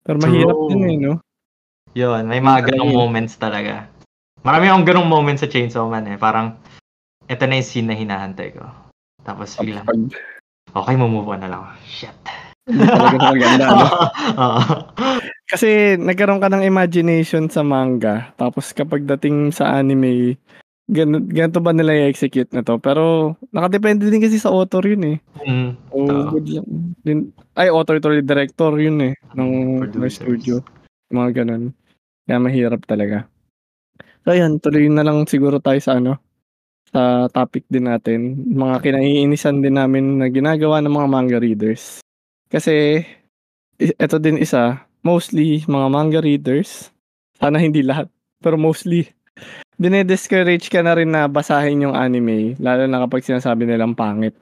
[0.06, 0.70] Pero mahirap True.
[0.72, 1.14] din eh, no?
[1.98, 3.90] Yun, may mga ganong moments talaga.
[4.46, 6.22] Marami akong ganong moments sa Chainsaw Man eh.
[6.22, 6.54] Parang,
[7.26, 8.64] ito na yung scene na hinahantay ko.
[9.26, 10.14] Tapos biglang, Pag
[10.76, 11.64] okay, mamove on na lang.
[11.90, 12.14] Shit.
[12.70, 13.86] Talaga maganda, no?
[15.52, 18.34] Kasi nagkaroon ka ng imagination sa manga.
[18.36, 20.42] Tapos kapag dating sa anime,
[20.90, 22.82] gan ganito ba nila i-execute na to?
[22.82, 25.18] Pero nakadepende din kasi sa author yun eh.
[25.46, 26.66] Mm, Oh, lang.
[27.06, 29.14] Din, ay, author to director yun eh.
[29.38, 30.62] Ng ng studio.
[31.14, 31.74] Mga ganun.
[32.26, 33.30] Kaya mahirap talaga.
[34.26, 36.18] So ayun, tuloy na lang siguro tayo sa ano,
[36.90, 38.42] sa topic din natin.
[38.50, 42.05] Mga kinaiinisan din namin na ginagawa ng mga manga readers.
[42.48, 43.02] Kasi,
[43.82, 46.90] i- eto din isa, mostly mga manga readers,
[47.38, 48.08] sana hindi lahat,
[48.40, 49.10] pero mostly,
[49.76, 54.34] dinediscourage ka na rin na basahin yung anime, lalo na kapag sinasabi nilang pangit.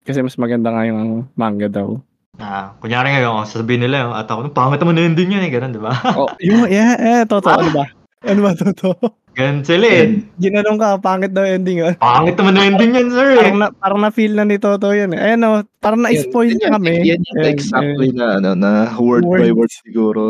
[0.00, 2.00] Kasi mas maganda nga yung manga daw.
[2.40, 5.76] Ah, kunyari ngayon, sasabihin nila yung at ako, pangit naman na ending yun eh, ganun,
[5.76, 5.92] di ba?
[6.16, 7.84] Oh, yung, yeah, eh, totoo, ano ba?
[8.20, 9.16] Ano ba, totoo?
[9.30, 10.20] ganun sila eh.
[10.36, 11.80] Ginanong ka, pangit daw ending.
[11.80, 11.94] ah.
[11.96, 13.38] Pangit naman na ending yan, sir eh.
[13.40, 15.16] Parang na, parang na-feel na ni Toto yun.
[15.16, 15.20] Eh.
[15.22, 17.00] Ayan o, parang na-spoil Yan, kami.
[17.00, 19.56] Yan yung Ayan, exactly na, ano, na word by Words.
[19.56, 20.22] word siguro.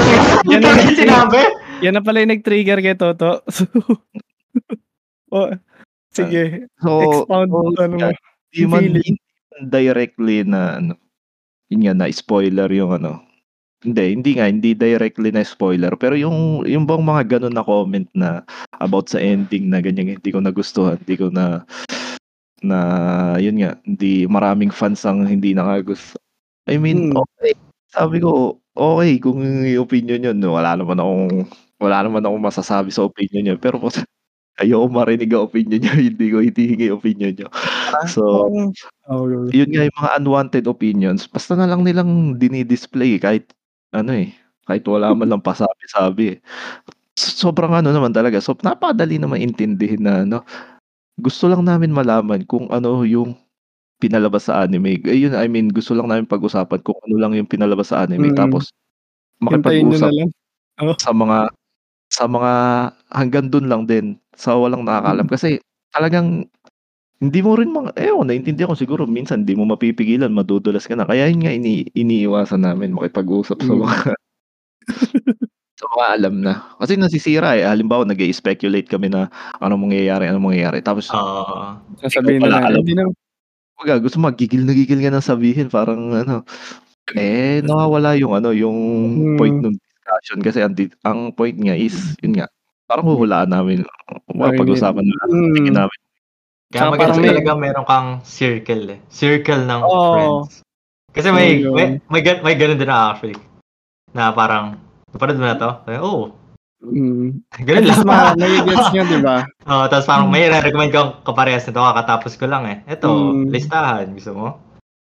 [0.52, 1.40] Yan na yung sinabi.
[1.80, 3.40] Yan na pala yung nag-trigger kay Toto.
[3.48, 3.64] So,
[5.32, 5.48] oh,
[6.12, 6.90] sige, So,
[7.24, 7.48] expound.
[7.48, 8.08] so, ano mo.
[8.48, 8.84] Di man
[9.64, 10.92] directly na ano,
[11.68, 13.22] yun nga na spoiler yung ano.
[13.78, 18.10] Hindi, hindi nga hindi directly na spoiler, pero yung yung bang mga ganun na comment
[18.10, 18.42] na
[18.82, 21.62] about sa ending na ganyan hindi ko nagustuhan, hindi ko na
[22.58, 22.78] na
[23.38, 26.18] yun nga, hindi maraming fans ang hindi nakagusto.
[26.66, 27.22] I mean, Hmm.
[27.22, 27.54] okay.
[27.94, 31.46] Sabi ko, okay kung yung opinion yun, wala naman akong
[31.78, 33.78] wala naman akong masasabi sa opinion niya, pero
[34.58, 37.48] ayoko marinig ang opinion niya, hindi ko hitihingi opinion niya.
[38.10, 38.74] So, Parang-
[39.06, 39.54] oh, yun.
[39.54, 43.54] yun nga yung mga unwanted opinions, basta na lang nilang dinidisplay kahit
[43.94, 44.32] ano eh,
[44.68, 46.38] kahit wala man lang pasabi-sabi eh.
[47.18, 50.42] So- Sobrang ano naman talaga, so napakadali naman intindihin na ano,
[51.20, 53.34] gusto lang namin malaman kung ano yung
[54.02, 55.00] pinalabas sa anime.
[55.06, 58.32] Ayun, I mean, gusto lang namin pag-usapan kung ano lang yung pinalabas sa anime.
[58.34, 58.38] Mm.
[58.38, 58.70] Tapos,
[59.42, 60.30] makipag-usap lang.
[61.00, 61.38] sa mga
[62.12, 62.52] sa mga
[63.12, 65.58] hanggang dun lang din sa walang nakakalam kasi
[65.94, 66.46] talagang
[67.18, 71.06] hindi mo rin mga eh naintindihan ko siguro minsan hindi mo mapipigilan madudulas ka na.
[71.06, 73.80] Kaya yun nga ini, iniiwasan namin makipag-usap sa Mm.
[73.82, 73.90] mga
[75.80, 76.54] sa mga alam na.
[76.80, 77.64] Kasi nasisira eh.
[77.66, 79.28] Halimbawa nag-speculate kami na
[79.62, 80.82] ano mangyayari ano mangyayari.
[80.84, 81.78] Tapos Oo.
[82.02, 82.64] Sasabihin na lang.
[82.74, 83.04] alam Hindi na,
[83.80, 85.68] Wag gusto mo gigil na gigil ka nang sabihin.
[85.72, 86.44] Parang ano
[87.16, 88.78] eh nawawala yung ano yung
[89.34, 89.36] Hmm.
[89.40, 90.38] point ng discussion.
[90.44, 90.74] Kasi ang,
[91.06, 92.48] ang point nga is yun nga
[92.90, 93.84] parang huhulaan namin.
[94.34, 95.52] Mapag-usapan na Mm.
[95.56, 95.98] tingin namin
[96.68, 98.98] Kaya Tsaka maganda may- talaga meron kang circle eh.
[99.08, 100.12] Circle ng Oo.
[100.12, 100.60] friends.
[101.08, 103.40] Kasi may, Yun, may, may, may ganun din na actually.
[104.12, 104.76] Na parang,
[105.08, 105.70] napanood mo na to?
[105.98, 106.36] Oh,
[106.78, 107.42] Mm.
[107.66, 108.06] ganun lang.
[108.06, 109.42] ma- may gets nyo, di ba?
[109.66, 112.78] Oh, tapos parang may recommend kang kaparehas nito kakatapos ko lang eh.
[112.86, 113.50] Ito, Mm.
[113.50, 114.06] listahan.
[114.14, 114.48] Gusto mo?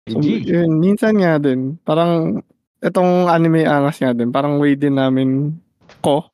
[0.10, 2.42] So, yun, minsan nga din, parang
[2.80, 5.54] itong anime angas nga din, parang way din namin
[6.00, 6.26] ko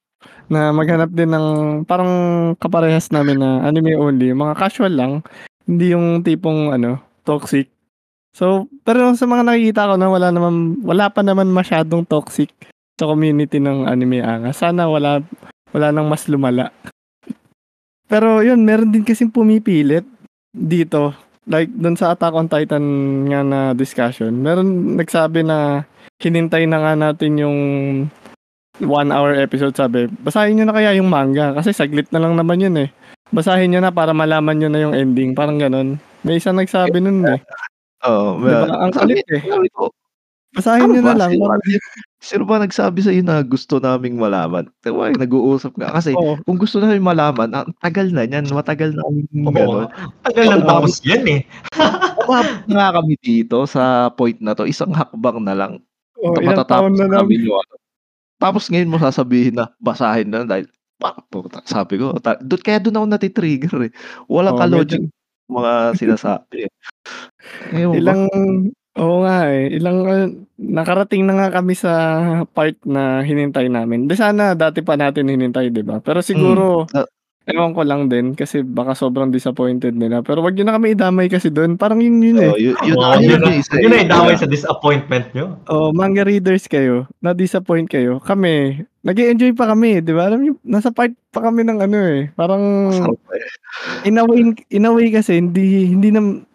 [0.51, 1.47] na maghanap din ng
[1.87, 2.11] parang
[2.59, 5.13] kaparehas namin na anime only, mga casual lang,
[5.67, 7.71] hindi yung tipong ano, toxic.
[8.33, 12.49] So, pero sa mga nakikita ko na wala naman wala pa naman masyadong toxic
[12.97, 14.57] sa community ng anime angas.
[14.57, 15.21] Sana wala
[15.69, 16.73] wala nang mas lumala.
[18.09, 20.05] pero yun, meron din kasing pumipilit
[20.53, 21.17] dito
[21.47, 22.85] like doon sa Attack on Titan
[23.27, 25.83] nga na discussion, meron nagsabi na
[26.23, 27.59] hinintay na nga natin yung
[28.81, 32.57] one hour episode sabi, basahin nyo na kaya yung manga kasi saglit na lang naman
[32.57, 32.89] yun eh.
[33.29, 35.97] Basahin nyo na para malaman nyo na yung ending, parang ganon.
[36.25, 37.41] May isang nagsabi nun eh.
[38.05, 38.65] Oo, Diba?
[38.65, 39.41] well, Ang sabi- kulit eh.
[40.53, 41.31] Basahin ano nyo na lang.
[42.21, 44.69] Sino, ba nagsabi sa na gusto naming malaman?
[44.85, 45.89] Diba, nag-uusap nga.
[45.97, 46.37] Kasi oo.
[46.45, 48.45] kung gusto namin malaman, ang tagal na yan.
[48.47, 49.49] Matagal na ang Oo.
[49.49, 49.87] gano'n.
[50.29, 51.41] Tagal lang tapos yan eh.
[52.23, 54.69] Umabot na nga kami dito sa point na to.
[54.69, 55.81] Isang hakbang na lang.
[56.21, 57.41] Oo, ilang taon matatapos na na namin.
[57.41, 57.73] namin yung ano.
[58.43, 60.67] Tapos ngayon mo sasabihin na basahin na dahil
[60.99, 63.91] pa puta, sabi ko, ta dun kaya dun ako nati-trigger, eh.
[64.27, 65.07] Walang Oo, ka-logic medyo
[65.47, 66.71] mga sinasabi, eh.
[67.91, 68.21] Ilang
[68.99, 70.25] oo nga, eh, ilang, ah,
[70.61, 71.91] nakarating na nga kami sa
[72.53, 74.05] part na hinintay namin.
[74.05, 75.97] 'Di sana dati pa natin hinintay, 'di ba?
[76.03, 77.03] Pero siguro, sa
[77.45, 80.23] ewan ko lang din kasi baka sobrang disappointed nila.
[80.23, 82.51] Pero 'wag niyo na kami idamay kasi dun, parang yun yun, eh.
[82.55, 85.45] Yun yun Oo, yun yun na yun na eh, yung damay kaya sa disappointment nyo.
[85.67, 88.23] Oo, manga readers kayo, na-disappoint kayo.
[88.23, 90.31] Kami, nag-e-enjoy pa kami, 'di ba?
[90.31, 92.63] Alam niyo, nasa part pa kami ng ano, eh, parang
[94.07, 94.41] in a way
[94.71, 96.47] in a way kasi hindi hindi nam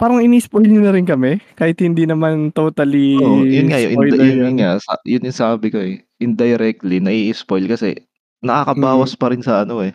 [0.00, 4.16] parang ini-spoil niyo na rin kami kahit hindi naman totally Oo, yun nga yun, spoiler
[4.16, 4.54] yun, yun yan.
[4.60, 6.00] nga, sa yun yung sabi ko, eh.
[6.20, 7.98] Indirectly nai-i-spoil kasi
[8.40, 8.48] Mm.
[8.48, 9.92] nakakabawas pa rin sa ano, eh.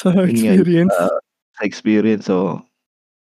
[0.02, 0.94] Sa Yun yun experience.
[0.94, 1.06] sa
[1.52, 2.64] sa experience, so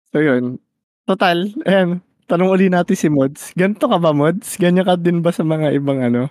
[0.08, 0.56] So yun,
[1.04, 3.52] total, ayan, tanong uli natin si Mods.
[3.52, 4.56] Ganito ka ba, Mods?
[4.56, 6.30] Ganyan ka din ba sa mga ibang ano?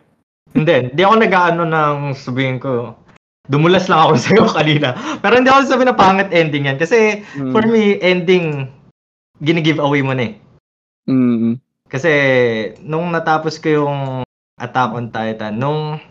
[0.50, 2.96] Hindi, hindi ako nag-aano ng sabihin ko.
[3.46, 4.92] Dumulas lang ako sa'yo kanina.
[5.20, 6.78] Pero hindi ako sabihin na pangit ending yan.
[6.78, 7.52] Kasi Mm.
[7.52, 8.66] for me, ending,
[9.38, 10.34] gini-give away mo na eh.
[11.06, 11.62] Mm.
[11.86, 12.12] Kasi
[12.82, 14.00] nung natapos ko yung
[14.58, 16.02] Attack on Titan, nung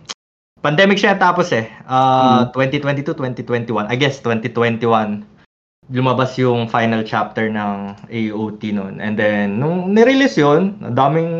[0.66, 1.70] pandemic siya natapos eh.
[1.86, 3.86] Uh, 2022, 2021.
[3.86, 5.22] I guess 2021.
[5.86, 8.98] Lumabas yung final chapter ng AOT noon.
[8.98, 11.30] And then, nung nirelease yun, ang daming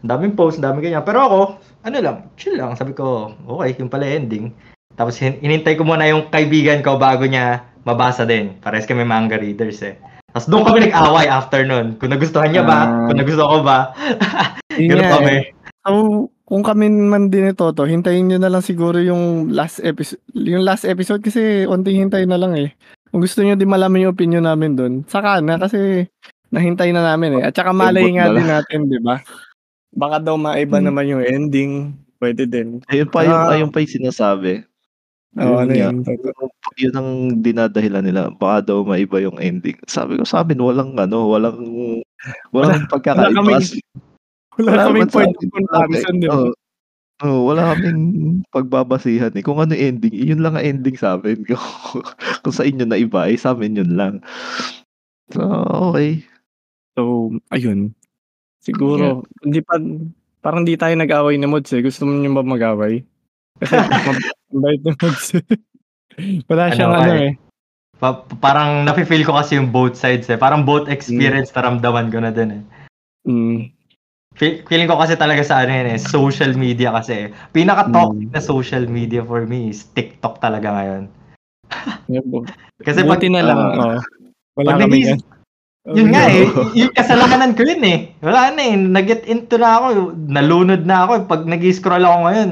[0.00, 1.04] ang daming post, ang daming ganyan.
[1.04, 1.40] Pero ako,
[1.84, 2.72] ano lang, chill lang.
[2.72, 4.56] Sabi ko, okay, yung pala ending.
[4.96, 8.56] Tapos hin- hinintay ko muna yung kaibigan ko bago niya mabasa din.
[8.64, 10.00] Pares kami manga readers eh.
[10.32, 12.00] Tapos doon kami nag-away after nun.
[12.00, 13.12] Kung nagustuhan niya ba, Ah.
[13.12, 13.78] kung nagustuhan ko ba.
[14.80, 15.32] Ganun nga, kami.
[15.36, 15.44] eh.
[16.50, 20.18] Kung kami man din ito, to, hintayin nyo na lang siguro yung last episode.
[20.34, 22.74] Yung last episode kasi onting hintay na lang eh.
[23.08, 26.10] Kung gusto nyo din malaman yung opinion namin doon, saka na kasi
[26.50, 27.42] nahintay na namin eh.
[27.46, 29.22] At saka malay nga na din natin, di ba?
[29.94, 30.90] Baka daw maiba Hmm.
[30.90, 31.72] naman yung ending.
[32.18, 32.82] Pwede din.
[32.90, 33.54] ayun pa yung Ah.
[33.54, 34.66] ayun pa yung sinasabi.
[35.38, 36.02] Oo, ano Yun.
[36.02, 39.78] Yung yun ang dinadahilan nila, baka daw maiba yung ending.
[39.86, 41.62] Sabi ko sa amin walang ano, walang
[42.50, 43.38] walang pagkakaiba.
[43.38, 43.78] kaming kasi
[44.64, 46.28] Wala wala kaming sa point of amin comparison, ba?
[46.30, 46.50] Oo.
[47.20, 48.00] Oo, wala kaming
[48.48, 49.44] pagbabasihan, eh.
[49.44, 51.44] Kung ano ending, yun lang ang ending sa'min.
[52.42, 54.24] Kung sa inyo na iba, eh, sa'min yun lang.
[55.28, 55.44] So,
[55.92, 56.24] okey.
[56.96, 57.92] So, ayun.
[58.64, 59.76] Siguro, hindi pa
[60.40, 61.84] parang di tayo nag-away ni Mods, eh.
[61.84, 63.04] Gusto mo niyo ba mag-away?
[63.60, 63.76] Kasi
[64.56, 65.44] mabait ni Mods, eh.
[66.48, 67.32] Wala Ano siyang ka ano, eh.
[68.00, 70.40] Pa- parang nafe-feel ko kasi yung both sides eh.
[70.40, 72.62] Parang both experience naramdaman ko na din eh.
[73.28, 73.60] Mm.
[74.40, 77.12] Fe- feeling ko kasi talaga sa ano yun eh, social media kasi.
[77.12, 77.52] eh.
[77.52, 78.32] Pinaka-toxic Mm.
[78.32, 81.02] na social media for me is TikTok talaga ngayon.
[82.80, 84.00] Kasi pag, Buti na lang, ah, oh.
[84.56, 85.20] Wala pag kami yan.
[85.86, 87.98] yun nga eh, y- yung kasalanan ko yun eh.
[88.18, 89.86] Wala na eh, nag-get into na ako,
[90.16, 91.12] nalunod na ako.
[91.14, 91.24] eh.
[91.28, 92.50] Pag nag-scroll ako ngayon,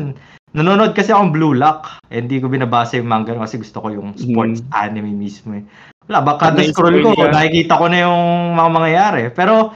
[0.52, 2.04] nanonood kasi akong Blue Lock.
[2.08, 5.64] Eh, hindi ko binabasa yung manga kasi gusto ko yung sports anime mismo eh.
[6.04, 7.32] Wala, baka Pag na-scroll ko, ka.
[7.32, 8.20] nakikita ko na yung
[8.54, 9.22] mga mangyayari.
[9.32, 9.72] Pero,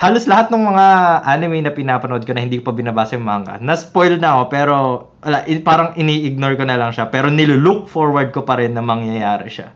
[0.00, 0.86] halos lahat ng mga
[1.24, 4.74] anime na pinapanood ko na hindi ko pa binabasa yung manga, na-spoil na ako, pero
[5.20, 7.06] wala, i- parang ini-ignore ko na lang siya.
[7.06, 9.68] Pero nilulook forward ko pa rin na mangyayari siya.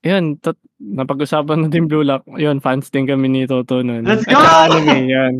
[0.00, 2.26] Yun, tot, napag-usapan natin Blue Lock.
[2.28, 4.02] Yun, fans din kami ni Toto nun.
[4.02, 4.38] Let's At go!
[4.38, 5.34] saka anime, yan.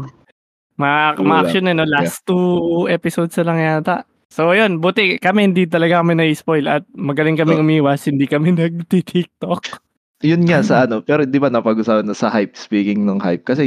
[0.79, 1.83] Ma, ma-action na, no?
[1.85, 4.07] Last two episodes na lang yata.
[4.31, 7.67] So, yun, buti kami hindi talaga kami na-spoil at magaling kaming Oh.
[7.67, 9.83] umiwas, hindi kami nag-tiktok.
[10.23, 13.63] Yun nga sa ano, pero 'di ba napag-usapan na sa hype, speaking ng hype, kasi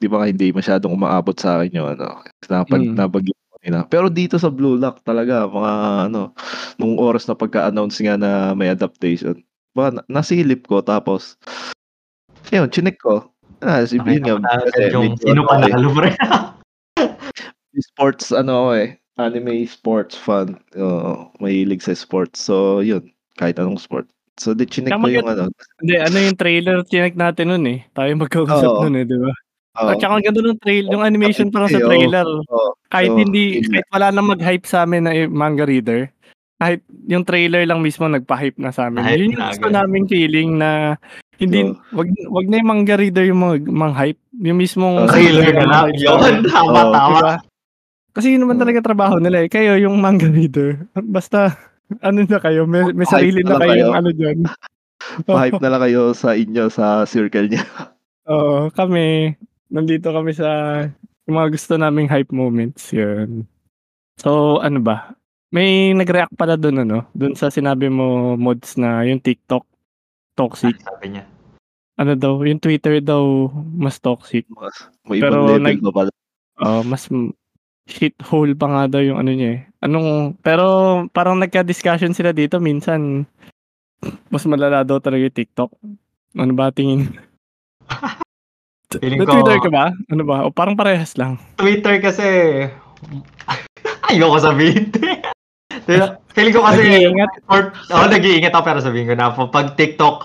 [0.00, 2.96] 'di ba nga hindi masyadong umaabot sa akin yung ano, napag Mm.
[2.96, 3.78] nabanggit ko kanina.
[3.92, 5.72] Pero dito sa Blue Lock talaga mga
[6.08, 6.32] ano,
[6.80, 9.36] nung oras na pagka-announce nga na may adaptation,
[9.76, 11.36] na nasilip ko tapos
[12.48, 13.28] yun, chineck ko.
[13.60, 14.40] Ah, si yun nga,
[14.88, 16.10] yung sino ano pa eh, nalo pre.
[17.80, 18.88] sports ano ako eh,
[19.20, 20.56] anime sports fan.
[20.80, 22.40] Oo, mahilig sa sports.
[22.40, 24.08] So yun, kahit anong sport.
[24.40, 25.32] So di Tama ko yung yun.
[25.36, 25.44] ano.
[25.84, 27.84] Hindi, ano yung trailer chinek natin nun eh.
[27.92, 28.88] Tayo magkausap Oo.
[28.88, 29.32] nun eh, di ba?
[29.84, 29.88] Oo.
[29.92, 32.24] At saka ang ganda ng trail, yung animation pa lang sa trailer.
[32.24, 32.72] Oo.
[32.88, 36.08] Kahit Oo, hindi, kahit wala nang mag-hype sa amin na eh, manga reader,
[36.56, 39.04] kahit yung trailer lang mismo nagpa-hype na sa amin.
[39.04, 40.96] Yun yung na gusto naming feeling na
[41.36, 41.76] hindi, Oo.
[41.92, 44.20] wag, wag na yung manga reader yung mag, mang-hype.
[44.40, 45.12] Yung mismong Oo.
[45.12, 45.84] Trailer yung lang.
[45.92, 47.18] hype Yun, tama, tama.
[47.20, 47.34] Diba?
[48.16, 49.48] Kasi yun naman talaga trabaho nila eh.
[49.52, 50.88] Kayo yung manga reader.
[50.96, 51.54] Basta,
[51.98, 53.98] ano na kayo, may, may sarili na na kayong kayo.
[53.98, 54.38] ano dyan.
[55.26, 57.64] Pa-hype na lang kayo sa inyo sa circle niya.
[58.30, 59.34] Oo, kami,
[59.66, 60.48] nandito kami sa
[61.26, 63.46] yung mga gusto naming hype moments, yun.
[64.18, 65.14] So, ano ba?
[65.50, 66.98] May nag-react pala doon, ano?
[67.14, 69.66] Doon sa sinabi mo, mods na yung TikTok
[70.38, 70.78] toxic.
[70.82, 71.24] Sabi niya.
[72.00, 74.48] Ano daw, yung Twitter daw mas toxic.
[74.48, 74.72] Mas,
[75.04, 76.10] may Pero ibang level nag- pa pala.
[76.60, 77.34] Uh, mas m-
[77.88, 79.60] shithole pa nga daw yung ano niya eh.
[79.80, 80.66] Anong pero
[81.08, 83.24] parang nagka-discussion sila dito minsan
[84.28, 85.70] mas malala daw talaga yung TikTok.
[86.36, 87.16] Ano ba tingin?
[88.90, 89.94] Feeling ko, Twitter ka ba?
[90.10, 90.42] Ano ba?
[90.44, 91.38] O parang parehas lang.
[91.56, 92.26] Twitter kasi,
[94.10, 94.90] ayoko sabihin.
[96.34, 97.30] Feeling ko kasi, Nag-iingat.
[97.46, 100.16] or, oh, nag-iingat ako pero sabihin ko na, pag TikTok,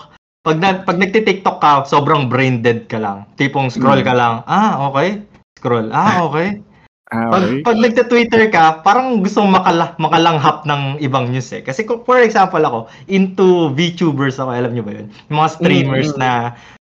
[0.42, 3.22] pag, na, pag nagti-TikTok ka, sobrang brain dead ka lang.
[3.38, 4.06] Tipong scroll Mm.
[4.06, 5.22] ka lang, ah, okay.
[5.56, 6.58] Scroll, ah, okay.
[7.06, 7.62] Ah, Pag, okay.
[7.62, 11.62] pag nagte-Twitter ka, parang gusto mong makala, makalanghap ng ibang news eh.
[11.62, 15.06] Kasi kung- for example ako, into VTubers ako, alam niyo ba yun?
[15.30, 16.18] Yung mga streamers Mm.
[16.18, 16.30] na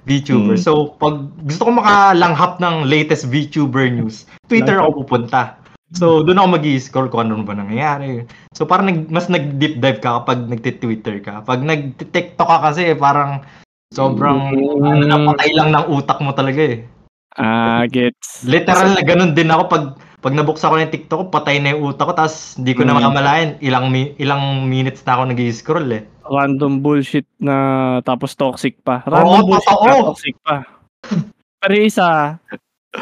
[0.07, 0.63] VTubers.
[0.63, 0.67] Mm.
[0.71, 5.59] So, pag gusto ko makalanghap ng latest VTuber news, Twitter ako pupunta.
[5.91, 8.23] So, doon ako mag-i-scroll kung ano ba nangyayari.
[8.55, 11.43] So, parang nag, mas nag-deep dive ka kapag nagti-Twitter ka.
[11.43, 13.43] Pag nag-TikTok ka kasi, parang
[13.91, 14.87] sobrang Mm.
[14.87, 16.87] ano, napatay lang ng utak mo talaga eh.
[17.35, 18.47] Ah, gets.
[18.47, 19.85] Literal na ganun din ako pag
[20.23, 22.95] pag nabuksan ko yung TikTok ko, patay na yung utak ko tapos hindi ko na
[22.95, 22.99] Mm.
[23.03, 26.03] makamalayan ilang mi- ilang minutes na ako nag-scroll eh.
[26.23, 27.55] Random bullshit na
[28.01, 29.03] tapos toxic pa.
[29.03, 29.83] Oo, Random bullshit totoo.
[29.91, 30.55] na toxic pa.
[31.59, 32.07] Pero yung isa,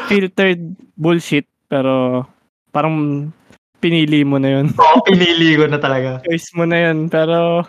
[0.06, 0.62] filtered
[0.94, 2.26] bullshit pero
[2.68, 3.30] parang
[3.78, 4.66] pinili mo na yun.
[4.74, 6.18] Oo, pinili ko na talaga.
[6.26, 7.06] Choice mo na yun.
[7.06, 7.62] Pero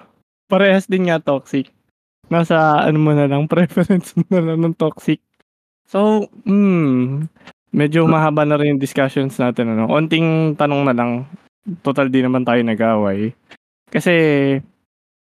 [0.45, 1.69] parehas din nga toxic.
[2.27, 5.21] Nasa ano mo na lang, preference mo na lang ng toxic.
[5.85, 7.25] So, hmm,
[7.73, 9.73] medyo mahaba na rin yung discussions natin.
[9.73, 9.89] Ano?
[9.89, 11.25] Onting tanong na lang.
[11.81, 13.33] Total di naman tayo nag-away.
[13.89, 14.13] Kasi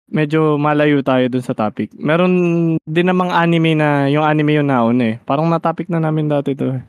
[0.09, 1.93] medyo malayo tayo dun sa topic.
[1.95, 2.33] Meron
[2.81, 5.17] din namang anime na, yung anime yung nauna eh.
[5.23, 6.83] Parang na-topic na namin dati to eh.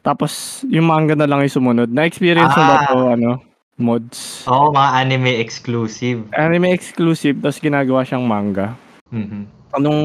[0.00, 1.90] Tapos, yung manga na lang yung sumunod.
[1.90, 2.86] Na-experience mo ba Ah.
[2.86, 3.30] to, ano,
[3.76, 4.46] mods?
[4.46, 6.30] Oo, mga anime exclusive.
[6.32, 8.72] Anime exclusive, tapos ginagawa siyang manga.
[9.10, 9.50] Mhm.
[9.76, 10.00] Anong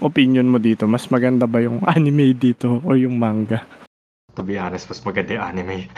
[0.00, 0.86] opinion mo dito?
[0.86, 3.66] Mas maganda ba yung anime dito o yung manga?
[4.36, 5.88] To be honest, mas maganda yung anime.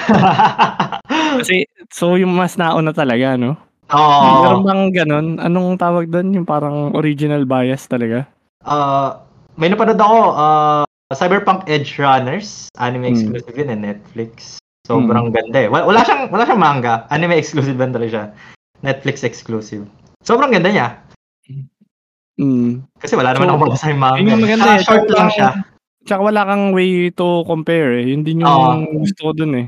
[1.38, 3.58] Kasi, so yung mas nauna talaga, no?
[3.88, 4.22] Oo.
[4.44, 5.26] Meron bang ganun?
[5.38, 6.30] Anong tawag doon?
[6.32, 8.30] Yung parang original bias talaga?
[8.62, 13.12] Ah, may napanood ako, ah, Cyberpunk Edge Runners, anime Hmm.
[13.12, 14.60] exclusive yun eh, Netflix.
[14.84, 15.68] Sobrang ganda eh.
[15.68, 18.24] Wala, wala siyang wala siyang manga, anime exclusive lang talaga siya.
[18.80, 19.84] Netflix exclusive.
[20.22, 20.88] Sobrang ganda niya.
[22.38, 22.86] Mm.
[22.96, 24.16] Kasi wala naman So, ako mabasa yung manga.
[24.16, 24.84] yun yung maganda eh.
[24.84, 25.48] short lang siya.
[26.08, 28.08] Tsaka wala kang way to compare eh.
[28.08, 28.48] Yun din yung
[28.88, 29.04] Oo.
[29.04, 29.66] gusto ko dun eh.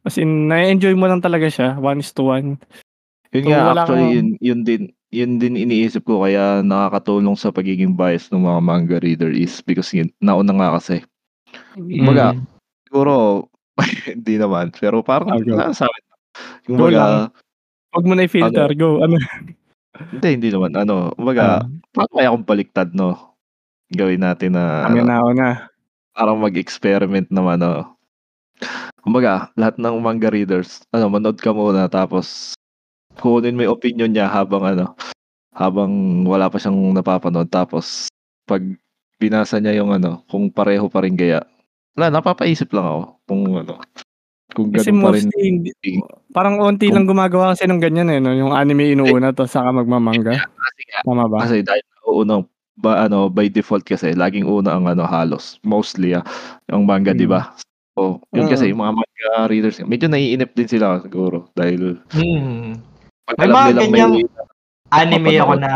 [0.00, 1.76] As in, na-enjoy mo lang talaga siya.
[1.76, 2.56] One is to one.
[3.32, 4.82] Yun So, nga, actually, kang- yun, yun din,
[5.12, 9.92] yun din iniisip ko kaya nakakatulong sa pagiging bias ng mga manga reader is because
[9.92, 11.04] yun, nauna nga kasi.
[11.76, 12.40] Kumbaga, Mm.
[12.88, 13.12] siguro,
[14.16, 15.52] hindi naman, pero parang go.
[15.52, 16.02] wala sa akin.
[16.64, 17.28] Kumbaga.
[17.92, 18.70] Huwag mo na i-filter.
[18.74, 19.04] Go.
[19.04, 19.20] Ano?
[20.10, 23.38] hindi, hindi naman, ano, kumbaga, Ah, paano kaya kung baliktad, no?
[23.88, 25.46] Gawin natin na, kami ano, na una.
[26.14, 27.98] Parang mag-experiment naman, no?
[29.02, 32.54] Kumbaga, lahat ng manga readers, ano, manood ka muna, tapos,
[33.18, 34.94] kunin mo yung opinion niya habang, ano,
[35.52, 38.08] habang wala pa siyang napapanood, tapos,
[38.46, 38.62] pag
[39.18, 41.42] binasa niya yung, ano, kung pareho pa rin gaya,
[41.98, 43.74] wala, napapaisip lang ako, kung, ano,
[44.54, 45.26] kung Kasi pa rin.
[45.34, 45.74] hindi-
[46.30, 48.22] parang onti lang gumagawa kasi ng ganyan eh.
[48.22, 48.30] No?
[48.30, 50.38] Yung anime inuuna to saka magmamanga.
[50.38, 51.42] Kasi Tama ba?
[51.42, 56.26] Kasi dahil unang ba ano by default kasi laging una ang ano halos mostly ah
[56.66, 57.20] yung manga Mm.
[57.22, 57.54] di ba?
[57.94, 58.70] So, yun kasi Mm.
[58.74, 62.82] yung mga manga readers medyo naiinip din sila siguro dahil Mm.
[63.30, 64.26] pag May mga ganyang may
[64.94, 65.72] Anime ako na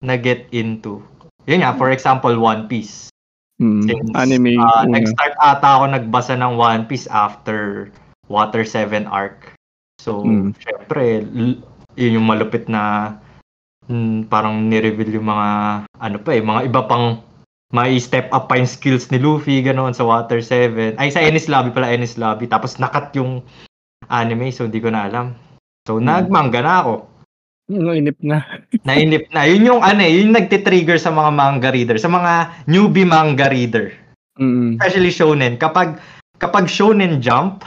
[0.00, 1.04] na-get into.
[1.44, 3.12] Yun nga, for example, One Piece.
[3.60, 3.84] Mm.
[3.84, 4.56] Since, Anime.
[4.56, 4.96] ah, una.
[4.96, 7.90] nag-start ata ako nagbasa ng One Piece after
[8.32, 9.52] Water 7 arc.
[10.00, 10.56] So, Mm.
[10.56, 11.60] syempre, yun
[12.16, 13.12] yung malupit na
[13.88, 15.48] mm, parang ni-reveal yung mga
[15.88, 17.22] ano pa eh, mga iba pang
[17.70, 20.98] may step up pa yung skills ni Luffy ganoon sa Water 7.
[20.98, 23.46] Ay sa Enies Lobby pala Enies Lobby tapos nakat yung
[24.10, 25.38] anime so hindi ko na alam.
[25.86, 26.04] So Mm.
[26.10, 26.94] nagmanga na ako.
[27.70, 28.42] Ano, inip na.
[28.88, 29.46] Nainip na.
[29.46, 33.46] Yun yung ano eh, yun yung nagtitrigger sa mga manga reader, sa mga newbie manga
[33.46, 33.94] reader.
[34.42, 34.74] Mm.
[34.82, 35.54] Especially shonen.
[35.54, 35.94] Kapag
[36.42, 37.62] kapag shonen jump,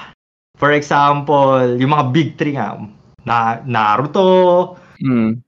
[0.60, 2.76] for example, yung mga big three nga,
[3.24, 5.40] na Naruto, Mm.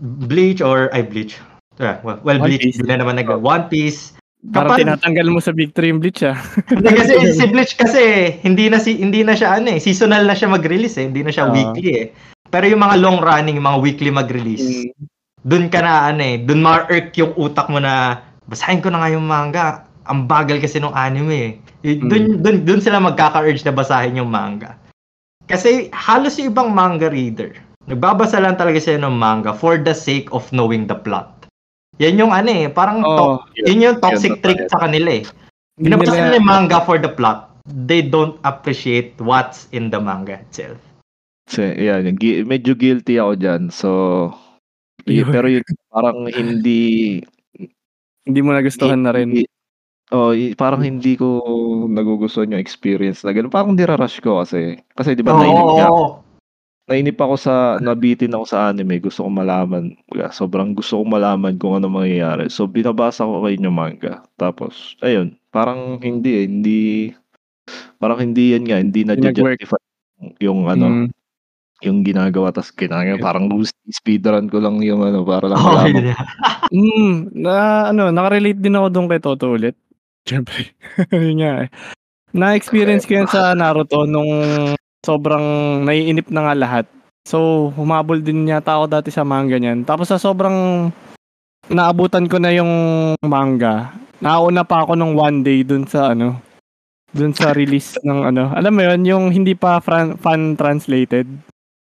[0.00, 1.36] Bleach or ay Bleach.
[1.76, 4.16] Yeah, well, well Bleach hindi na naman nag One Piece.
[4.40, 6.36] Parang Kapag- tinatanggal mo sa Big 3 yung Bleach ah.
[6.66, 8.02] Hindi kasi si Bleach kasi
[8.40, 11.28] hindi na si hindi na siya ano eh, seasonal na siya mag-release eh, hindi na
[11.28, 11.52] siya Ah.
[11.52, 12.06] weekly eh.
[12.48, 15.06] Pero yung mga long running, yung mga weekly mag-release, Mm.
[15.40, 19.12] dun ka na ano eh, dun ma-irk yung utak mo na basahin ko na nga
[19.12, 19.84] yung manga.
[20.08, 21.50] Ang bagal kasi nung anime eh.
[21.86, 24.74] Y- Dun, dun, dun sila magkaka-urge na basahin yung manga.
[25.46, 27.54] Kasi halos yung ibang manga reader,
[27.90, 31.28] nagbabasa lang talaga sila ng manga for the sake of knowing the plot.
[32.00, 33.42] Yan yung ano eh, parang Oo.
[33.44, 35.24] to- yun yung toxic Yun, trick sa kanila eh.
[35.76, 37.50] Binabasa nila- yung manga for the plot.
[37.68, 40.80] They don't appreciate what's in the manga itself.
[41.50, 43.62] So, yan, medyo guilty ako diyan.
[43.68, 43.88] So,
[45.04, 45.28] y- Yun.
[45.34, 47.20] pero yun parang hindi
[48.20, 49.42] Hindi mo nagustuhan na rin.
[50.12, 51.40] Oh, parang hindi ko
[51.88, 53.50] nagugustuhan yung experience na ganun.
[53.50, 54.78] Parang nirarush ko kasi.
[54.94, 56.06] Kasi di ba nainip Oo, nga oo.
[56.90, 59.94] Nainip ako sa nabitin ako sa anime, gusto kong malaman.
[60.34, 62.50] Sobrang gusto kong malaman kung ano mangyayari.
[62.50, 64.26] So binabasa ko kayo yung manga.
[64.34, 66.78] Tapos ayun, parang hindi eh, hindi
[68.02, 69.78] parang hindi yan nga, hindi na justify
[70.42, 71.08] yung ano, Mm.
[71.80, 73.48] yung ginagawa tas kinanga parang
[73.88, 76.04] speedrun ko lang yung ano para lang Okay malaman.
[76.12, 76.14] na.
[76.68, 77.54] Mm, na
[77.88, 79.78] ano, nakarelate din ako doon kay Toto ulit.
[80.28, 80.74] Siyempre.
[81.14, 81.68] Yun nga eh.
[82.30, 84.28] Na-experience ko yan sa Naruto nung
[85.04, 85.44] sobrang
[85.84, 86.86] naiinip na nga lahat.
[87.28, 89.84] So, humabol din yata ako dati sa manga niyan.
[89.84, 90.88] Tapos sa sobrang
[91.68, 92.72] naabutan ko na yung
[93.22, 96.40] manga, nauna pa ako nung one day dun sa ano,
[97.12, 98.50] dun sa release ng ano.
[98.56, 101.28] Alam mo yun, yung hindi pa fran- fan translated.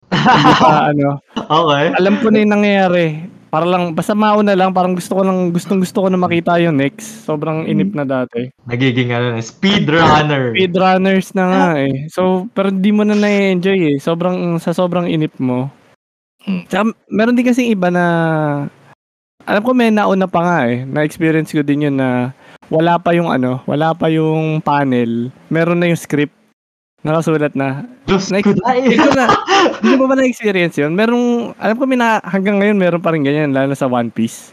[0.10, 1.86] Hindi pa ano, Okay.
[1.94, 3.29] alam ko na yung nangyayari.
[3.50, 6.78] Para lang, basta mauna lang, parang gusto ko lang, gustong gusto ko na makita yung
[6.78, 7.26] next.
[7.26, 8.54] Sobrang inip na dati.
[8.70, 10.54] Nagiging ano, speedrunner.
[10.54, 12.06] Speedrunners na nga eh.
[12.14, 13.98] So, pero di mo na na-enjoy eh.
[13.98, 15.74] Sobrang, sa sobrang inip mo.
[16.46, 16.64] Hmm.
[16.70, 18.06] Tsaka, meron din kasing iba na,
[19.50, 20.86] alam ko may nauna pa nga eh.
[20.86, 22.38] Na-experience ko din yun na
[22.70, 25.34] wala pa yung ano, wala pa yung panel.
[25.50, 26.39] Meron na yung script.
[27.00, 27.88] Nakasulat na.
[28.04, 29.26] Diyos Like, ko na ko na,
[29.80, 30.92] hindi mo ba na-experience yun?
[31.00, 34.12] Merong, alam ko may na, hanggang ngayon meron pa rin ganyan, lalo na sa One
[34.12, 34.52] Piece.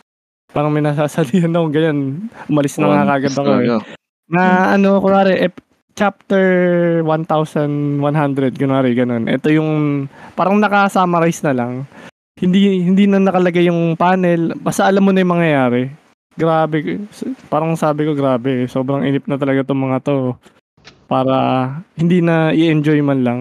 [0.55, 2.31] Parang may nasasalihan ako ganyan.
[2.47, 3.68] Umalis na nga kagad ako eh.
[4.31, 5.64] Na ano, kunwari, ep-
[5.97, 6.44] chapter
[7.02, 7.98] 1100,
[8.55, 9.27] kunwari, ganun.
[9.27, 9.70] Ito yung,
[10.39, 11.73] parang naka-summarize na lang.
[12.36, 14.55] Hindi, hindi na nakalagay yung panel.
[14.60, 15.89] Basta alam mo na yung mangyayari.
[16.36, 17.01] Grabe.
[17.48, 18.68] Parang sabi ko, grabe.
[18.68, 20.36] Sobrang inip na talaga itong mga to.
[21.06, 21.34] Para
[21.94, 23.40] hindi na i-enjoy man lang.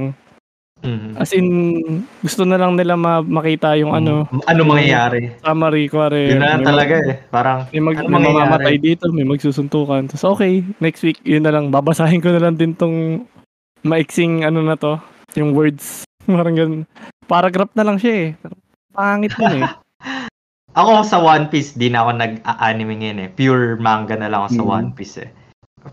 [0.86, 1.18] Mhm.
[1.18, 1.48] As in,
[2.22, 5.34] gusto na lang nila ma- makita yung ano, Ano mangyayari?
[5.42, 6.30] summary, kuwari.
[6.30, 7.26] Yun na talaga eh.
[7.28, 10.06] Parang, May, mag, ano may mamamatay dito, may magsusuntukan.
[10.06, 11.74] Tapos okay, next week, yun na lang.
[11.74, 13.26] Babasahin ko na lang din tong
[13.82, 15.02] maiksing ano na to,
[15.34, 16.06] yung words.
[16.30, 16.84] Parang ganun.
[17.26, 18.30] Paragraph na lang siya eh.
[18.94, 19.66] Pangit din eh.
[20.76, 23.30] Ako sa One Piece, di na ako nag-anime ngayon eh.
[23.32, 24.70] Pure manga na lang ako sa Mm.
[24.70, 25.30] One Piece eh.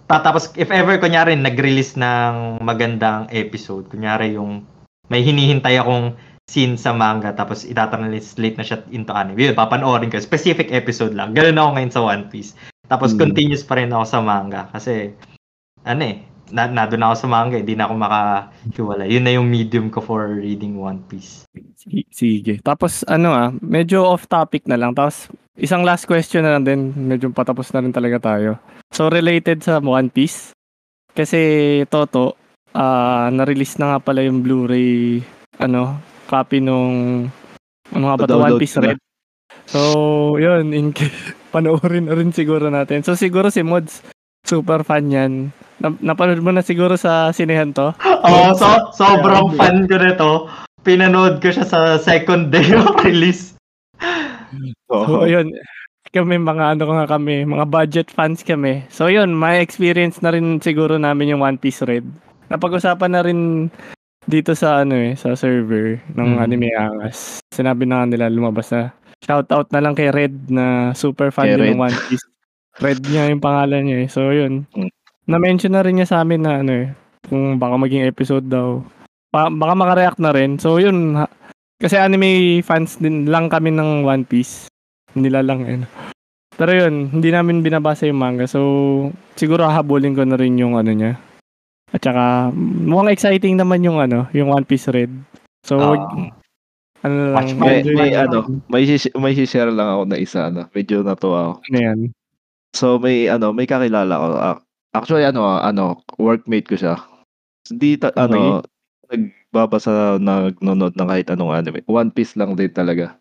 [0.08, 4.64] Tatapos, if ever, kunyari, nag-release ng magandang episode, kunyari yung
[5.12, 6.16] may hinihintay akong
[6.48, 9.36] scene sa manga, tapos itatranslate na siya into anime.
[9.36, 10.16] Yun, papanoorin ko.
[10.18, 11.36] Specific episode lang.
[11.36, 12.56] Ganun ako ngayon sa One Piece.
[12.88, 13.18] Tapos, Mm.
[13.28, 14.68] continuous pa rin ako sa manga.
[14.72, 15.12] Kasi,
[15.84, 19.08] ano eh, na, na doon ako sa manga, hindi na ako makahiwala.
[19.08, 21.48] Yun na yung medium ko for reading One Piece.
[22.12, 22.60] Sige.
[22.60, 24.92] Tapos ano ah, medyo off topic na lang.
[24.92, 26.80] Tapos isang last question na lang din.
[26.92, 28.60] Medyo patapos na rin talaga tayo.
[28.92, 30.52] So related sa One Piece.
[31.16, 31.40] Kasi
[31.88, 32.36] Toto,
[32.76, 35.24] ah na-release na nga pala yung Blu-ray
[35.56, 37.26] ano, copy nung
[37.92, 38.92] ano nga ba to, One Piece na.
[38.92, 39.00] Red.
[39.68, 39.80] So,
[40.40, 41.12] yun, in case,
[41.54, 43.04] panoorin na rin siguro natin.
[43.04, 44.00] So, siguro si Mods,
[44.44, 45.32] super fan yan.
[45.78, 47.90] Na- napanood mo na siguro sa sinehan to?
[48.26, 50.30] Oo, so, sobrang fan ko nito.
[50.82, 53.54] Pinanood ko siya sa second day of release.
[54.86, 55.24] So, Oo.
[55.24, 55.50] yun.
[56.12, 58.84] Kami mga ano nga kami, mga budget fans kami.
[58.88, 62.04] So, yun, may experience na rin siguro namin yung One Piece Red.
[62.52, 63.72] Napag-usapan na rin
[64.22, 66.38] dito sa ano eh, sa server ng Mhm.
[66.38, 67.40] Anime Angas.
[67.48, 68.92] Sinabi na nga nila lumabas na.
[69.24, 72.26] Shoutout na lang kay Red na super fan din ng One Piece.
[72.80, 74.08] Red niya yung pangalan niya eh.
[74.08, 74.64] So, yun.
[74.72, 74.90] Mm.
[75.28, 76.88] Na-mention na rin niya sa amin na ano eh,
[77.28, 78.80] kung baka maging episode daw.
[79.28, 80.56] Ba- baka makareact na rin.
[80.56, 81.16] So, yun.
[81.16, 81.30] ha-
[81.76, 84.70] Kasi anime fans din lang kami ng One Piece.
[85.12, 85.82] Nila lang eh.
[86.54, 88.46] Pero yun, hindi namin binabasa yung manga.
[88.46, 88.60] So,
[89.34, 91.18] siguro hahabulin ko na rin yung ano niya.
[91.90, 95.10] At saka, mukhang exciting naman yung ano, yung One Piece Red.
[95.66, 96.30] So, Ah.
[97.02, 101.02] ano lang, May, may ano, may, sis- may share lang ako na isa, ano, medyo
[101.02, 101.66] natuwa ako.
[101.66, 101.98] Ano yan?
[102.72, 104.26] So may ano, may kakilala ko.
[104.36, 104.58] Ah,
[104.92, 107.00] Actually ano, ah, ano, workmate ko siya.
[107.72, 108.60] Hindi ta- ano,
[109.08, 111.80] nagbabasa nagnonood ng kahit anong anime.
[111.88, 113.16] One Piece lang din talaga.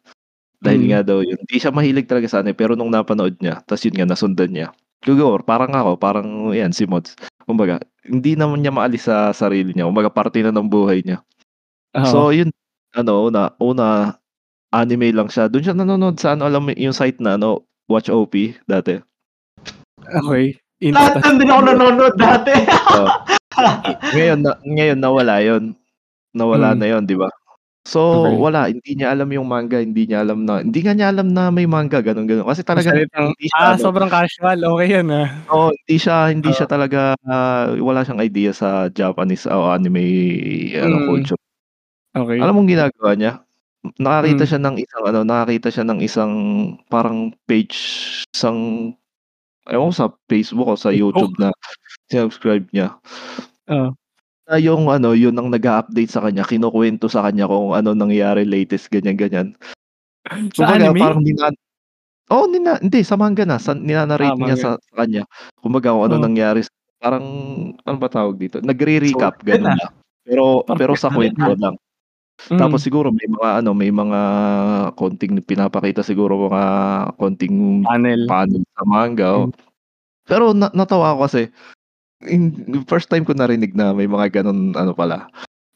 [0.59, 0.89] Dahil Mm.
[0.91, 1.39] nga daw yun.
[1.39, 4.67] Hindi siya mahilig talaga sa anime pero nung napanood niya, tapos yun nga nasundan niya.
[5.07, 7.15] Gugor, parang ako, parang yan si Mods.
[7.47, 9.87] Kumbaga, hindi naman niya maalis sa sarili niya.
[9.87, 11.23] Kumbaga, parte na ng buhay niya.
[11.95, 12.07] Oo.
[12.07, 12.51] So yun,
[12.95, 13.87] ano, una, una,
[14.71, 15.47] anime lang siya.
[15.51, 18.99] Doon siya nanonood sa ano, alam mo yung site na ano, Watch OP dati.
[20.09, 20.55] Okay.
[20.81, 22.53] Lahat nandun ako nanonood dati.
[22.89, 23.05] So,
[24.15, 25.63] ngayon na, ngayon nawala 'yon.
[26.35, 26.79] Nawala Mm.
[26.79, 27.29] na 'yon, 'di ba?
[27.87, 28.37] So, Okay.
[28.41, 31.49] wala, hindi niya alam yung manga, hindi niya alam na hindi nga niya alam na
[31.53, 32.45] may manga ganun ganun.
[32.45, 34.59] Kasi talaga Salitang, hindi siya ah, ano, sobrang casual.
[34.77, 35.27] Okay yan ah.
[35.51, 40.03] oo, hindi siya hindi siya talaga ah, wala siyang idea sa Japanese o anime
[40.77, 41.07] ano Mm.
[41.09, 41.39] culture.
[42.17, 42.39] Okey.
[42.41, 43.33] Alam mong ginagawa niya?
[43.97, 44.49] Nakakita Hmm.
[44.49, 46.33] siya ng isang ano, nakakita siya ng isang
[46.91, 47.77] parang page,
[48.33, 48.93] isang
[49.69, 50.89] ewan ko sa Facebook o sa?
[50.89, 51.53] YouTube na
[52.09, 52.95] sinubscribe niya.
[53.69, 53.93] Oo.
[54.49, 58.89] Na yung ano, yun ang nag-a-update sa kanya, kinukuwento sa kanya kung ano nangyari latest,
[58.89, 59.53] ganyan-ganyan.
[60.57, 61.01] Sa Kumbaga anime?
[61.01, 61.47] parang nina
[62.31, 65.23] oo, nina hindi sa manga na, sa nina-narrate Ah, niya sa sa kanya.
[65.61, 66.25] Kumbaga kung ano Oo.
[66.25, 66.61] nangyari
[67.01, 67.25] parang
[67.85, 69.77] ano ba tawag dito, nagre-recap gano'n ah.
[69.77, 69.89] siya.
[70.25, 70.45] Pero
[70.77, 71.55] pero sa na ah.
[71.57, 71.75] lang.
[72.49, 72.57] Mm.
[72.57, 74.19] Tapos siguro may mga ano, may mga
[74.97, 76.63] konting pinapakita siguro mga
[77.21, 78.25] konting Panel.
[78.25, 79.45] panel sa manga, oo.
[79.51, 79.53] Hmm.
[80.25, 81.41] Pero na natawa ako kasi
[82.29, 82.53] in
[82.89, 85.27] first time ko narinig na may mga gano'n ano pala,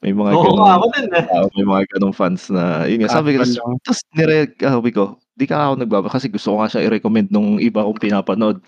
[0.02, 1.24] may mga Oo nga, ako din, eh.
[1.28, 3.78] tao, may mga gano'ng fans na yun nga, sabi ko lang.
[3.86, 7.58] ta's nire sabi ko, 'di ka ako nagbaba kasi gusto ko nga siya i-recommend nung
[7.62, 8.58] iba kong pinapanood.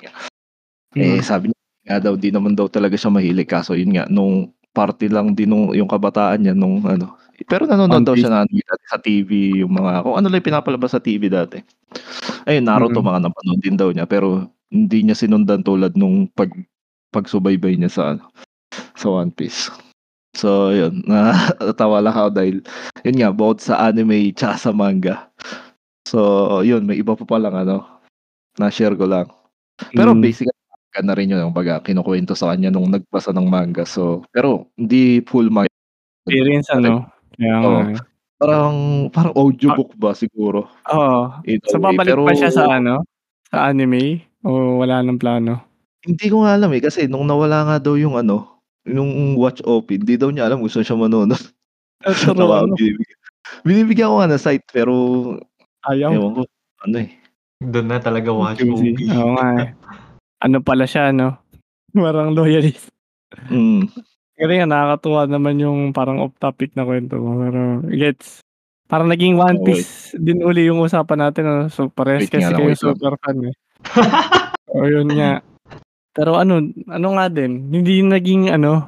[0.97, 1.27] Eh, Hmm.
[1.27, 5.07] sabi niya nga daw, 'di naman daw talaga siya mahilig kaso yun nga, nung parte
[5.11, 7.17] lang din nung yung kabataan niya nung ano
[7.47, 9.31] pero nanonood daw siya ng anime dati sa TV,
[9.63, 11.63] yung mga kung ano lang yung pinapalabas sa TV dati.
[12.49, 13.07] Ayun, Naruto Mm.
[13.07, 16.51] mga napanood din daw niya pero hindi niya sinundan tulad nung pag
[17.13, 18.29] pagsubaybay niya sa ano,
[18.97, 19.71] sa One Piece.
[20.37, 21.03] So yun,
[21.63, 22.57] natawa lang ako dahil
[23.03, 25.29] yun nga, bukod sa anime tsaka sa manga.
[26.09, 26.21] So
[26.63, 27.85] yun, may iba pa palang ano,
[28.61, 29.29] na-share ko lang.
[29.95, 30.23] Pero Hmm.
[30.23, 33.85] basically manga na rin yun, kumbaga kinukuwento sa kanya nung nagbasa ng manga.
[33.89, 35.71] So pero hindi full manga.
[36.29, 37.09] Experience ano,
[37.39, 37.83] kaya nga, Oo.
[37.95, 37.99] eh.
[38.39, 38.77] Parang
[39.11, 40.71] parang audiobook ba siguro.
[40.91, 41.21] Oo.
[41.43, 43.03] A So, babalik pero pa siya sa ano,
[43.51, 45.63] sa anime o wala ng plano?
[46.07, 49.91] Hindi ko nga alam, eh, kasi nung nawala nga daw yung ano, yung watch OP,
[49.99, 51.35] hindi daw niya alam kung saan siya manonood.
[52.07, 52.75] Ah, ako, mo.
[52.79, 53.19] binibigyan
[53.67, 54.95] binibigyan ko nga ng site pero
[55.87, 56.11] Ayaw.
[56.15, 56.43] ewan ko,
[56.87, 57.11] ano, eh.
[57.59, 58.95] Dun na talaga watch movie.
[59.11, 59.69] Oo nga, eh.
[60.45, 61.35] Ano pala siya 'no,
[61.97, 62.91] parang loyalist.
[63.51, 63.91] Mm.
[64.39, 68.39] Galing nakakatuwa naman yung parang off topic na kuwento mo, pero gets.
[68.87, 69.65] Parang naging One eh.
[69.67, 73.55] Piece din uli yung usapan natin ano, so nga kasi kayo super fan, eh.
[74.73, 75.43] Oo, yun nga.
[76.15, 78.87] Pero ano, ano nga din, hindi naging ano,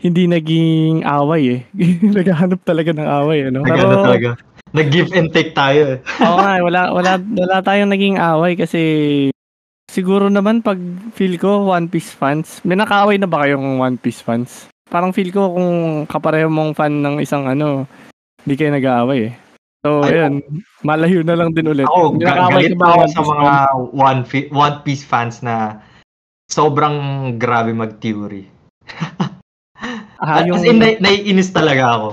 [0.00, 1.60] hindi naging away, eh.
[2.16, 4.30] Naghahanap talaga ng away ano, Nag-ano pero talaga,
[4.72, 5.98] nag-give and take tayo, eh.
[6.24, 8.80] Oo nga, eh, wala wala wala tayong naging away kasi
[9.92, 10.80] siguro naman 'pag
[11.12, 14.69] feel ko One Piece fans, may nakaaway na ba kayong One Piece fans?
[14.90, 15.70] Parang feel ko kung
[16.10, 17.86] kapareho mong fan ng isang ano,
[18.42, 19.34] hindi kayo nag-aaway, eh.
[19.80, 20.44] So Ay, ayun,
[20.84, 21.88] malayo na lang din ulit.
[21.88, 23.50] Ako, galit ba ako sa mga?
[23.96, 25.80] One Pi One Piece fans na
[26.52, 26.96] sobrang
[27.40, 28.44] grabe mag-theory.
[30.20, 32.08] Ah, yung as in nai naiinis talaga ako.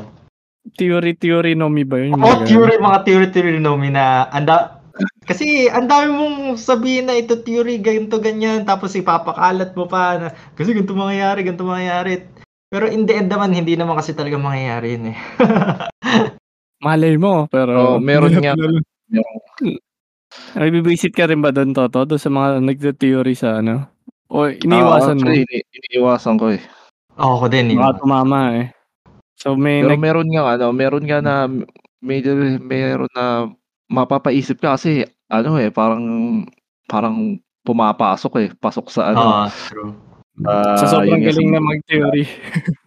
[0.79, 2.15] theory theory no mi ba yun?
[2.15, 2.47] Gano'n?
[2.47, 4.79] theory, mga theory theory no mi na anda
[5.27, 10.27] kasi ang dami mong sabihin na ito theory, ganito, ganyan, tapos ipapakalat mo pa na
[10.55, 12.23] kasi ganito mangyayari, ganito mangyayari.
[12.67, 15.17] Pero in the end naman, hindi naman kasi talaga mangyayari yun, eh.
[16.85, 18.55] Malay mo, pero meron hindi nga
[20.59, 23.87] Nagbi-visit ka rin ba dun Toto, dun sa mga nagte-theory sa ano?
[24.27, 25.31] O iniiwasan mo?
[25.31, 26.61] actually ini iniiwasan ko, eh.
[27.15, 27.99] Oo, ako din, Baka iniiwasan.
[28.03, 28.67] tumama, eh.
[29.39, 31.47] So may Pero nag meron ngang ano, meron nga na
[32.03, 33.47] medyo meron na
[33.87, 36.03] mapapaisip ka kasi ano, eh, parang
[36.91, 39.91] parang pumapasok, eh, pasok sa ano, Oo, true.
[40.37, 42.23] Sa ah, sobrang sa galing na mag-theory.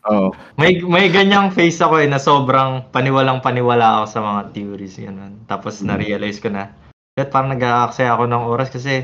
[0.07, 0.31] Oo.
[0.55, 5.51] May may ganyang face ako, eh, na sobrang paniwalang-paniwala ako sa mga theories, gano'n.
[5.51, 5.87] Tapos Mm.
[5.91, 6.71] na-realize ko na,
[7.19, 9.03] bakit parang nag-aaksaya ako ng oras kasi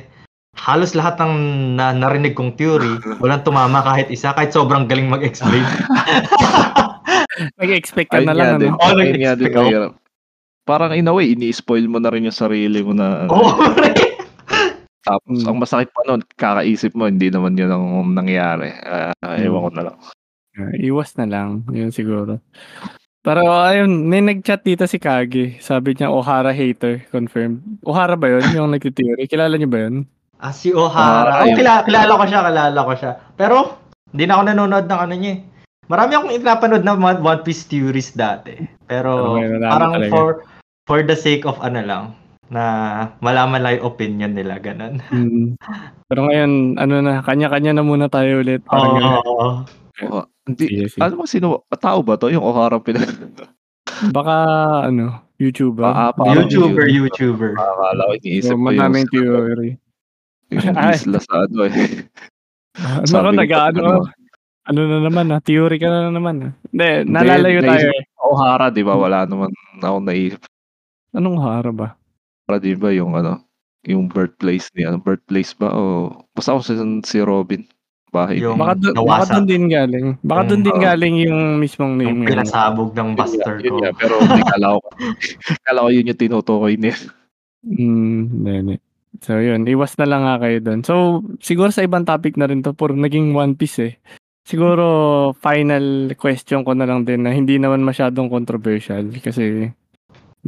[0.56, 1.34] halos lahat ng
[1.74, 5.66] na narinig kong theory, walang tumama kahit isa, kahit sobrang galing mag-explain.
[7.60, 8.94] Nag-expect ka na lang din, ano?
[8.94, 9.98] Din nag-expect ako.
[10.66, 13.50] Parang in a way, ini-spoil mo na rin yung sarili mo na Oo,
[15.06, 15.46] tapos Hmm.
[15.46, 18.74] ang masakit pa nun, kakaisip mo hindi naman yun ang nangyari.
[18.82, 19.96] Ah, ewan ko na lang.
[20.56, 22.42] Ah, iwas na lang, yun siguro.
[23.22, 25.58] Pero ayun, may nag-chat dito si Kage.
[25.58, 27.58] Sabi niya Ohara hater, confirmed.
[27.82, 29.26] Ohara ba yun, yung nagti-theory?
[29.26, 30.06] Kilala niyo ba yun?
[30.36, 31.32] Ah, si O'Hara.
[31.32, 33.12] Ah, Oh, kilala, kilala ko siya, kilala ko siya.
[33.34, 33.56] Pero,
[34.12, 35.38] hindi na ako nanonood ng ano niya eh.
[35.86, 38.52] Marami akong pinapanood na One Piece theories dati.
[38.84, 40.10] Pero, Okay, parang talaga.
[40.10, 40.26] for
[40.84, 42.04] for the sake of ano lang,
[42.48, 42.62] na
[43.18, 45.02] malaman lang yung opinion nila, ganun.
[45.10, 45.58] Hmm.
[46.06, 48.62] Pero ngayon, ano na, kanya-kanya na muna tayo ulit.
[48.62, 49.12] Parang Oo, ganun.
[49.12, 49.48] oo, oo.
[50.06, 50.22] Oo.
[50.46, 52.30] Hindi, Sige, ano ba sino, tao ba to?
[52.30, 53.10] Yung O'Hara pinag...
[54.14, 54.34] Baka,
[54.86, 55.82] ano, YouTuber.
[55.82, 56.86] Ah, ah, parang YouTuber.
[56.86, 57.50] YouTuber.
[57.58, 59.70] Akala ko, iniisip So, ko yung, madaming theory.
[60.54, 60.94] yung Ay.
[60.94, 62.06] isla sa ano eh.
[62.76, 64.06] Ano nag-ano, ano,
[64.68, 66.52] ano na naman ah, theory ka na naman ah.
[66.70, 68.04] Hindi, nalalayo tayo eh.
[68.22, 68.94] O'Hara, di ba?
[68.94, 69.50] Wala naman
[69.80, 70.42] ako naisip.
[71.16, 71.96] Anong hara ba?
[72.46, 73.42] Para di ba yung ano,
[73.82, 75.82] yung birthplace ni ano, birthplace ba o
[76.30, 76.72] basta ako si,
[77.04, 77.62] si Robin.
[78.06, 78.54] Bahay Yung-.
[78.56, 79.32] Baka, dun, baka Nawasa.
[79.34, 80.06] dun din galing.
[80.22, 82.18] Baka dun din galing yung mismong Yung name.
[82.22, 82.30] nga.
[82.38, 83.82] pinasabog ng buster ko.
[83.82, 84.80] nga, pero hindi, kala ko,
[85.66, 86.94] kala ko yun yung tinutukoy niya.
[87.66, 88.76] Hmm, hindi, hindi.
[89.18, 90.80] So yun, iwas na lang nga kayo doon.
[90.86, 90.94] So
[91.42, 93.94] siguro sa ibang topic na rin to, puro naging One Piece eh.
[94.46, 94.86] Siguro
[95.34, 99.66] final question ko na lang din na hindi naman masyadong controversial kasi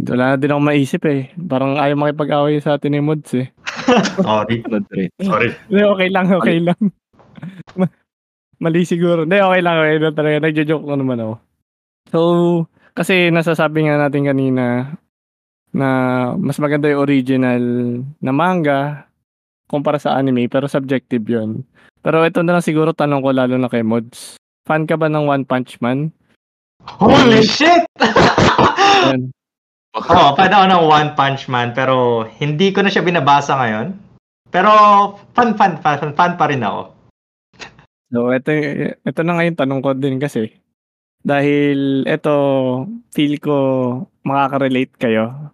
[0.07, 1.33] wala na din ako maisip eh.
[1.35, 3.51] Parang ayaw makipag-away sa atin ni Mods eh.
[4.27, 4.63] Sorry.
[5.23, 5.49] Sorry.
[5.67, 6.81] Hindi, okay lang, okay lang.
[7.75, 7.95] Ma-
[8.59, 9.25] Mali siguro.
[9.25, 9.77] Hindi, okay lang.
[9.83, 10.37] Okay lang talaga.
[10.45, 11.35] Nagjo-joke ko naman ako.
[12.09, 12.21] So,
[12.95, 14.97] kasi nasasabi nga natin kanina
[15.71, 15.89] na
[16.35, 17.63] mas maganda yung original
[18.19, 19.07] na manga
[19.69, 21.63] kumpara sa anime, pero subjective yun.
[22.01, 24.41] Pero ito na lang siguro tanong ko lalo na kay Mods.
[24.65, 26.09] Fan ka ba ng One Punch Man?
[26.83, 27.85] Holy shit!
[29.05, 29.29] Yan.
[30.11, 33.99] Oo, oh, fan ako ng One Punch Man, pero hindi ko na siya binabasa ngayon.
[34.49, 34.71] Pero
[35.35, 36.95] fan, fan, fan, fan, fan pa rin ako.
[38.09, 38.51] So, ito,
[39.05, 40.55] ito na ngayon tanong ko din kasi.
[41.21, 42.35] Dahil ito,
[43.13, 43.57] feel ko
[44.25, 45.53] makaka-relate kayo.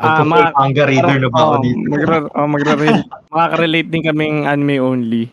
[0.00, 1.86] Ah, Magpo-full ma- manga reader na ba ako dito?
[1.92, 5.24] Magra, oh, magra-relate, makaka-relate din kaming anime only.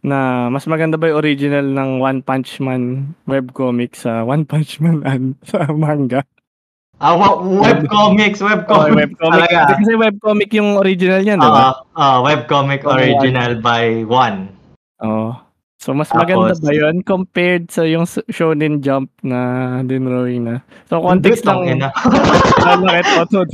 [0.00, 5.04] Na mas maganda ba yung original ng One Punch Man webcomic sa One Punch Man
[5.04, 6.24] an, sa manga?
[7.00, 8.92] Ah, wa- webcomics, Oh, webcomics.
[8.94, 9.16] webcomic.
[9.16, 9.72] Talaga.
[9.72, 11.64] Kasi webcomic yung original niyan, di ba?
[11.64, 14.52] Ah, ah, webcomic Oh, original by One.
[15.00, 15.32] Oo.
[15.80, 19.40] So, mas Tapos- maganda ba yun compared sa yung Shonen Jump na
[19.80, 20.60] dinrawing na?
[20.86, 21.64] So, context lang.
[22.68, 23.48] Lalo kay Toto.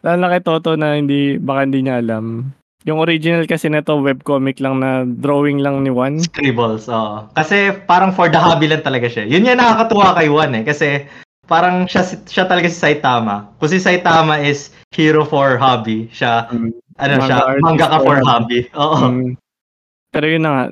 [0.00, 2.56] Lalo kay Toto na hindi, baka hindi niya alam.
[2.88, 6.16] Yung original kasi na to webcomic lang na drawing lang ni Juan.
[6.16, 7.28] Scribbles, oo.
[7.36, 9.28] Kasi parang for the hobby lang talaga siya.
[9.28, 10.64] Yun yung nakakatuwa kay One eh.
[10.64, 11.04] Kasi
[11.48, 13.48] parang siya, siya talaga si Saitama.
[13.56, 16.70] Kung si Saitama is hero for hobby, siya, Mm.
[17.00, 18.60] ano Manga siya, manga ka for hobby.
[18.78, 18.96] Oo.
[19.08, 19.32] Mm.
[20.12, 20.64] Pero yun na nga,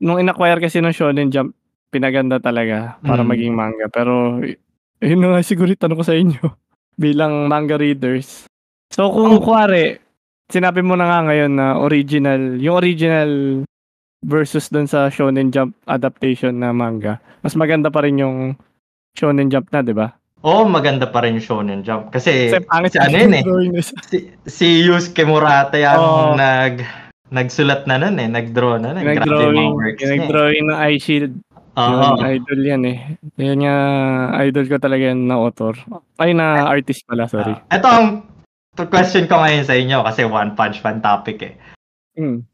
[0.00, 1.52] nung in-acquire kasi ng Shonen Jump,
[1.88, 3.28] pinaganda talaga para Mm.
[3.28, 3.86] maging manga.
[3.88, 4.40] Pero
[4.98, 6.42] yun na nga siguro yung tanong ko sa inyo
[7.04, 8.48] bilang manga readers.
[8.88, 10.00] So kung kuwari,
[10.48, 13.30] sinabi mo na nga ngayon na original, yung original
[14.24, 18.56] versus dun sa Shonen Jump adaptation na manga, mas maganda pa rin yung
[19.12, 20.12] Shonen Jump na, di ba?
[20.40, 22.10] Oo, maganda pa rin yung Shonen Jump.
[22.10, 23.42] Kasi, Kasi pangit si ano yun eh.
[23.82, 26.34] si, si Yusuke Murata yung Oo.
[26.34, 26.84] nag,
[27.28, 29.02] nagsulat na nun eh, nag-draw na nun.
[29.02, 30.06] Grabe yung Nag-drawing, mga works niya.
[30.06, 30.12] eh.
[30.14, 31.34] nag-drawing ng eye shield.
[31.74, 31.90] Oo.
[31.90, 32.98] Yun, idol yan eh.
[33.36, 33.76] Yan nga,
[34.40, 35.74] idol ko talaga yan na author.
[36.16, 37.54] Ay, na artist pala, sorry.
[37.68, 38.06] Ito ang
[38.74, 41.54] to question ko ngayon sa inyo kasi One Punch Man topic eh.
[42.14, 42.46] Hmm.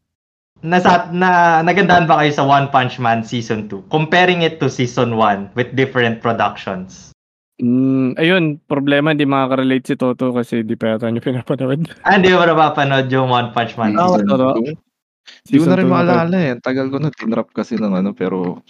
[0.64, 3.92] Nasa, na, nagandahan ba kayo sa One Punch Man Season 2?
[3.92, 7.12] Comparing it to Season 1 with different productions.
[7.60, 11.84] Mm, ayun, problema, hindi makaka-relate si Toto kasi di pa yata niyo pinapanood.
[12.08, 14.56] Ah, hindi mo ba napapanood yung One Punch Man Oo, Season totoo.
[14.56, 16.48] Hindi ko Season na rin na maalala eh.
[16.56, 18.64] Ang Tagal ko na tinrap kasi ng ano, pero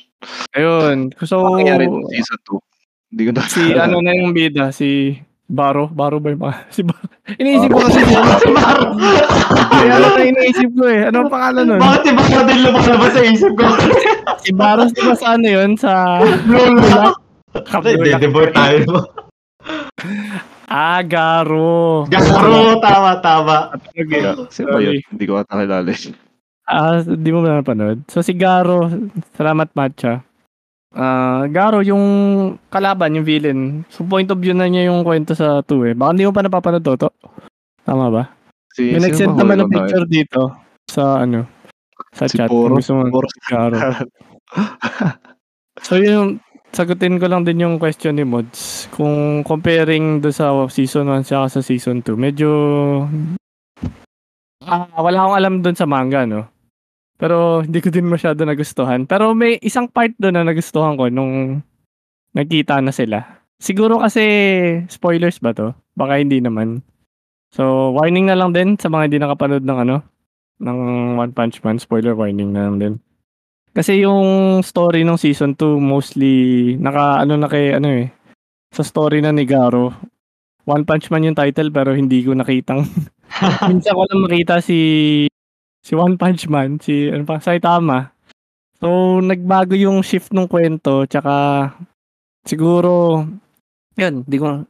[0.59, 1.15] Ayun.
[1.23, 3.15] So, ano nangyari nung season 2?
[3.15, 5.15] Hindi ko na si ano na yung bida, si
[5.45, 5.93] Baro.
[5.93, 6.57] Baro ba yung mga?
[6.75, 7.07] Si Baro.
[7.37, 8.85] Iniisip ko kasi si Si Baro!
[9.75, 11.01] Si ano na iniisip ko eh.
[11.09, 11.81] Ano ang pangalan nun?
[11.81, 13.67] Bakit si Baro din lumalabas sa isip ko?
[14.45, 15.71] Si Baro, di ba sa ano yun?
[15.81, 16.21] Sa...
[16.45, 17.17] Lula!
[17.65, 18.21] Kabulak.
[18.21, 19.09] Dedebor tayo.
[20.69, 22.05] Ah, Garo.
[22.13, 22.77] Garo!
[22.77, 23.73] Tama, tama.
[23.97, 24.21] Okay.
[24.53, 25.01] Sino ba yun?
[25.01, 25.93] Hindi ko ata kilala.
[26.69, 28.05] Ah, di mo ba napanood?
[28.09, 28.89] So si Garo,
[29.37, 30.25] salamat Matcha.
[30.95, 32.05] Ah, Garo yung
[32.71, 33.83] kalaban, yung villain.
[33.91, 35.95] So point of view na niya yung kwento sa 2 eh.
[35.99, 37.11] Baka hindi mo pa napapanood Toto.
[37.83, 38.23] Tama ba?
[38.71, 40.55] Si, May nag-send naman ng picture dito
[40.87, 41.51] sa ano
[42.15, 42.47] sa Si chat.
[42.47, 42.79] Poro.
[42.79, 43.27] Gusto mo Poro.
[43.27, 43.79] si Garo.
[45.83, 46.39] So yung
[46.71, 48.87] sagutin ko lang din yung question ni Mods.
[48.95, 52.51] Kung comparing do sa season 1 sa sa season 2, medyo
[54.63, 56.54] ah, wala akong alam doon sa manga, no.
[57.15, 59.07] Pero hindi ko din masyado nagustuhan.
[59.07, 61.63] Pero may isang part doon na nagustuhan ko nung
[62.35, 63.45] nagkita na sila.
[63.63, 64.23] Siguro kasi
[64.91, 65.73] spoilers ba to?
[65.95, 66.83] Baka hindi naman.
[67.55, 69.97] So, warning na lang din sa mga hindi nakapanood ng ano,
[70.59, 70.79] ng
[71.23, 71.79] One Punch Man.
[71.79, 72.95] Spoiler warning na lang din.
[73.75, 78.11] Kasi yung story ng season 2 mostly naka ano na kay ano eh.
[78.75, 79.95] Sa story na ni Garo.
[80.67, 82.87] One Punch Man yung title pero hindi ko nakitang
[83.71, 84.79] minsan ko lang makita si
[85.85, 88.09] si One Punch Man, si ano pa, Saitama.
[88.81, 91.69] So nagbago yung shift ng kwento tsaka
[92.49, 93.23] siguro
[93.95, 94.65] yun, hindi ko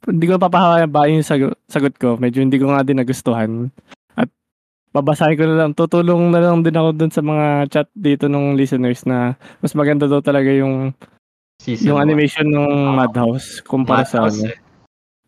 [0.00, 2.16] hindi ko papahabain yung sagot, sagot ko.
[2.16, 3.68] Medyo hindi ko nga din nagustuhan.
[4.16, 4.32] At
[4.96, 8.56] babasahin ko na lang, tutulong na lang din ako dun sa mga chat dito ng
[8.56, 10.96] listeners na mas maganda daw talaga yung
[11.60, 12.08] Season yung one.
[12.08, 14.48] animation ng Madhouse kumpara sa Madhouse, ano.
[14.48, 14.56] eh.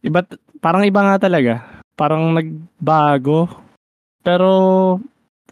[0.09, 0.21] Iba,
[0.65, 1.55] parang iba nga talaga.
[1.93, 3.53] Parang nagbago.
[4.25, 4.49] Pero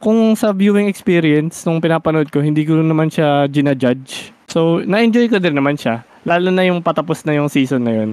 [0.00, 4.32] kung sa viewing experience nung pinapanood ko, hindi ko naman siya ginajudge.
[4.48, 6.02] So, na-enjoy ko din naman siya.
[6.24, 8.10] Lalo na yung patapos na yung season na yun.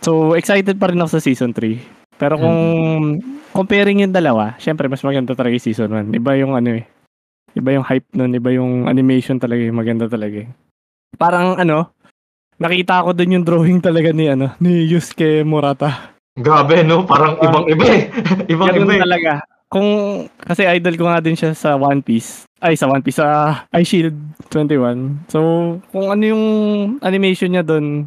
[0.00, 1.78] So, excited pa rin ako sa season 3.
[2.14, 2.58] Pero kung
[3.50, 6.14] comparing yung dalawa, syempre mas maganda talaga yung season 1.
[6.14, 6.84] Iba yung ano eh.
[7.54, 10.42] Iba yung hype nun, iba yung animation talaga, yung maganda talaga.
[10.42, 10.48] eh.
[11.14, 11.94] Parang ano,
[12.56, 16.14] nakita ko dun yung drawing talaga ni ano, ni Yusuke Murata.
[16.34, 17.06] Grabe, no?
[17.06, 17.46] Parang Ah.
[17.46, 18.02] ibang-iba eh.
[18.52, 19.02] Ibang-iba Ganun eh.
[19.06, 19.32] talaga.
[19.74, 19.88] Kung,
[20.38, 22.46] kasi idol ko nga din siya sa One Piece.
[22.62, 24.14] Ay, sa One Piece, sa Eye Shield
[24.54, 25.26] 21.
[25.26, 25.38] So,
[25.90, 26.44] kung ano yung
[27.02, 28.06] animation niya doon,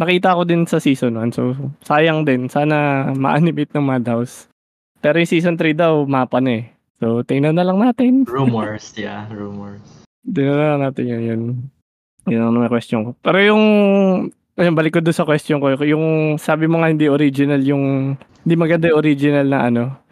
[0.00, 1.36] nakita ko din sa season 1.
[1.36, 1.52] So,
[1.84, 2.48] sayang din.
[2.48, 4.48] Sana ma-animate ng Madhouse.
[5.04, 6.72] Pero yung season 3 daw, mapa na eh.
[7.04, 8.24] So, tingnan na lang natin.
[8.24, 9.28] Rumors, yeah.
[9.28, 9.84] Rumors.
[10.24, 11.22] Tingnan na lang natin yun.
[11.28, 11.42] Yun,
[12.32, 13.10] yun ang naman question ko.
[13.20, 13.64] Pero yung,
[14.56, 15.76] ayun, balik ko doon sa question ko.
[15.84, 20.07] Yung sabi mo nga hindi original yung, hindi maganda yung original na ano,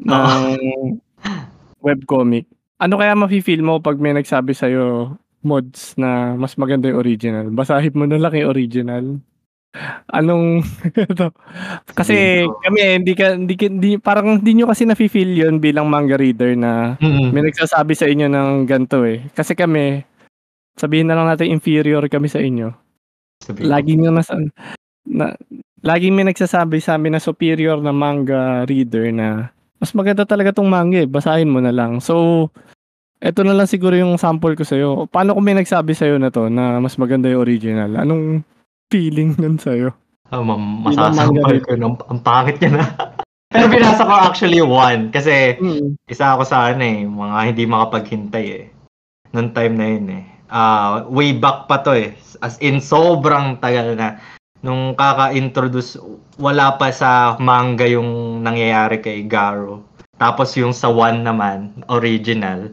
[0.00, 0.42] ng
[1.86, 2.48] webcomic.
[2.80, 5.14] Ano kaya mafe-feel mo pag may nagsabi sa'yo
[5.44, 7.46] mods na mas maganda yung original?
[7.52, 9.04] Basahin mo na lang yung original.
[10.10, 10.62] Anong
[11.10, 11.34] ito?
[11.94, 16.54] Kasi kami hindi ka hindi, hindi parang hindi nyo kasi nafe-feel yun bilang manga reader
[16.54, 17.34] na Mm-mm.
[17.34, 19.26] may nagsasabi sa inyo ng ganito eh.
[19.34, 20.02] Kasi kami,
[20.78, 22.70] sabihin na lang natin inferior kami sa inyo.
[23.42, 23.70] Sabi ko.
[23.70, 24.38] Laging na, nasa,
[25.04, 25.34] na
[25.82, 30.66] laging may nagsasabi sa amin na superior na manga reader na mas maganda talaga tong
[30.66, 31.06] manga eh.
[31.06, 31.98] Basahin mo na lang.
[31.98, 32.48] So,
[33.18, 35.06] eto na lang siguro yung sample ko sa'yo.
[35.06, 37.90] Paano kung may nagsabi sa'yo na to na mas maganda yung original?
[37.96, 38.44] Anong
[38.88, 39.92] feeling nun sa'yo?
[40.28, 41.68] Ah, mam- Ibang masasampal ko.
[41.72, 42.84] Ang, ang pangit niya na.
[43.54, 45.08] Pero binasa ko actually one.
[45.08, 45.94] Kasi Mm.
[46.04, 48.64] isa ako sa ano eh, mga hindi makapaghintay eh.
[49.30, 50.24] Noong time na yun eh.
[50.46, 52.14] Ah, way back pa to eh.
[52.38, 54.18] As in, sobrang tagal na.
[54.64, 56.00] Nung kaka-introduce,
[56.40, 59.84] wala pa sa manga yung nangyayari kay Garo.
[60.16, 62.72] Tapos yung sa one naman, original,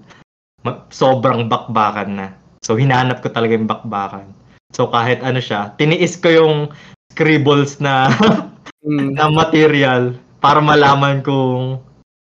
[0.88, 2.27] sobrang bakbakan na.
[2.63, 4.31] So, hinanap ko talaga yung bakbakan.
[4.72, 6.57] So, kahit ano siya, tiniis ko yung
[7.11, 8.07] scribbles na
[8.81, 9.13] Mm.
[9.18, 11.77] na material para malaman kung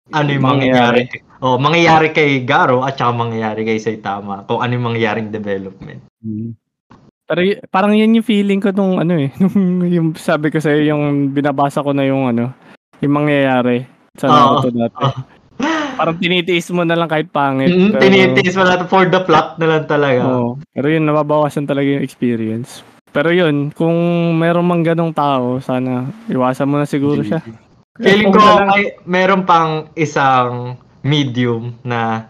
[0.10, 1.06] ano yung mangyayari.
[1.38, 4.42] Oh, mangyayari kay Garo at saka mangyayari kay Saitama.
[4.50, 6.02] Kung ano yung mangyayaring development.
[6.26, 6.58] Mm.
[7.28, 10.88] Pero y- parang yan yung feeling ko nung ano eh, nung yung sabi ko sa'yo,
[10.88, 12.56] yung binabasa ko na yung ano,
[13.04, 13.84] yung mangyayari
[14.16, 14.34] sa Oo.
[14.64, 15.04] Naruto dati.
[15.98, 17.68] Parang tinitiis mo na lang kahit pangit.
[17.68, 20.22] Mm, pero- tinitiis mo natin for the plot na lang talaga.
[20.24, 20.56] Oo.
[20.72, 22.86] pero yun, nababawasan talaga yung experience.
[23.10, 23.98] Pero yun, kung
[24.38, 27.42] meron mang ganong tao, sana iwasan mo na siguro siya.
[27.98, 32.30] Feeling ko na lang- meron pang isang medium na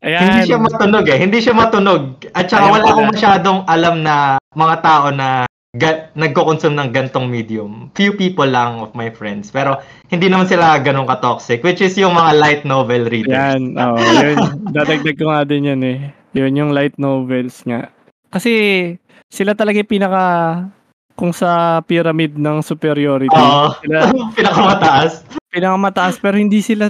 [0.00, 0.20] Ayan.
[0.24, 1.18] hindi siya matunog eh.
[1.18, 2.02] Hindi siya matunog.
[2.32, 4.14] At saka Ayan wala akong masyadong alam na
[4.50, 7.92] mga tao na ga- nagko-consume ng gantong medium.
[7.92, 9.48] Few people lang of my friends.
[9.48, 9.76] Pero
[10.08, 11.60] hindi naman sila ganun ka-toxic.
[11.60, 13.36] Which is yung mga light novel readers.
[13.36, 14.00] Yan, oo.
[14.00, 14.36] yun.
[14.72, 15.98] Dadagdag ko nga din yan eh.
[16.32, 17.92] Yun yung light novels nga.
[18.30, 18.52] Kasi
[19.28, 20.24] sila talaga yung pinaka
[21.12, 23.28] kung sa pyramid ng superiority.
[23.30, 23.68] Oo.
[23.84, 24.08] Sila
[24.38, 25.12] Pinakamataas.
[25.50, 26.88] pinakamataas pero hindi sila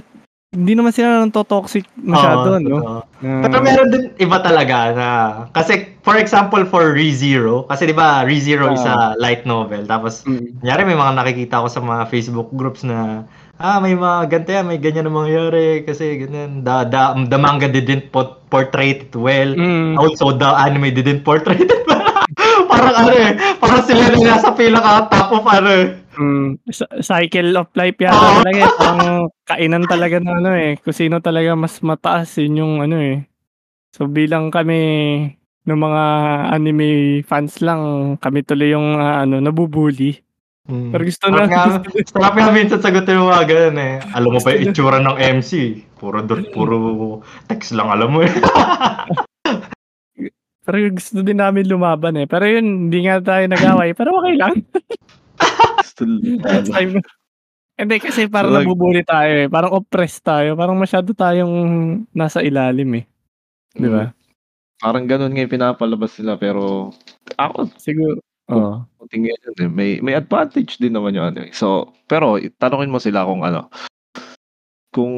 [0.51, 2.77] hindi naman sila nang toxic masyado, Oo, no?
[3.23, 5.07] Na- Pero meron din iba talaga na
[5.55, 10.59] kasi for example for ReZero kasi 'di ba ReZero is a light novel tapos Mm.
[10.59, 13.23] kunyari may mga nakikita ko sa mga Facebook groups na
[13.63, 16.99] ah may mga ganito yan, may ganyan na mangyayari kasi ganyan the, the,
[17.31, 18.11] the manga didn't
[18.51, 19.95] portray it well Mm.
[19.95, 22.00] also the anime didn't portray it well
[22.81, 23.31] parang ano eh
[23.61, 28.19] parang sila na nasa pinaka top of ano eh Mm, Cy- cycle of life yata
[28.19, 28.35] Oo.
[28.43, 28.73] talaga eh.
[28.75, 29.01] Parang
[29.47, 30.75] kainan talaga na ano eh.
[30.83, 33.23] Kung sino talaga mas mataas yun yung ano eh.
[33.95, 34.79] So bilang kami
[35.61, 36.03] ng mga
[36.51, 40.19] anime fans lang, kami tuloy yung ah, ano, nabubuli.
[40.67, 40.91] Hmm.
[40.91, 41.47] Pero gusto na,
[42.03, 43.93] sarap nga minsan sagutin yung mga ganun eh.
[44.11, 45.51] Alam mo pa yung itsura ng MC.
[45.95, 46.75] Puro, puro
[47.45, 48.31] text lang alam mo eh.
[50.61, 52.29] pero gusto din namin lumaban eh.
[52.29, 53.91] Pero yun, hindi nga tayo nag-away.
[53.91, 54.53] Pero okay lang.
[55.81, 56.21] Still,
[56.69, 57.01] Time-
[57.75, 59.49] Hindi kasi parang like- nabubuli tayo eh.
[59.49, 60.53] Parang oppressed tayo.
[60.53, 61.53] Parang masyado tayong
[62.13, 63.05] nasa ilalim eh.
[63.73, 64.13] Di ba?
[64.77, 66.93] Parang ganun nga yung pinapalabas nila pero
[67.37, 68.21] ako Siguro.
[68.51, 68.85] Oo.
[69.09, 69.69] tingin yun eh.
[69.69, 71.51] May, may advantage din naman yung ano eh.
[71.51, 73.67] So, pero tanungin mo sila kung ano,
[74.93, 75.13] kung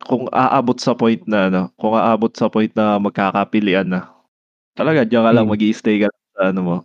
[0.00, 4.10] kung aabot sa point na ano, kung aabot sa point na magkakapilian na.
[4.74, 5.52] Talaga diyan ka lang Hmm.
[5.52, 6.76] magi-stay ka sa ano mo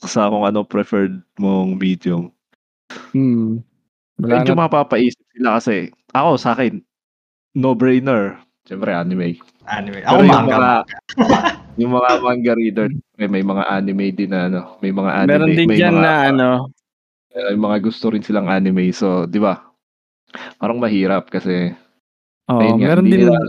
[0.00, 2.32] sa kung ano preferred mong medium.
[3.12, 3.62] Hmm.
[4.18, 4.66] Wala Medyo na.
[4.66, 6.82] mapapaisip sila kasi ako sa akin
[7.54, 8.38] no-brainer.
[8.64, 9.40] Siyempre anime.
[9.66, 10.02] Anime.
[10.02, 10.56] Pero Ako yung manga.
[10.56, 10.72] mga
[11.80, 15.52] yung mga manga reader, may, may mga anime din na ano, may mga anime, Meron
[15.54, 16.48] din may dyan mga, na ano.
[17.32, 18.90] may mga gusto rin silang anime.
[18.92, 19.62] So, 'di ba?
[20.56, 21.74] Parang mahirap kasi
[22.50, 23.46] Oo, nga, meron din nila-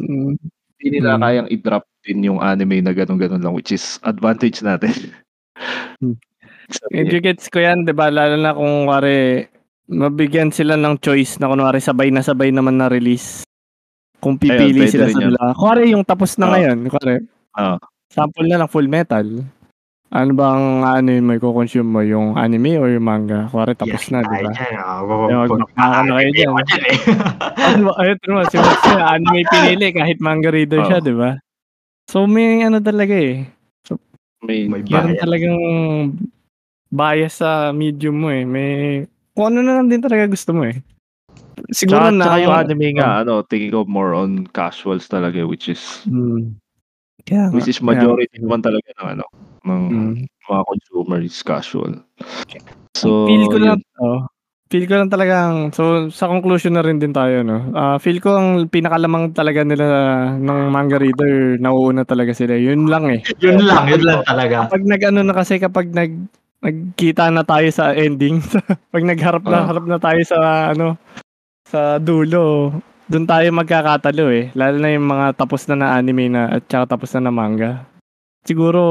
[0.81, 1.21] Hindi nila Mm.
[1.21, 4.89] kayang i-drop din yung anime na ganun-ganun lang which is advantage natin.
[6.01, 6.17] Hmm.
[7.21, 8.09] Gets ko yan, di ba?
[8.09, 9.45] Lalo na kung wari,
[9.85, 13.45] mabigyan sila ng choice na kunwari sabay na sabay naman na release.
[14.17, 15.53] Kung pipili Ayun, sila sa dalawa.
[15.53, 16.53] Kunwari yung tapos na Oo.
[16.53, 16.77] ngayon.
[16.89, 17.15] Kunwari,
[17.57, 17.75] Oo.
[18.09, 19.25] sample na lang full metal.
[20.11, 22.01] Ano bang ano yung may kukonsume mo?
[22.03, 23.47] Yung anime or yung manga?
[23.47, 24.51] Kunwari tapos na, di ba?
[24.51, 26.51] ah, Kaya wag- magbaka na kayo dyan.
[26.51, 26.97] Dyan eh.
[27.71, 27.93] Ano ba?
[27.95, 31.07] Ayun, mo, si Max anime pinili kahit manga reader siya, Oo.
[31.07, 31.39] di ba?
[32.11, 33.47] So may ano talaga eh.
[34.43, 35.21] May, May Meron Bias.
[35.21, 35.57] talagang
[36.89, 38.43] bias sa medium mo eh.
[38.43, 38.69] May
[39.31, 40.75] kung ano na lang din talaga gusto mo eh.
[41.71, 45.71] Siguro Tsaka, na tsaka yung anime nga, ano, thinking of more on casuals talaga which
[45.71, 46.59] is Hmm.
[47.23, 49.23] Kaya which is kaya- majority naman talaga ng ano
[49.63, 50.15] ng Hmm.
[50.47, 51.93] mga consumer is casual.
[52.97, 54.01] So, feel ko lang, yun.
[54.03, 54.19] oh,
[54.67, 57.71] feel ko lang talagang, so sa conclusion na rin din tayo, no?
[57.71, 59.85] Ah, feel ko ang pinakalamang talaga nila
[60.35, 62.53] ng manga reader, nauuna talaga sila.
[62.55, 63.19] Yun lang eh.
[63.43, 64.67] Yun lang, yun lang talaga.
[64.67, 66.11] Pag nag-ano na kasi, kapag nag,
[66.61, 68.37] nagkita na tayo sa ending,
[68.93, 69.67] pag nagharap na, Ah.
[69.67, 70.39] harap na tayo sa,
[70.73, 70.97] ano,
[71.65, 72.75] sa dulo,
[73.07, 74.51] doon tayo magkakatalo eh.
[74.53, 77.83] Lalo na yung mga tapos na na anime na, at saka tapos na na manga.
[78.43, 78.81] Siguro,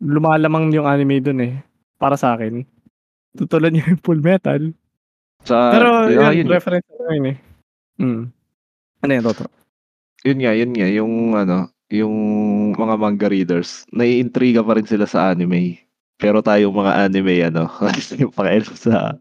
[0.00, 1.54] lumalamang yung anime doon eh.
[1.96, 2.64] Para sa akin.
[3.36, 4.72] Tutulad yung full metal.
[5.44, 7.38] Sa, Pero, ah, yun, yun, reference ko yun eh.
[8.00, 8.22] Mm.
[9.00, 9.44] Ano yun, Toto?
[10.20, 11.58] yun nga, yun nga, yung ano,
[11.88, 12.14] yung
[12.76, 15.80] mga manga readers, naiintriga pa rin sila sa anime.
[16.20, 19.16] Pero tayo mga anime, ano, kasi yung pakialam sa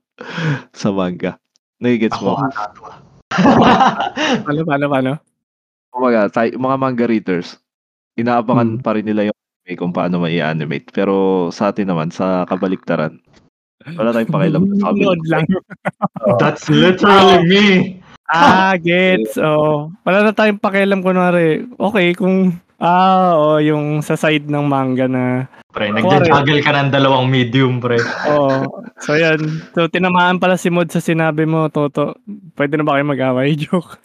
[0.75, 1.39] sa manga.
[1.79, 2.43] Nagigets Ako mo?
[2.43, 2.91] natuwa.
[4.43, 5.11] Paano, paano, paano?
[5.89, 7.55] Kumbaga, tayo, mga manga readers,
[8.19, 8.83] inaabangan Hmm.
[8.83, 9.38] pa rin nila yung
[9.69, 13.21] anime kung paano mai animate Pero sa atin naman, sa kabaliktaran,
[13.93, 15.45] wala tayong pakialam sa Load lang.
[16.41, 17.65] That's literally me.
[18.29, 19.37] Ah, gets.
[19.37, 19.93] Oh.
[20.05, 21.69] Wala na tayong pakialam kunwari.
[21.77, 27.29] Okay, kung ah, oh, yung sa side ng manga na Pre, nagja-juggle ka ng dalawang
[27.29, 28.01] medium, pre.
[28.25, 28.65] oh.
[29.05, 29.37] So yan.
[29.77, 32.17] So tinamaan pala si Mod sa sinabi mo, Toto.
[32.57, 33.53] Pwede na ba kayo mag-away?
[33.61, 34.01] Joke.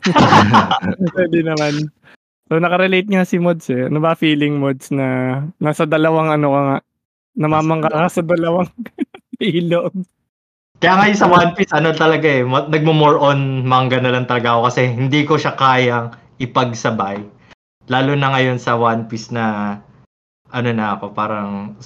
[1.16, 1.88] Pwede naman.
[2.48, 3.88] So nakarelate nga si Mods eh.
[3.88, 6.78] Ano ba feeling Mods na nasa dalawang ano ka nga?
[7.34, 8.68] Namamangka ka sa dalawang
[9.40, 9.92] ilog.
[10.84, 14.52] Kaya nga sa One Piece, ano talaga eh, mo- nagmo-more on manga na lang talaga
[14.52, 16.12] ako kasi hindi ko siya kayang
[16.42, 17.24] ipagsabay.
[17.88, 19.78] Lalo na ngayon sa One Piece na,
[20.52, 21.80] ano na ako, parang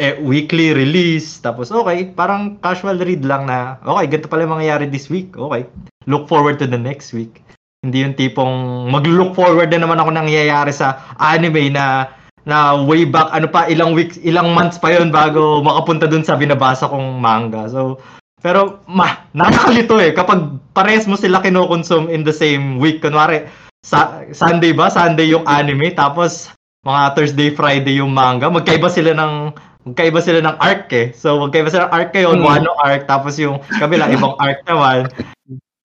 [0.00, 5.12] eh, weekly release, tapos okay, parang casual read lang na, okay, ganito pala mangyayari this
[5.12, 5.68] week, okay.
[6.08, 7.44] Look forward to the next week.
[7.80, 12.12] Hindi yung tipong mag-look forward na naman ako nangyayari sa anime na
[12.44, 16.36] na way back ano pa ilang weeks ilang months pa yon bago makapunta dun sa
[16.36, 17.64] binabasa kong manga.
[17.72, 17.96] So
[18.44, 23.00] pero ma, nakakalito eh kapag parehas mo sila kinokonsume in the same week.
[23.00, 23.48] Kunwari,
[23.80, 24.88] sa, Sunday ba?
[24.92, 26.52] Sunday yung anime, tapos
[26.84, 28.48] mga Thursday, Friday yung manga.
[28.48, 29.56] Magkaiba sila ng
[29.88, 31.12] magkaiba sila ng arc eh.
[31.16, 32.44] So magkaiba sila ng arc kayo, Hmm.
[32.44, 35.08] Wano arc, tapos yung kabila ibang arc naman.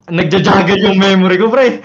[0.05, 1.67] Nagja-juggle yung memory ko, pre.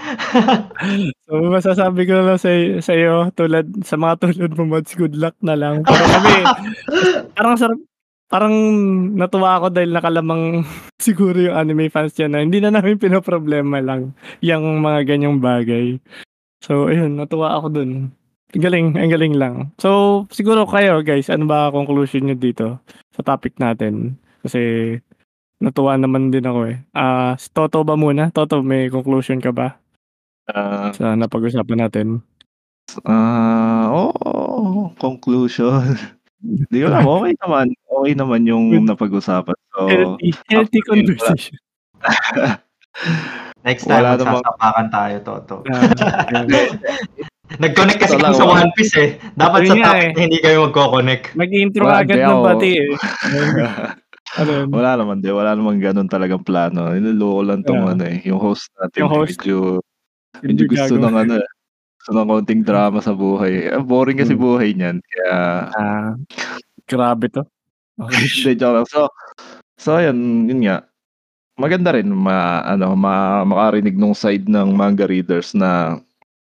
[1.31, 2.51] So, masasabi ko lang sa,
[2.83, 5.87] sa iyo, tulad, sa mga tulad mo, Mods, good luck na lang.
[5.87, 6.35] Pero kami,
[7.39, 7.79] parang sarap,
[8.27, 8.55] parang
[9.15, 10.67] natuwa ako dahil nakalamang
[11.07, 16.03] siguro yung anime fans yan na hindi na namin pinoproblema lang yung mga ganyang bagay.
[16.63, 18.11] So, ayun, natuwa ako dun.
[18.51, 19.55] Ang galing, ang galing lang.
[19.79, 22.83] So, siguro kayo, guys, ano ba conclusion nyo dito
[23.15, 24.19] sa topic natin?
[24.43, 24.59] Kasi,
[25.61, 26.77] natuwa naman din ako eh.
[26.97, 28.33] Ah, si Toto ba muna?
[28.33, 29.77] Toto, may conclusion ka ba?
[30.49, 32.07] Ah, sa napag-usapan natin.
[33.07, 35.95] ah, oh, conclusion.
[36.73, 37.67] Di ko alam, okay naman.
[37.87, 38.89] Okay naman yung Good.
[38.89, 39.55] napag-usapan.
[39.77, 41.57] So, healthy, healthy conversation.
[43.69, 45.57] Next time, Wala namang- magsasapakan tayo, Toto.
[45.69, 45.85] Ah.
[47.61, 48.47] Nag-connect kasi Ito sa.
[48.47, 49.11] One Piece eh.
[49.35, 50.11] Dapat Yun sa nga topic eh.
[50.15, 51.25] na hindi kayo magko-connect.
[51.35, 52.89] Wala, ka agad ng ako- bati eh.
[54.39, 54.69] Ano yun?
[54.71, 55.35] wala naman din.
[55.35, 56.95] Wala naman ganun talagang plano.
[56.95, 57.93] Niloloko lang tong Yeah.
[57.97, 58.19] ano eh.
[58.29, 58.99] Yung host natin.
[59.03, 59.39] Yung host.
[59.43, 59.59] Medyo,
[60.45, 61.49] medyo gusto ng ano eh.
[62.01, 63.53] Gusto ng konting drama sa buhay.
[63.75, 64.43] Eh, boring kasi Hmm.
[64.45, 64.97] buhay niyan.
[65.03, 65.35] Kaya,
[65.75, 66.11] Ah,
[66.89, 67.43] grabe to.
[67.99, 68.09] Okay.
[68.49, 68.87] Hindi, joke lang.
[68.89, 69.09] So,
[69.79, 70.85] so yun, yun nga.
[71.61, 76.01] Maganda rin ma, ano, ma, makarinig nung side ng manga readers na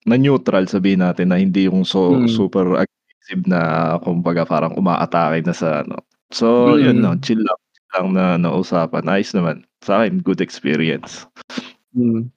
[0.08, 2.28] na neutral sabihin natin na hindi yung so Hmm.
[2.32, 3.60] super aggressive na
[4.02, 6.02] kumbaga parang umaatake na sa ano.
[6.34, 6.82] So, Mm.
[6.84, 7.60] yun no, chill lang,
[7.95, 9.07] lang na nausapan.
[9.07, 9.64] Ayos naman.
[9.84, 11.23] Sa akin, good experience.
[11.93, 12.27] Hmm.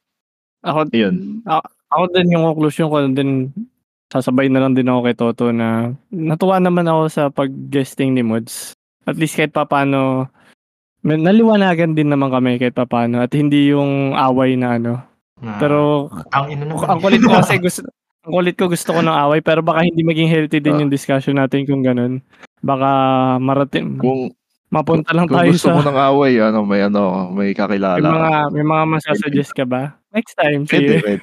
[0.60, 1.40] Ako, Yun.
[1.88, 3.50] ako din yung conclusion ko din
[4.10, 8.74] sasabay na lang din ako kay Toto na natuwa naman ako sa pag-guesting ni Mods.
[9.06, 10.28] At least kahit papano
[11.00, 15.00] may- naliwanagan din naman kami kahit papano at hindi yung away na ano
[15.40, 16.84] Na, Pero ang ina naman.
[16.84, 17.80] ang kulit ko kasi gusto
[18.20, 21.40] ang kulit ko gusto ko ng away pero baka hindi maging healthy din yung discussion
[21.40, 22.20] natin kung ganun.
[22.60, 22.90] Baka
[23.40, 24.28] marating Kung,
[24.70, 28.00] mapunta lang kung tayo gusto sa mo ng away, ano, may ano, may kakilala.
[28.00, 29.98] may mga may mga masasuggest ka ba?
[30.14, 31.04] Next time Pwede, sige.
[31.04, 31.22] pwede.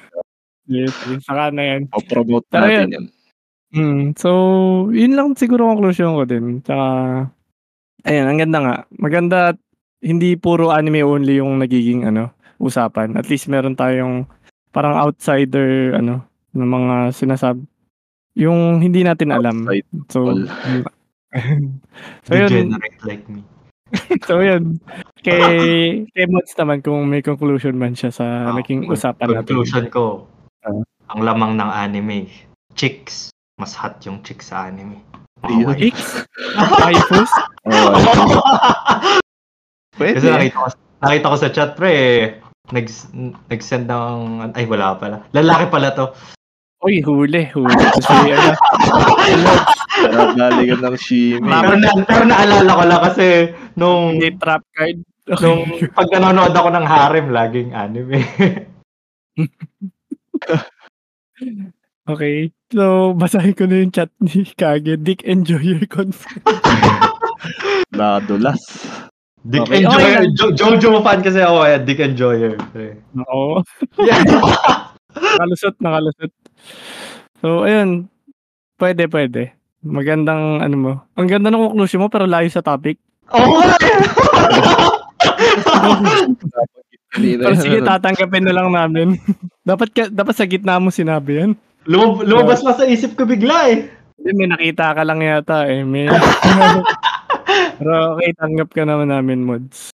[0.68, 0.92] Yes.
[1.24, 1.80] Saka na yan.
[1.96, 3.04] O-promote natin yan.
[3.72, 4.28] Mm, so,
[4.92, 6.60] yun lang siguro conclusion ko din.
[6.60, 6.86] Tsaka,
[8.04, 8.76] ayun, ang ganda nga.
[8.96, 9.58] Maganda at
[10.04, 13.16] hindi puro anime only yung nagiging ano, usapan.
[13.16, 14.28] At least meron tayong
[14.72, 17.60] parang outsider ano, ng mga sinasab
[18.38, 19.66] yung hindi natin alam.
[19.66, 20.36] Outside So.
[22.24, 23.44] So yun, Degenerate like me.
[24.28, 24.80] so yun.
[25.24, 29.48] Kay, kay Mods naman kung may conclusion man siya sa Ah, naging usapan natin.
[29.48, 30.28] Conclusion ko,
[30.64, 30.74] Ah.
[31.14, 32.28] ang lamang ng anime,
[32.76, 33.32] chicks.
[33.58, 35.00] Mas hot yung chicks sa anime.
[35.42, 35.88] Okay.
[35.94, 36.26] X?
[36.82, 37.30] Waifus?
[37.66, 37.94] Oh,
[39.98, 40.14] pwede.
[40.18, 40.68] Kasi nakita ko,
[41.00, 41.92] nakita ko sa chat pre,
[42.74, 42.86] nag,
[43.48, 45.16] nag-send ng, ay wala pala.
[45.32, 46.06] Lalaki pala to.
[46.78, 47.74] Uy, huli, huli.
[47.74, 48.54] Kasi ano,
[49.98, 51.42] Nadali ka ng shimmy.
[51.42, 53.26] Pero, na, pero naalala ko lang kasi
[53.74, 54.98] nung, hindi trap card.
[55.42, 58.22] nung pag nanonood ako ng harem, laging anime.
[62.08, 62.48] Okay.
[62.72, 64.96] So, basahin ko na yung chat ni Kage.
[64.96, 66.40] Dick Enjoyer Confirm.
[67.92, 68.56] Nadulas.
[69.44, 69.84] Dick Okay.
[69.84, 70.24] Enjoyer.
[70.24, 70.32] Okay.
[70.32, 71.76] Jo- Jojo fan kasi ako eh.
[71.84, 72.56] Dick Enjoyer.
[72.72, 72.96] pre.
[73.28, 73.60] Oo.
[74.00, 74.24] Yeah.
[75.20, 76.32] Nakalusot, nakalusot.
[77.38, 78.10] So, ayun.
[78.78, 79.54] Pwede, pwede.
[79.82, 80.92] Magandang, ano mo.
[81.14, 82.98] Ang ganda ng conclusion mo, pero layo sa topic.
[83.30, 83.76] Oo na
[87.18, 89.18] Pero sige, tatanggapin na lang namin.
[89.68, 91.52] dapat ka, dapat sa gitna mo sinabi yan.
[91.88, 93.78] Lumab- lumabas pa sa isip ko bigla eh.
[94.18, 95.86] Hindi, may nakita ka lang yata eh.
[95.86, 96.10] May...
[97.78, 99.94] Pero okay, tanggap ka naman namin, mods.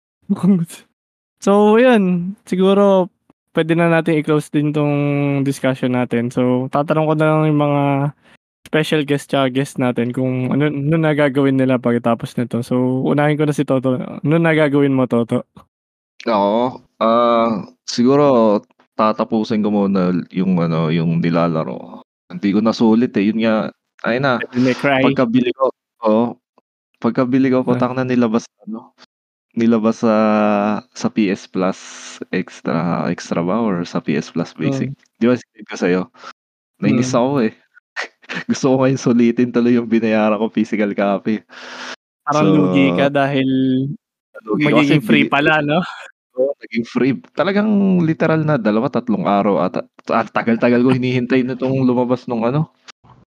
[1.41, 2.37] so, yun.
[2.45, 3.09] Siguro,
[3.55, 4.95] pwede na natin i-close din tong
[5.43, 6.31] discussion natin.
[6.31, 7.83] So, tatanong ko na lang yung mga
[8.67, 12.63] special guest tsaka guest natin kung ano, ano na gagawin nila pagkatapos nito.
[12.63, 13.99] So, unahin ko na si Toto.
[13.99, 15.43] Ano na gagawin mo, Toto?
[16.29, 16.79] Oo.
[17.01, 18.61] Ah, siguro
[18.95, 22.05] tatapusin ko muna yung ano, yung nilalaro.
[22.31, 23.27] Hindi ko nasulit eh.
[23.33, 23.55] Yun nga,
[24.07, 24.39] ay na,
[25.03, 25.73] pagkabili ko,
[26.05, 26.37] oh,
[27.01, 27.67] pagkabili ko, Ah.
[27.67, 28.93] putang na nilabas, ano,
[29.59, 30.17] nilabas sa
[30.95, 31.79] sa PS Plus
[32.31, 34.95] extra extra ba or sa PS Plus basic.
[35.19, 36.03] Di ba sinid ko sa'yo?
[36.81, 37.19] Nainis Mm.
[37.19, 37.53] ako eh.
[38.51, 41.43] Gusto ko ngayon sulitin tuloy yung binayaran ko physical copy.
[42.25, 43.49] Parang So, lugi ka dahil
[44.47, 45.83] Lugi magiging kasi free pala, no?
[46.39, 47.13] Oo, naging free.
[47.37, 47.69] Talagang
[48.07, 52.73] literal na dalawa, tatlong araw at at tagal-tagal ko hinihintay na itong lumabas nung ano.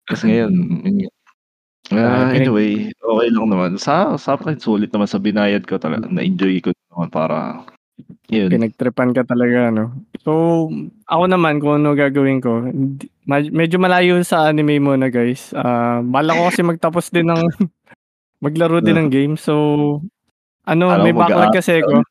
[0.09, 0.53] Kasi ngayon,
[1.99, 3.71] Ah, anyway, okay lang naman.
[3.79, 6.11] Sa sa akin sulit naman sa binayad ko talaga.
[6.11, 7.63] Na-enjoy ko naman para
[8.27, 8.51] yun.
[8.51, 9.95] Pinagtripan ka talaga, no?
[10.27, 10.67] So,
[11.07, 15.55] ako naman, kung ano gagawin ko, hindi- ma- medyo malayo sa anime muna, guys.
[15.55, 17.39] Ah, bala ko kasi magtapos din ng,
[18.45, 19.35] maglaro din ng game.
[19.39, 19.55] So,
[20.67, 22.03] ano, Alam may backlog mag-aaral kasi ako.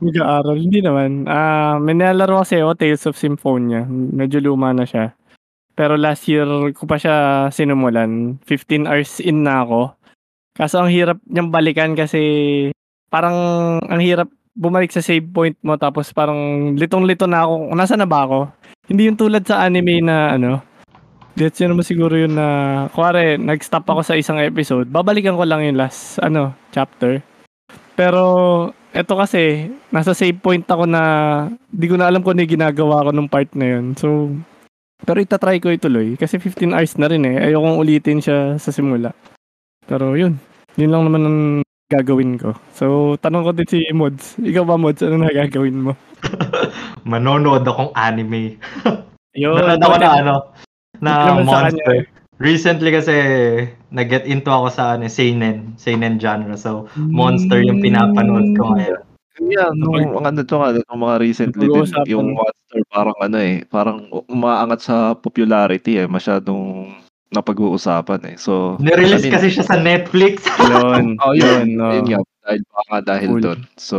[0.00, 0.56] Mag-aaral.
[0.56, 1.28] Hindi naman.
[1.28, 3.84] Ah, may nilalaro kasi ako, Tales of Symphonia.
[3.90, 5.12] Medyo luma na siya.
[5.74, 8.38] Pero last year ko pa siya sinumulan.
[8.44, 9.96] 15 hours in na ako.
[10.56, 12.20] Kaso ang hirap niyang balikan kasi
[13.08, 13.34] parang
[13.80, 17.72] ang hirap bumalik sa save point mo tapos parang litong-lito na ako.
[17.72, 18.40] Nasaan na ba ako?
[18.90, 20.60] Hindi yung tulad sa anime na ano.
[21.38, 22.46] That's yun naman siguro yun na
[22.92, 24.90] kuwari nag-stop ako sa isang episode.
[24.90, 27.22] Babalikan ko lang yung last ano chapter.
[27.94, 28.24] Pero
[28.90, 31.02] eto kasi nasa save point ako na
[31.70, 33.94] di ko na alam kung ano yung ginagawa ko nung part na yun.
[33.94, 34.34] So
[35.04, 37.50] pero itatry ko ituloy kasi 15 hours na rin eh.
[37.50, 39.16] Ayokong ulitin siya sa simula.
[39.88, 40.36] Pero yun.
[40.78, 41.40] Yun lang naman ang
[41.90, 42.54] gagawin ko.
[42.70, 44.38] So, tanong ko din si Mods.
[44.38, 45.02] Ikaw ba, Mods?
[45.02, 45.92] Ano na gagawin mo?
[47.10, 48.54] Manonood akong anime.
[49.42, 49.58] Yun.
[49.58, 50.34] Nanonood ako na ano,
[51.02, 51.12] na
[51.42, 52.06] monster.
[52.40, 53.14] Recently kasi
[53.92, 56.54] nag-get into ako sa ano, seinen, seinen genre.
[56.54, 59.09] So, monster yung pinapanood ko ngayon.
[59.38, 63.62] Yeah, nung mga ano to nga, nung mga recently din, yung monster parang ano eh,
[63.70, 66.90] parang umaangat sa popularity eh, masyadong
[67.30, 68.36] napag-uusapan eh.
[68.36, 70.42] So, Nirelease I mean- kasi siya sa Netflix.
[70.66, 71.14] Yun.
[71.22, 71.78] Oh, yun.
[71.78, 71.94] no.
[71.94, 73.42] Yun nga, dahil baka dahil Cool.
[73.46, 73.60] doon.
[73.78, 73.96] So,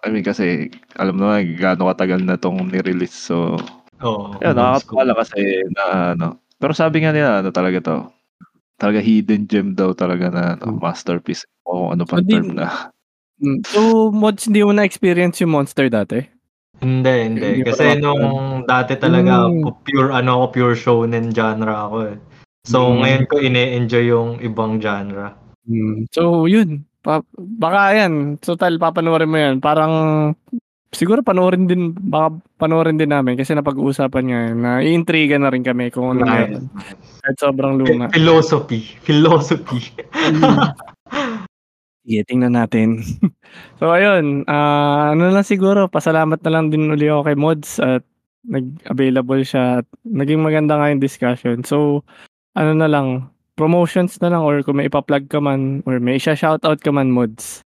[0.00, 3.12] I mean kasi, alam mo naman, gaano katagal na tong nirelease.
[3.12, 3.60] So,
[4.00, 4.32] Oo.
[4.40, 5.40] yun, nakakatawa lang kasi
[5.76, 5.84] na
[6.16, 6.26] ano.
[6.56, 7.96] Pero sabi nga nila, ano talaga to,
[8.80, 10.80] talaga hidden gem daw talaga na ano, Hmm.
[10.80, 11.44] masterpiece.
[11.68, 12.88] O ano pa Hindi- term na.
[13.40, 13.60] Mm.
[13.66, 16.20] So, Mods, hindi mo na-experience yung monster dati?
[16.80, 17.48] Hindi, hindi.
[17.64, 19.84] Kasi nung dati talaga, Mm.
[19.84, 22.16] pure ano ako, pure shonen genre ako eh.
[22.64, 22.96] So, Mm.
[23.00, 25.32] ngayon ko ine-enjoy yung ibang genre.
[25.64, 26.08] Mm.
[26.12, 26.84] So, yun.
[27.00, 28.36] Pa- baka yan.
[28.44, 29.56] So, tal, papanoorin mo yan.
[29.64, 29.92] Parang
[30.92, 35.88] siguro panoorin din baka panoorin din namin kasi napag-uusapan nga na iintriga na rin kami
[35.88, 36.60] kung ano Nice.
[37.22, 38.10] Kahit sobrang luma.
[38.12, 38.84] Philosophy.
[39.00, 39.94] Philosophy.
[42.10, 43.06] Sige, tingnan natin.
[43.78, 48.02] so ayun, ah, ano lang siguro, pasalamat na lang din uli ako kay Mods at
[48.50, 51.62] nag-available siya at naging maganda nga yung discussion.
[51.62, 52.02] So,
[52.58, 56.82] ano na lang, promotions na lang or kung may ipa-plug ka man or may isa-shoutout
[56.82, 57.62] ka man, Mods.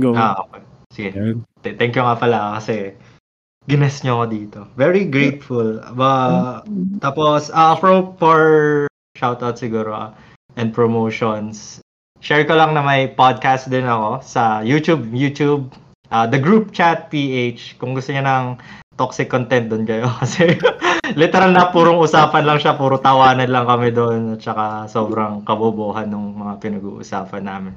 [0.00, 0.16] Go.
[0.16, 0.64] ah, okay.
[0.96, 1.12] Sige.
[1.12, 1.44] Ayun.
[1.60, 2.96] Th- Thank you nga pala kasi
[3.68, 4.58] gines nyo ako dito.
[4.80, 5.84] Very grateful.
[5.92, 6.64] Ba,
[7.04, 8.40] tapos, ah for, for
[9.20, 10.10] shoutout siguro ah,
[10.56, 11.84] and promotions,
[12.20, 15.08] share ko lang na may podcast din ako sa YouTube.
[15.12, 15.72] YouTube,
[16.08, 17.76] ah, The Group Chat PH.
[17.76, 18.56] Kung gusto niya ng
[18.96, 20.08] toxic content doon kayo.
[20.20, 20.56] Kasi
[21.14, 22.74] literal na purong usapan lang siya.
[22.74, 24.36] Puro tawanan lang kami doon.
[24.36, 27.74] At saka sobrang kabobohan ng mga pinag-uusapan namin.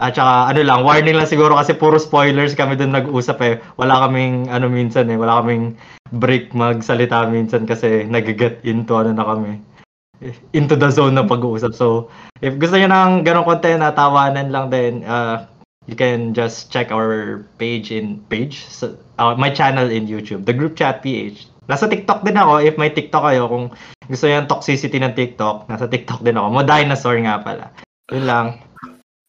[0.00, 3.54] At saka ano lang, warning lang siguro kasi puro spoilers kami doon nag-usap eh.
[3.76, 5.76] Wala kaming ano minsan eh, wala kaming
[6.08, 9.60] break magsalita minsan kasi nag-get into ano na kami.
[10.56, 11.72] Into the zone na pag-uusap.
[11.72, 12.12] So,
[12.44, 15.44] if gusto niyo ng ganong content na tawanan lang din, uh,
[15.88, 20.54] you can just check our page in page, so, uh, my channel in YouTube, the
[20.54, 21.48] group chat PH.
[21.70, 23.70] Nasa TikTok din ako, if may TikTok kayo, kung
[24.10, 26.46] gusto niyo ng toxicity ng TikTok, nasa TikTok din ako.
[26.50, 27.70] Mo dinosaur nga pala.
[28.10, 28.46] Yun lang.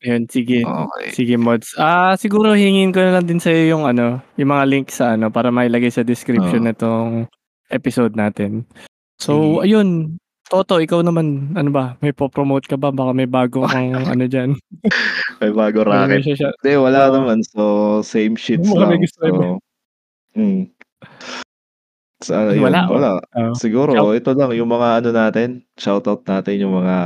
[0.01, 0.65] Ayun, sige.
[0.65, 1.13] Okay.
[1.13, 1.77] Sige, Mods.
[1.77, 5.29] Ah, siguro hingin ko na lang din sa yung ano, yung mga link sa ano
[5.29, 6.69] para mailagay sa description Oo.
[6.73, 7.09] nitong
[7.69, 8.65] episode natin.
[9.21, 10.17] So, ayun.
[10.51, 11.95] Toto, ikaw naman, ano ba?
[12.03, 12.91] May po-promote ka ba?
[12.91, 14.51] Baka may bago kang ano diyan.
[15.39, 16.27] May bago racket.
[16.27, 17.13] Hindi, wala Oo.
[17.15, 17.39] naman.
[17.47, 17.61] So,
[18.03, 19.01] same shits Baka may lang.
[19.01, 19.21] gusto.
[19.23, 19.33] So,
[20.35, 20.61] mm.
[22.21, 23.09] Sa, yun, Wala, wala.
[23.33, 23.55] oh.
[23.55, 26.97] Siguro, Shout- ito lang, yung mga ano natin, shoutout natin yung mga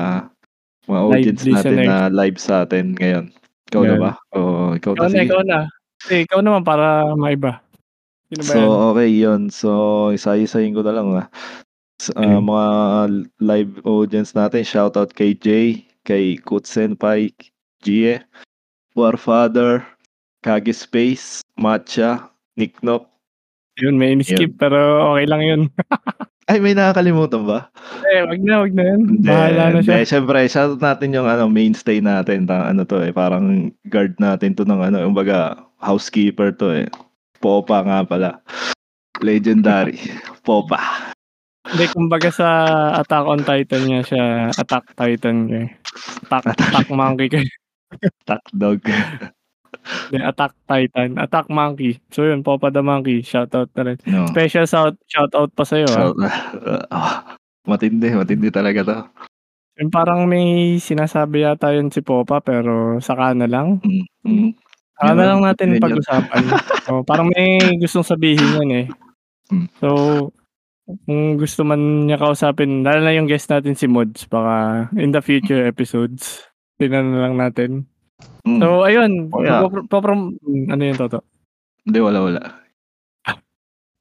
[0.86, 1.88] mga Live audience natin listeners.
[1.88, 3.26] na live sa atin ngayon.
[3.70, 4.02] Ikaw na Yan.
[4.02, 4.12] ba?
[4.34, 4.40] O,
[4.74, 5.60] ikaw Ikaw na, na, ikaw na.
[6.10, 6.86] Eh, ikaw naman para
[7.16, 7.62] maiba.
[8.28, 8.70] Sino ba So, yan?
[8.92, 9.42] okay, yun.
[9.50, 9.70] So,
[10.12, 11.08] isa-isahin ko na lang.
[11.16, 11.26] Ah.
[11.96, 12.28] Okay.
[12.28, 12.68] mga
[13.40, 17.32] live audience natin, shoutout kay Jay, kay Kut Senpai,
[17.80, 18.20] Jie,
[19.00, 19.88] Warfather,
[20.44, 22.28] Kage Space, Matcha,
[22.60, 23.08] Nicknock.
[23.80, 25.62] Yun, may in-skip pero okay lang yun.
[26.52, 27.74] Ay, may nakakalimutan ba?
[28.14, 29.02] eh, wag na, wag na yun.
[29.26, 29.98] Bahala na siya.
[29.98, 32.46] Hindi, syempre, shoutout natin yung ano, mainstay natin.
[32.46, 36.88] Ta, ano to eh, parang guard natin to ng ano, yung baga, housekeeper to eh.
[37.42, 38.30] Popa nga pala.
[39.26, 39.98] Legendary.
[40.46, 41.15] Popa.
[41.66, 42.48] Hindi, kumbaga sa
[43.02, 45.66] Attack on Titan niya siya, Attack Titan kay.
[46.30, 47.46] Attack, attack Monkey kay.
[48.24, 48.82] Tak dog.
[50.10, 51.18] Hindi, Attack Titan.
[51.18, 51.98] Attack Monkey.
[52.10, 53.22] So yun, Popa the Monkey.
[53.22, 53.98] Shoutout na rin.
[54.06, 54.26] No.
[54.30, 55.86] Special shout, shoutout pa sa'yo.
[55.90, 55.94] ah.
[55.94, 56.18] Shout,
[56.94, 57.16] ah,
[57.66, 58.98] matindi, matindi talaga to.
[59.76, 63.84] Yung parang may sinasabi yata yun si Popa pero saka na lang.
[63.84, 64.50] Mm, mm.
[64.96, 65.84] Saka na Yun, lang natin yun yun.
[65.84, 66.44] pag-usapan.
[66.94, 68.88] oh, parang may gustong sabihin yan eh.
[69.52, 69.68] Mm.
[69.84, 69.88] So,
[70.86, 75.22] kung gusto man niya kausapin, lalo na yung guest natin si Mods, baka in the
[75.22, 76.46] future episodes,
[76.78, 77.72] tinan na lang natin.
[78.46, 78.62] Mm.
[78.62, 79.34] So, ayun.
[79.34, 79.66] Oh, yeah.
[79.66, 81.26] papro- paprom- ano yun, Toto?
[81.82, 82.42] Hindi, wala, wala.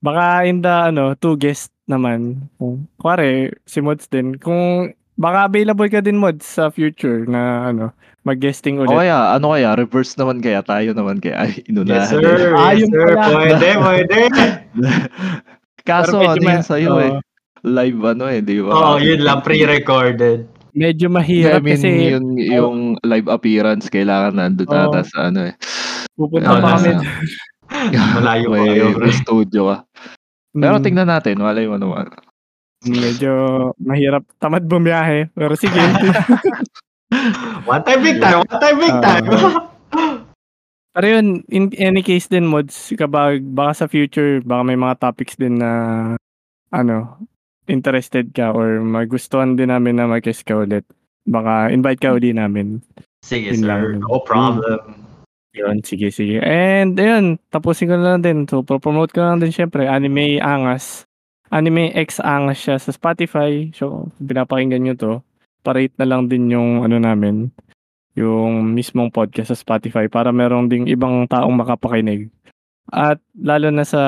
[0.05, 2.53] Baka in the, ano, two guest naman.
[2.61, 4.37] Kung, kuwari, si Mods din.
[4.37, 7.97] Kung, baka available ka din, Mods, sa future na, ano,
[8.29, 9.09] mag-guesting O ulit.
[9.09, 12.05] kaya, ano kaya, reverse naman kaya, tayo naman kaya, ay, inunahan.
[12.05, 12.53] Yes, sir.
[12.53, 13.09] Ah, yes, sir.
[13.17, 14.19] Pwede, pwede.
[15.85, 17.01] Kaso, ano ma- yun sa'yo oo.
[17.01, 17.13] eh,
[17.63, 18.73] live ano eh, di ba?
[18.73, 20.49] Oo, yun lang, pre-recorded.
[20.75, 24.91] Medyo I mahirap mean, kasi yung, yung live appearance, kailangan nandun Oo.
[24.91, 25.55] ata sa ano eh.
[26.17, 26.91] pupunta Oo, pa kami.
[28.19, 29.77] Malayo pa may, kayo, may studio ka.
[30.55, 32.11] Pero Mm, tingnan natin, malay mo naman.
[32.85, 33.33] Medyo
[33.77, 34.23] mahirap.
[34.39, 35.27] Tamad bumiyahe.
[35.33, 35.75] Pero sige.
[37.67, 38.43] One time, big time.
[38.43, 39.03] One time, big Ah.
[39.03, 39.27] time.
[40.95, 45.35] Pero yun, in any case din, mods, kabag, baka sa future, baka may mga topics
[45.35, 45.71] din na,
[46.71, 47.19] ano,
[47.67, 50.87] interested ka or magustuhan din namin na mag-guest ka ulit.
[51.27, 52.79] Baka invite ka ulit namin.
[53.27, 53.67] Sige, Yun sir.
[53.67, 53.83] lang.
[54.07, 55.03] No problem.
[55.55, 56.39] Yun, sige, sige.
[56.43, 58.39] And, ayun, tapusin ko na lang din.
[58.47, 61.07] So, promote ko na lang din syempre, Anime Angas.
[61.51, 63.71] Anime X Angas siya sa Spotify.
[63.75, 65.13] So, pinapakinggan nyo to.
[65.67, 67.51] Parate na lang din yung, ano namin,
[68.15, 72.31] yung mismong podcast sa Spotify para merong ding ibang taong makapakinig.
[72.91, 74.03] At, lalo na sa,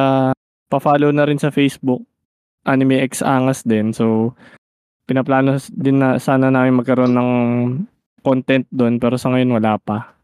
[0.66, 2.02] pa-follow na rin sa Facebook,
[2.66, 3.90] Anime X Angas din.
[3.90, 4.34] So,
[5.06, 7.30] pinaplano din na sana namin magkaroon ng
[8.26, 10.18] content doon pero sa ngayon wala pa.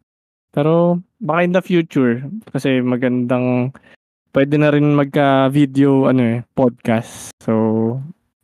[0.51, 2.19] Pero baka in the future
[2.51, 3.71] kasi magandang
[4.35, 7.31] pwede na rin magka-video ano eh podcast.
[7.41, 7.55] So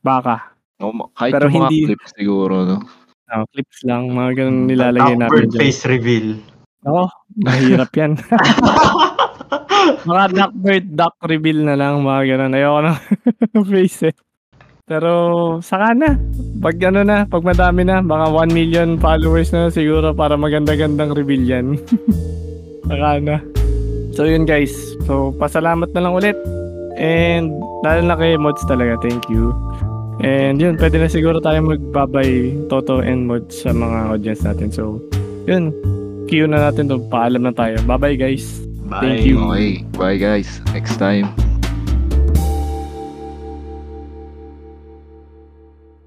[0.01, 2.77] baka O, ma- kahit Pero yung mga hindi- clips siguro, no?
[3.31, 5.61] Ah, clips lang mga ganun nilalagay Awkward natin dyan.
[5.61, 6.29] face reveal.
[6.87, 7.07] Oo,
[7.43, 8.13] mahirap yan.
[9.89, 12.55] Mga duck bird, duck reveal na lang, mga ganun.
[12.55, 12.93] Ayoko na
[13.73, 14.15] face eh.
[14.85, 15.13] Pero
[15.61, 16.17] saka na.
[16.61, 21.45] Pag ano na, pag madami na, baka 1 million followers na siguro para maganda-gandang reveal
[21.45, 21.67] yan.
[22.89, 23.37] saka na.
[24.13, 24.73] So yun guys.
[25.05, 26.37] So pasalamat na lang ulit.
[26.99, 27.53] And
[27.85, 28.99] lalo na kay Mods talaga.
[29.01, 29.55] Thank you.
[30.19, 34.69] And yun, pwede na siguro tayo magbabay Toto and Mods sa mga audience natin.
[34.74, 34.99] So
[35.47, 35.70] yun,
[36.27, 36.99] cue na natin to.
[37.07, 37.78] Paalam na tayo.
[37.86, 38.61] Bye-bye guys.
[38.89, 39.01] Bye.
[39.05, 39.39] Thank you.
[39.47, 40.61] Okay, bye guys.
[40.74, 41.31] Next time.